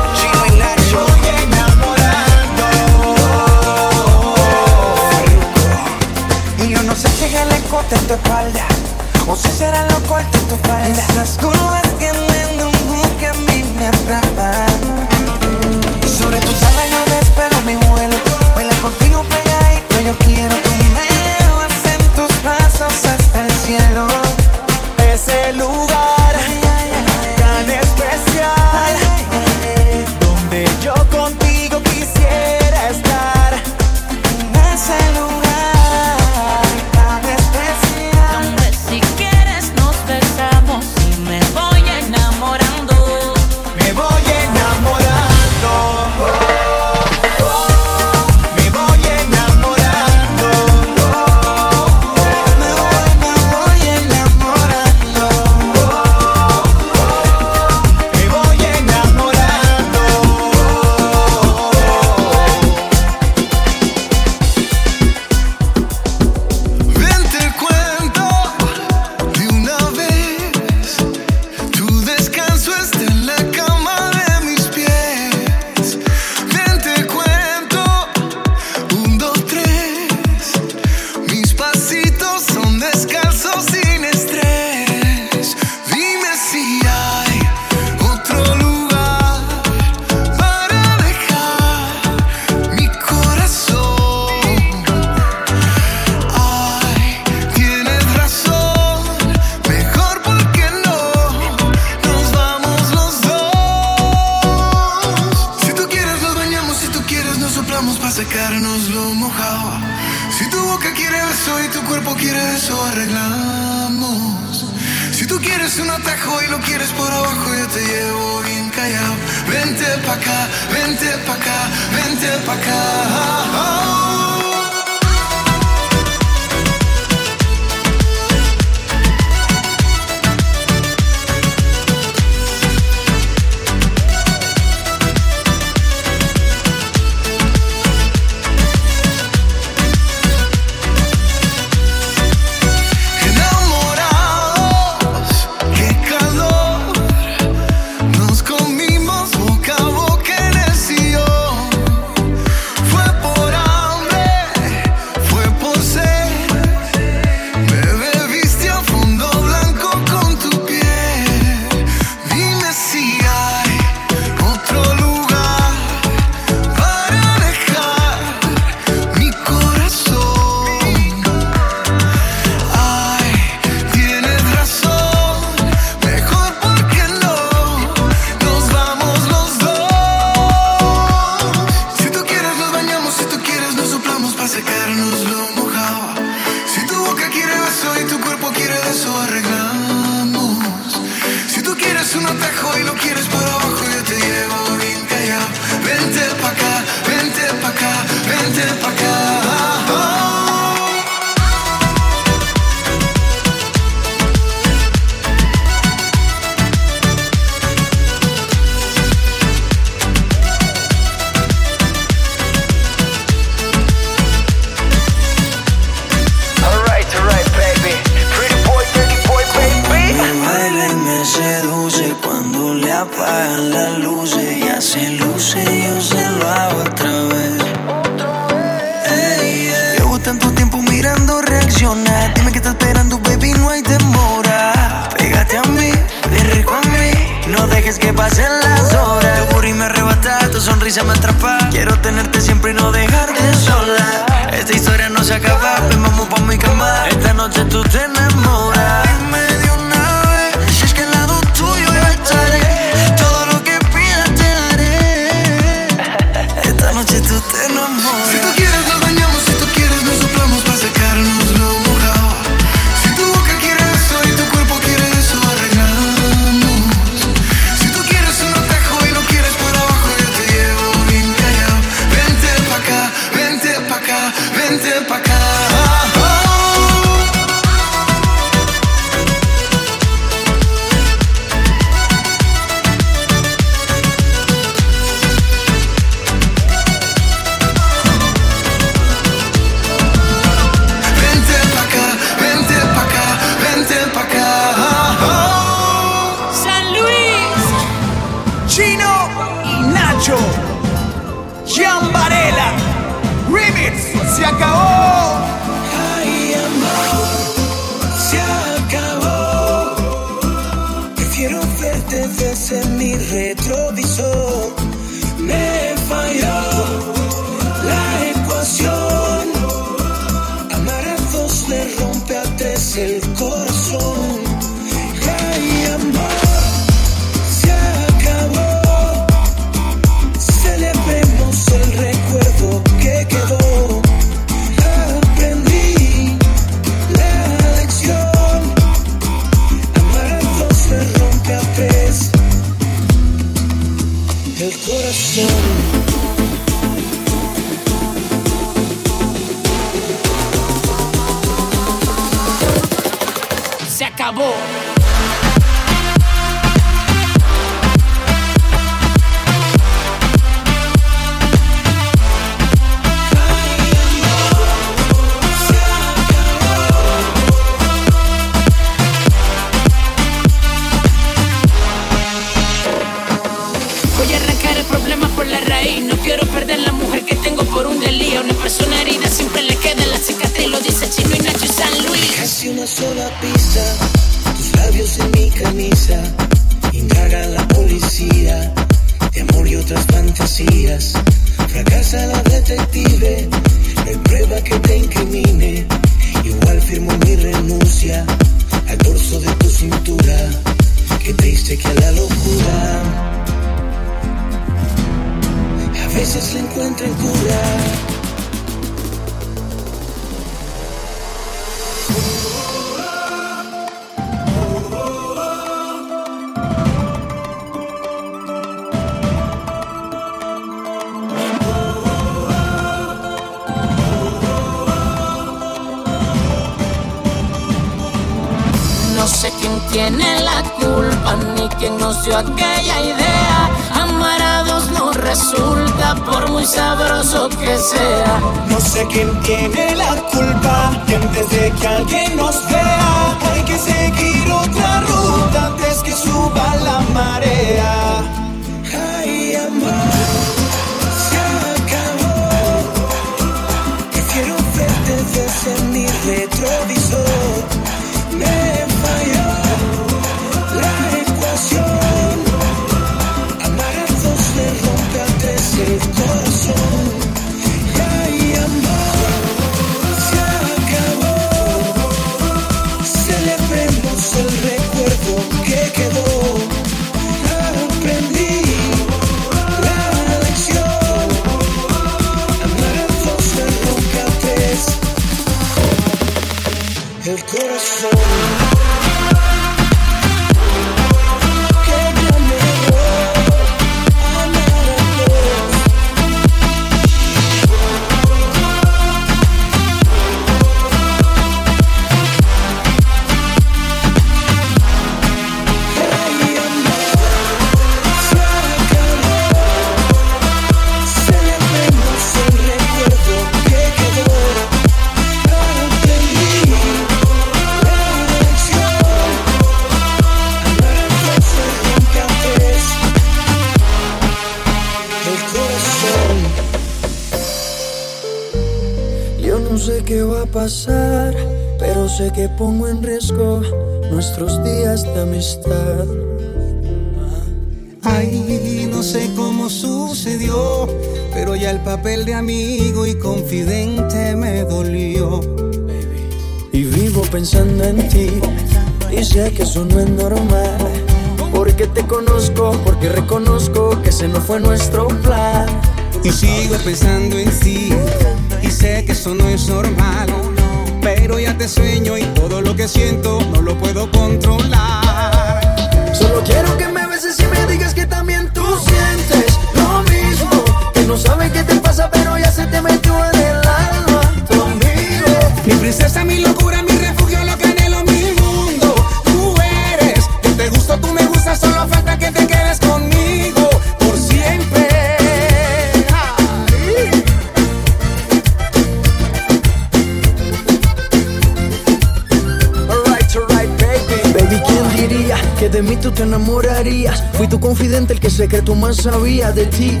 Juan 598.90 598.94
sabía 598.94 599.52
de 599.52 599.66
ti. 599.66 600.00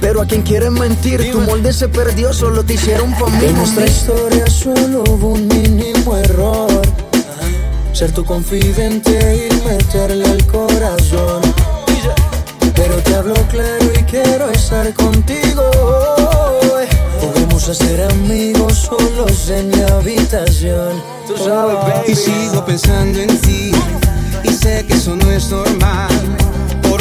Pero 0.00 0.22
a 0.22 0.26
quien 0.26 0.42
quieren 0.42 0.74
mentir, 0.74 1.32
tu 1.32 1.40
molde 1.40 1.72
se 1.72 1.88
perdió, 1.88 2.32
solo 2.32 2.64
te 2.64 2.74
hicieron 2.74 3.12
por 3.14 3.28
mí. 3.32 3.46
En 3.46 3.56
nuestra 3.56 3.86
historia 3.86 4.46
solo 4.46 5.02
hubo 5.08 5.28
un 5.30 5.48
mínimo 5.48 6.16
error. 6.16 6.80
Ser 7.92 8.12
tu 8.12 8.24
confidente 8.24 9.48
y 9.48 9.68
meterle 9.68 10.26
al 10.26 10.46
corazón. 10.46 11.42
Pero 12.76 12.96
te 13.02 13.14
hablo 13.16 13.34
claro 13.50 13.86
y 13.98 14.02
quiero 14.04 14.48
estar 14.50 14.94
contigo. 14.94 15.68
Podemos 17.20 17.68
hacer 17.68 18.02
amigos 18.12 18.88
solos 18.90 19.50
en 19.50 19.70
mi 19.70 19.82
habitación. 19.90 21.02
Oh. 21.48 22.02
Y 22.06 22.14
sigo 22.14 22.64
pensando 22.64 23.18
en 23.18 23.40
ti. 23.40 23.72
Y 24.44 24.52
sé 24.52 24.84
que 24.86 24.94
eso 24.94 25.16
no 25.16 25.30
es 25.32 25.50
normal 25.50 26.09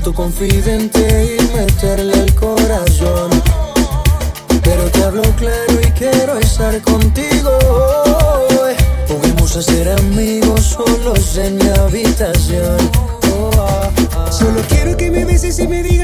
tu 0.00 0.12
confidente 0.12 1.36
y 1.38 1.56
meterle 1.56 2.12
el 2.14 2.34
corazón. 2.34 3.30
Pero 4.62 4.90
te 4.90 5.04
hablo 5.04 5.22
claro 5.36 5.80
y 5.80 5.90
quiero 5.92 6.38
estar 6.38 6.80
contigo. 6.82 7.50
Podemos 9.08 9.56
hacer 9.56 9.88
amigos 9.88 10.76
solos 10.76 11.36
en 11.38 11.56
mi 11.56 11.68
habitación. 11.78 12.76
Oh, 13.32 13.50
ah, 13.58 13.90
ah. 14.16 14.32
Solo 14.32 14.60
quiero 14.68 14.96
que 14.96 15.10
me 15.10 15.24
beses 15.24 15.58
y 15.58 15.68
me 15.68 15.82
digas 15.82 15.95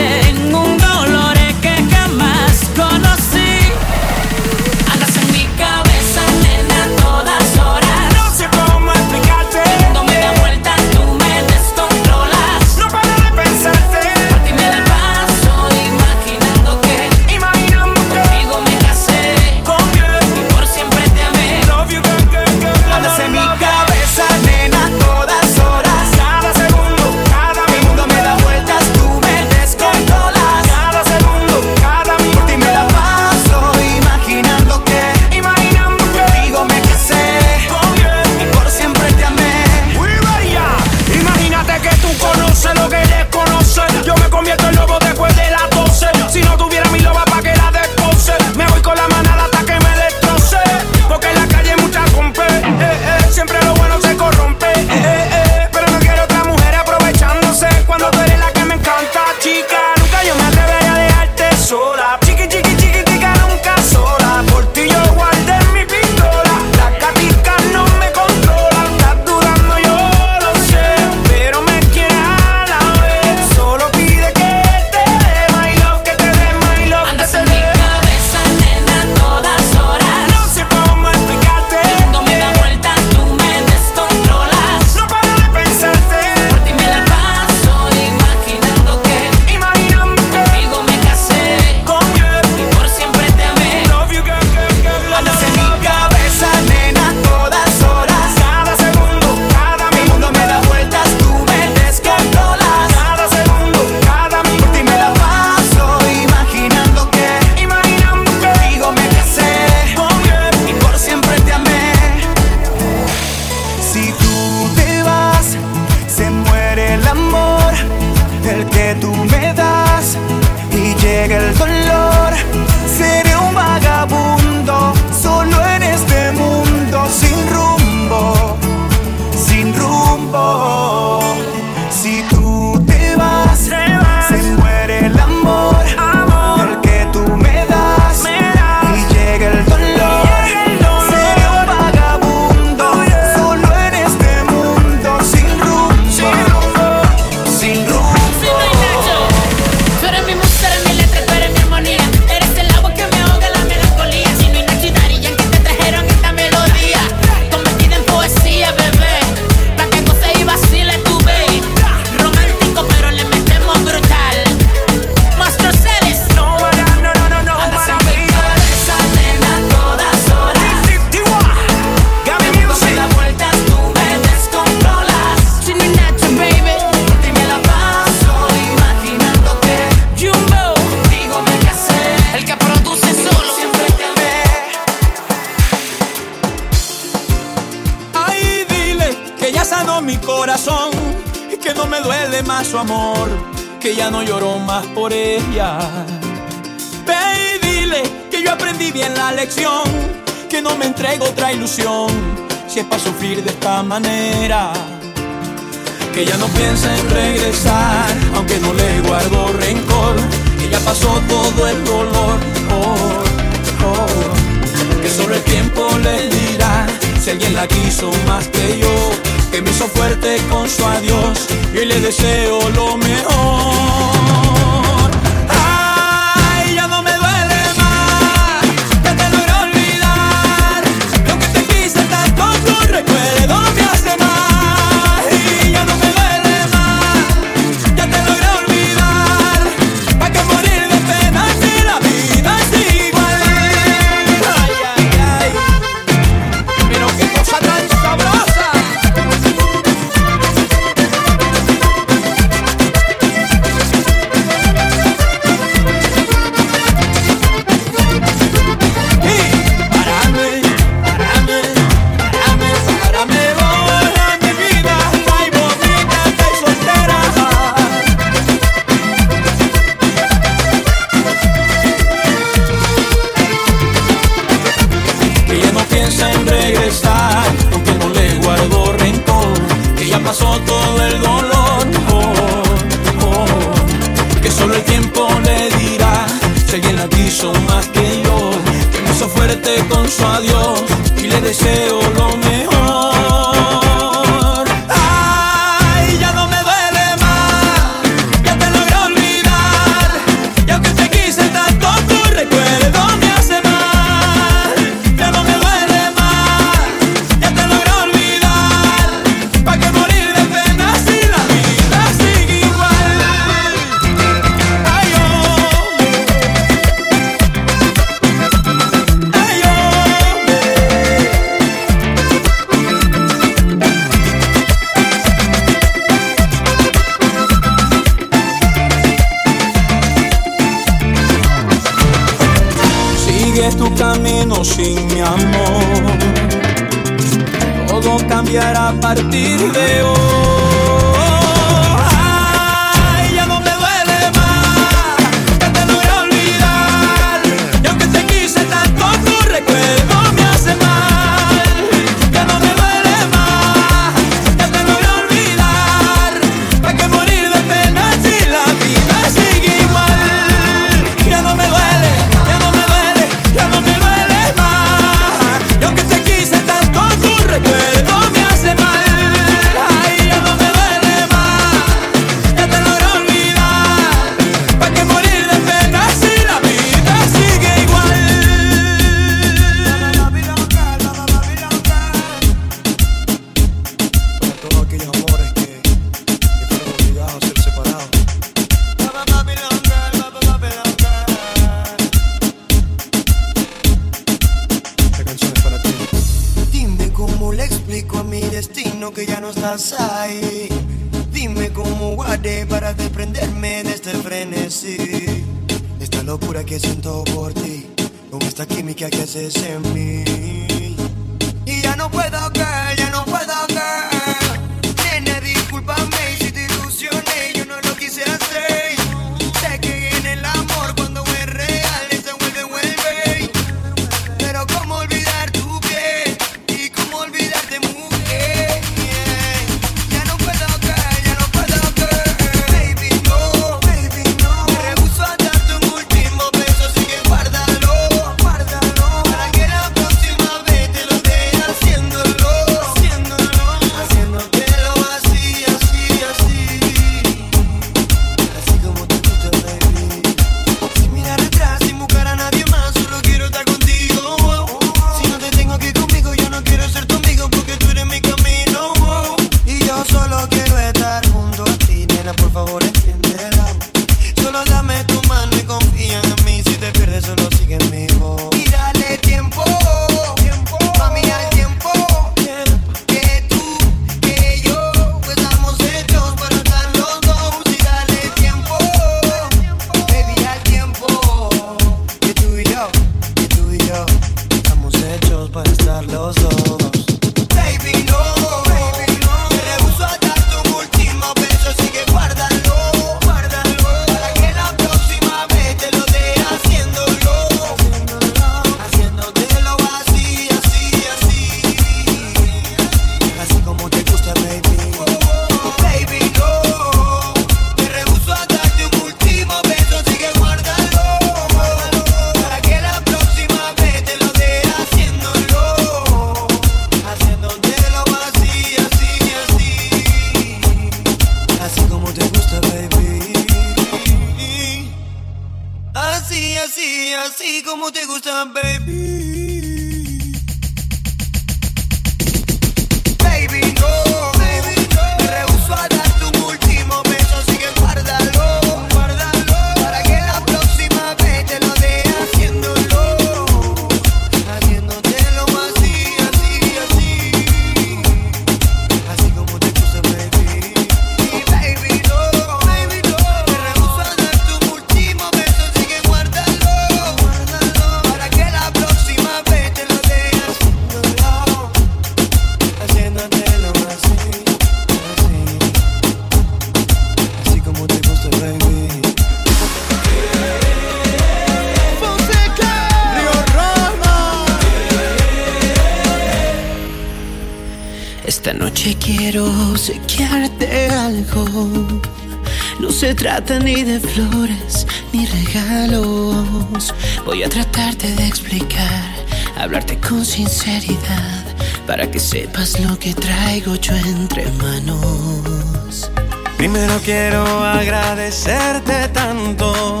trata 583.20 583.58
ni 583.58 583.82
de 583.82 584.00
flores 584.00 584.86
ni 585.12 585.26
regalos. 585.26 586.94
Voy 587.26 587.42
a 587.42 587.50
tratarte 587.50 588.10
de 588.14 588.26
explicar, 588.26 589.12
hablarte 589.58 589.98
con 590.00 590.24
sinceridad, 590.24 591.44
para 591.86 592.10
que 592.10 592.18
sepas 592.18 592.80
lo 592.80 592.98
que 592.98 593.12
traigo 593.12 593.74
yo 593.74 593.94
entre 593.94 594.50
manos. 594.52 596.10
Primero 596.56 596.98
quiero 597.04 597.44
agradecerte 597.62 599.08
tanto. 599.08 600.00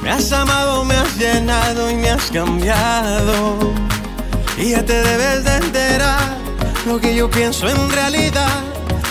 Me 0.00 0.10
has 0.10 0.30
amado, 0.30 0.84
me 0.84 0.94
has 0.94 1.16
llenado 1.16 1.90
y 1.90 1.96
me 1.96 2.10
has 2.10 2.30
cambiado. 2.30 3.58
Y 4.56 4.70
ya 4.70 4.84
te 4.84 5.02
debes 5.02 5.44
de 5.44 5.56
enterar 5.56 6.36
lo 6.86 7.00
que 7.00 7.16
yo 7.16 7.28
pienso 7.28 7.68
en 7.68 7.90
realidad. 7.90 8.51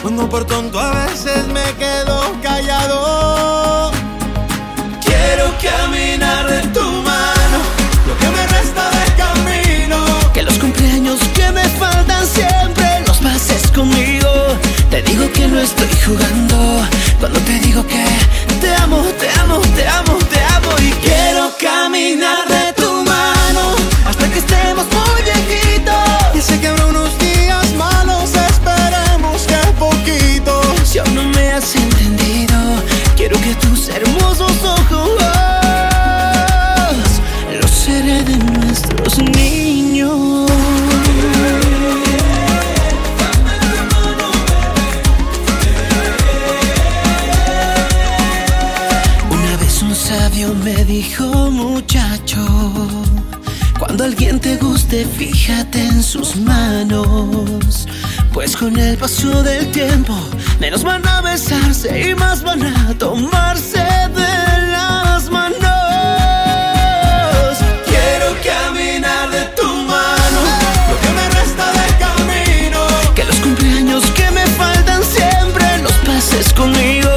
Cuando 0.02 0.28
por 0.28 0.46
tonto 0.46 0.80
a 0.80 1.06
veces 1.06 1.46
me 1.48 1.64
quedo 1.78 2.36
callado. 2.42 3.92
Quiero 5.06 5.54
caminar 5.62 6.48
de 6.48 6.62
tu 6.70 6.82
mano, 6.82 7.58
lo 8.08 8.18
que 8.18 8.28
me 8.36 8.48
resta 8.48 8.90
de 8.90 9.06
camino. 9.24 9.98
Que 10.34 10.42
los 10.42 10.58
cumpleaños 10.58 11.20
que 11.36 11.52
me 11.52 11.64
faltan 11.82 12.26
siempre 12.26 13.04
los 13.06 13.18
pases 13.20 13.70
conmigo. 13.72 14.30
Te 14.90 15.04
digo 15.04 15.32
que 15.34 15.48
no 15.48 15.60
estoy 15.60 15.90
jugando 16.06 16.88
cuando 17.22 17.40
te 17.42 17.60
digo 17.60 17.86
que 17.86 18.04
te 18.60 18.74
amo, 18.78 19.04
te 19.20 19.30
amo, 19.40 19.60
te 19.76 19.88
amo, 19.88 20.18
te 20.32 20.40
amo 20.56 20.72
y 20.80 20.90
quiero 21.06 21.52
caminar 21.60 22.48
de 22.48 22.61
te 54.92 55.06
guste, 55.06 55.06
fíjate 55.18 55.80
en 55.80 56.04
sus 56.04 56.36
manos. 56.36 57.88
Pues 58.34 58.56
con 58.56 58.78
el 58.78 58.98
paso 58.98 59.42
del 59.44 59.72
tiempo, 59.72 60.16
menos 60.60 60.84
van 60.84 61.08
a 61.08 61.22
besarse 61.22 62.10
y 62.10 62.16
más 62.16 62.44
van 62.44 62.64
a 62.64 62.94
tomarse 62.98 63.80
de 63.80 64.72
las 64.72 65.30
manos. 65.30 65.60
Quiero 67.88 68.36
caminar 68.44 69.30
de 69.32 69.44
tu 69.58 69.68
mano, 69.68 70.42
lo 70.90 70.96
que 71.02 71.10
me 71.18 71.30
resta 71.40 71.72
de 71.72 71.88
camino. 72.06 72.80
Que 73.16 73.24
los 73.24 73.38
cumpleaños 73.38 74.04
que 74.12 74.30
me 74.32 74.46
faltan 74.58 75.02
siempre 75.04 75.66
los 75.80 75.94
pases 76.06 76.54
conmigo. 76.54 77.10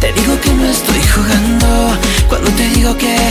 Te 0.00 0.12
digo 0.12 0.40
que 0.40 0.52
no 0.52 0.64
estoy 0.66 1.02
jugando 1.14 1.98
cuando 2.28 2.50
te 2.52 2.68
digo 2.70 2.96
que 2.96 3.29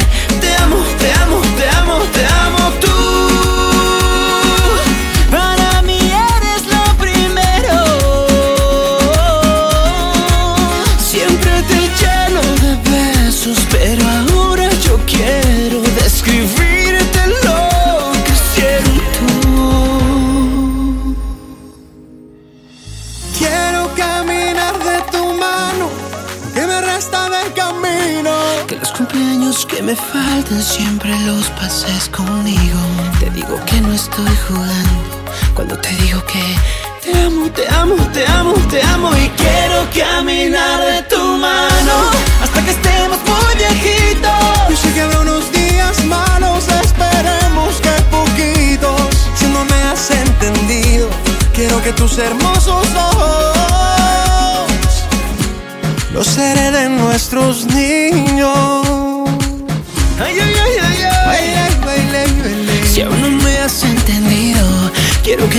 te 36.31 37.23
amo, 37.25 37.49
te 37.51 37.67
amo, 37.69 37.95
te 38.13 38.25
amo, 38.27 38.53
te 38.69 38.81
amo 38.83 39.09
y 39.15 39.29
quiero 39.29 39.87
caminar 39.95 40.79
de 40.79 41.01
tu 41.03 41.17
mano 41.17 42.11
hasta 42.43 42.63
que 42.63 42.71
estemos 42.71 43.17
muy 43.25 43.55
viejitos. 43.57 44.69
Yo 44.69 44.75
sé 44.75 44.93
que 44.93 45.01
habrá 45.01 45.21
unos 45.21 45.51
días 45.51 46.05
malos, 46.05 46.65
esperemos 46.67 47.75
que 47.81 47.89
poquitos. 48.11 49.01
Si 49.35 49.45
no 49.47 49.65
me 49.65 49.81
has 49.89 50.11
entendido, 50.11 51.09
quiero 51.53 51.81
que 51.81 51.93
tus 51.93 52.17
hermosos 52.19 52.48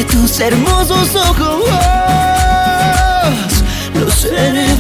que 0.01 0.17
tus 0.17 0.41
hermosos 0.41 1.15
ojos. 1.15 1.65
Los 3.95 4.15
seré 4.15 4.75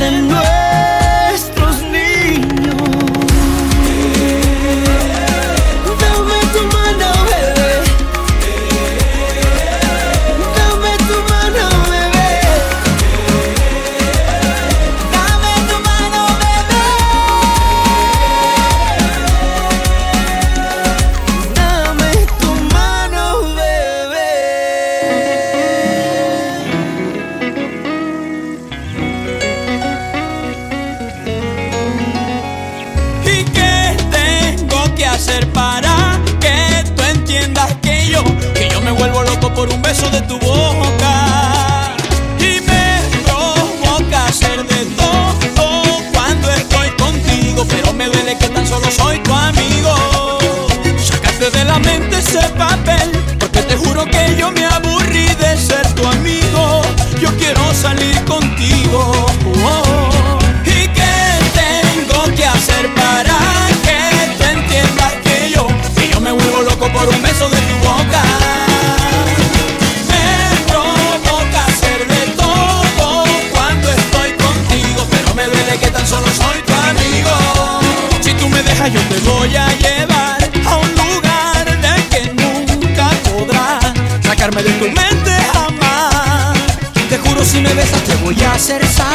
hacer. 88.60 89.09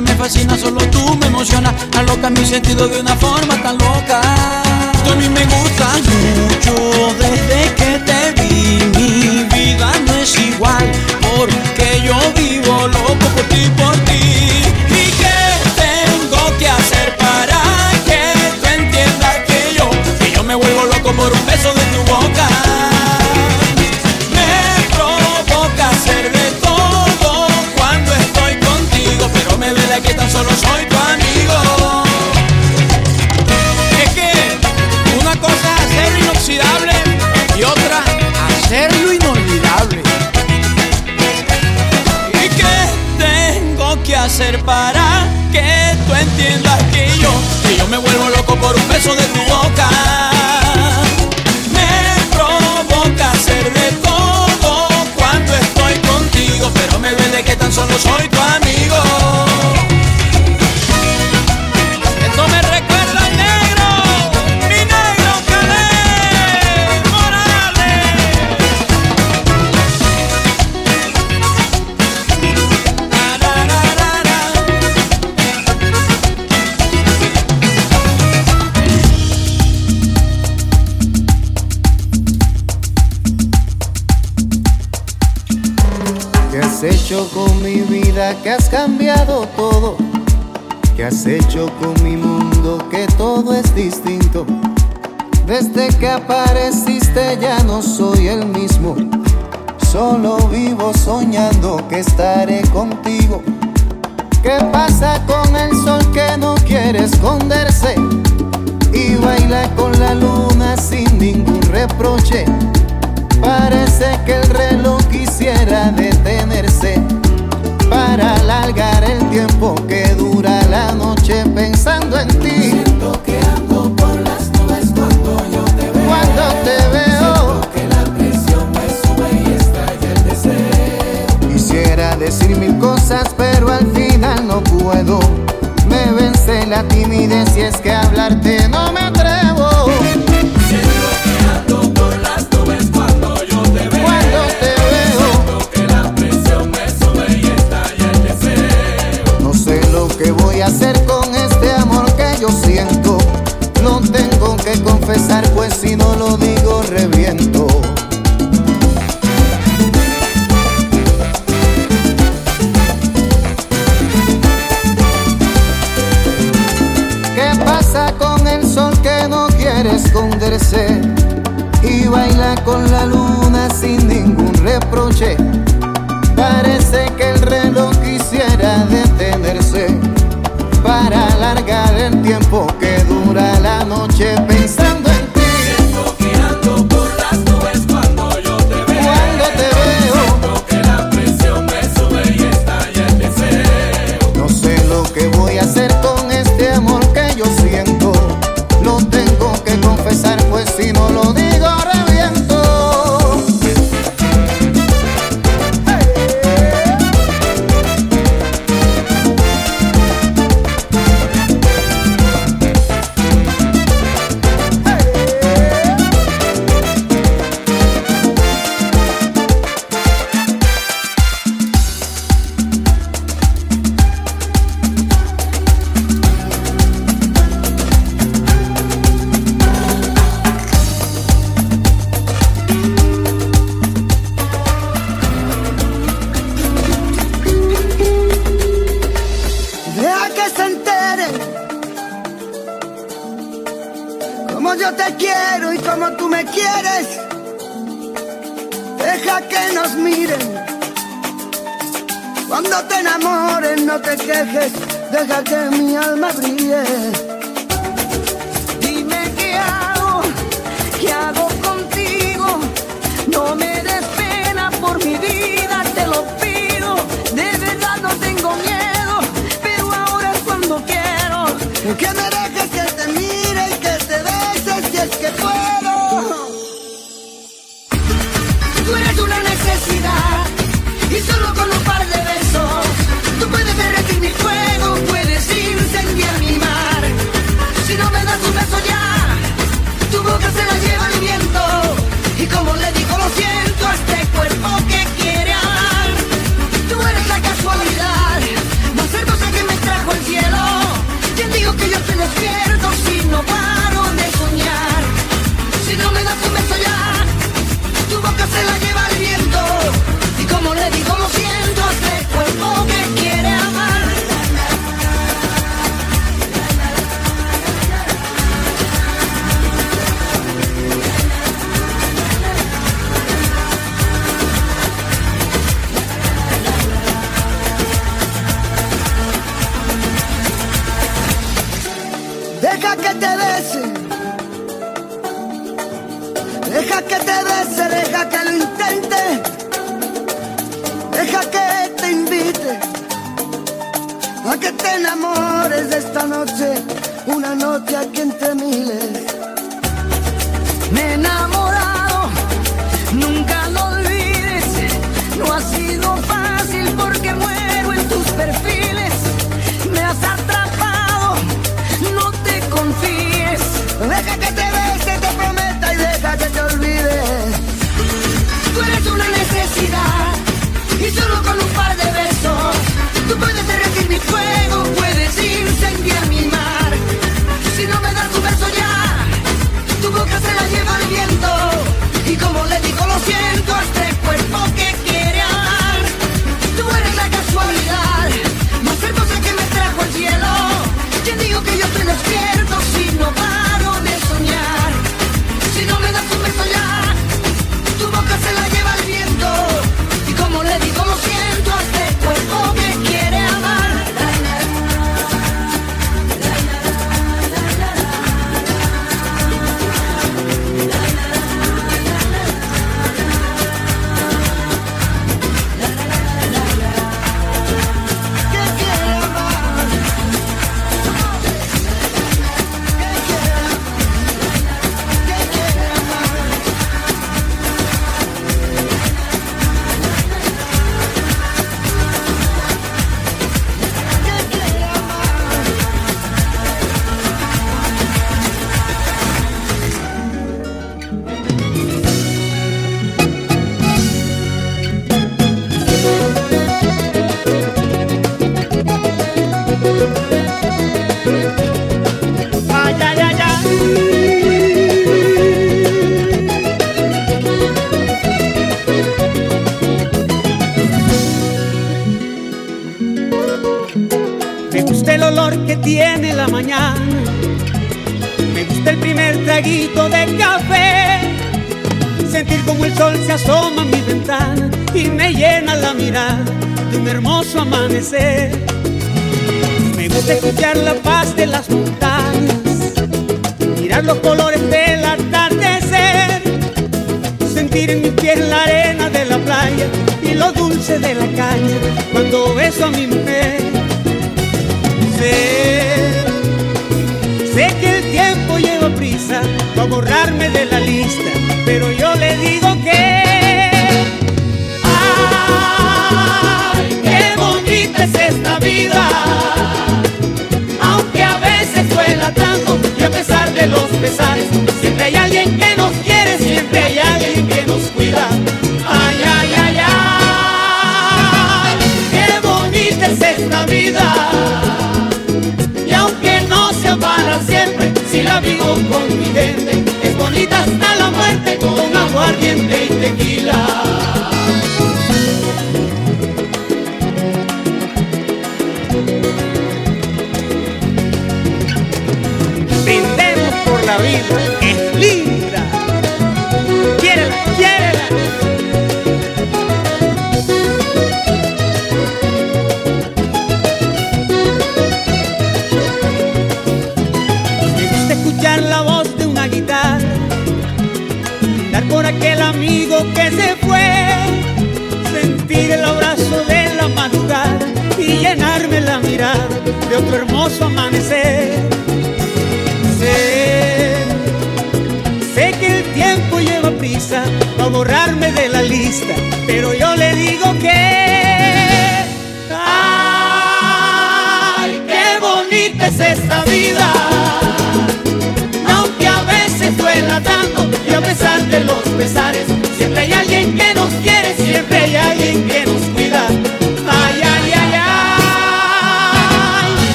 me 0.00 0.14
fascina, 0.14 0.56
solo 0.56 0.80
tú 0.90 1.16
me 1.16 1.26
emocionas. 1.26 1.74
Aloca 1.96 2.30
mi 2.30 2.44
sentido 2.44 2.88
de 2.88 3.00
una 3.00 3.16
forma 3.16 3.60
tan 3.62 3.78
loca. 3.78 4.37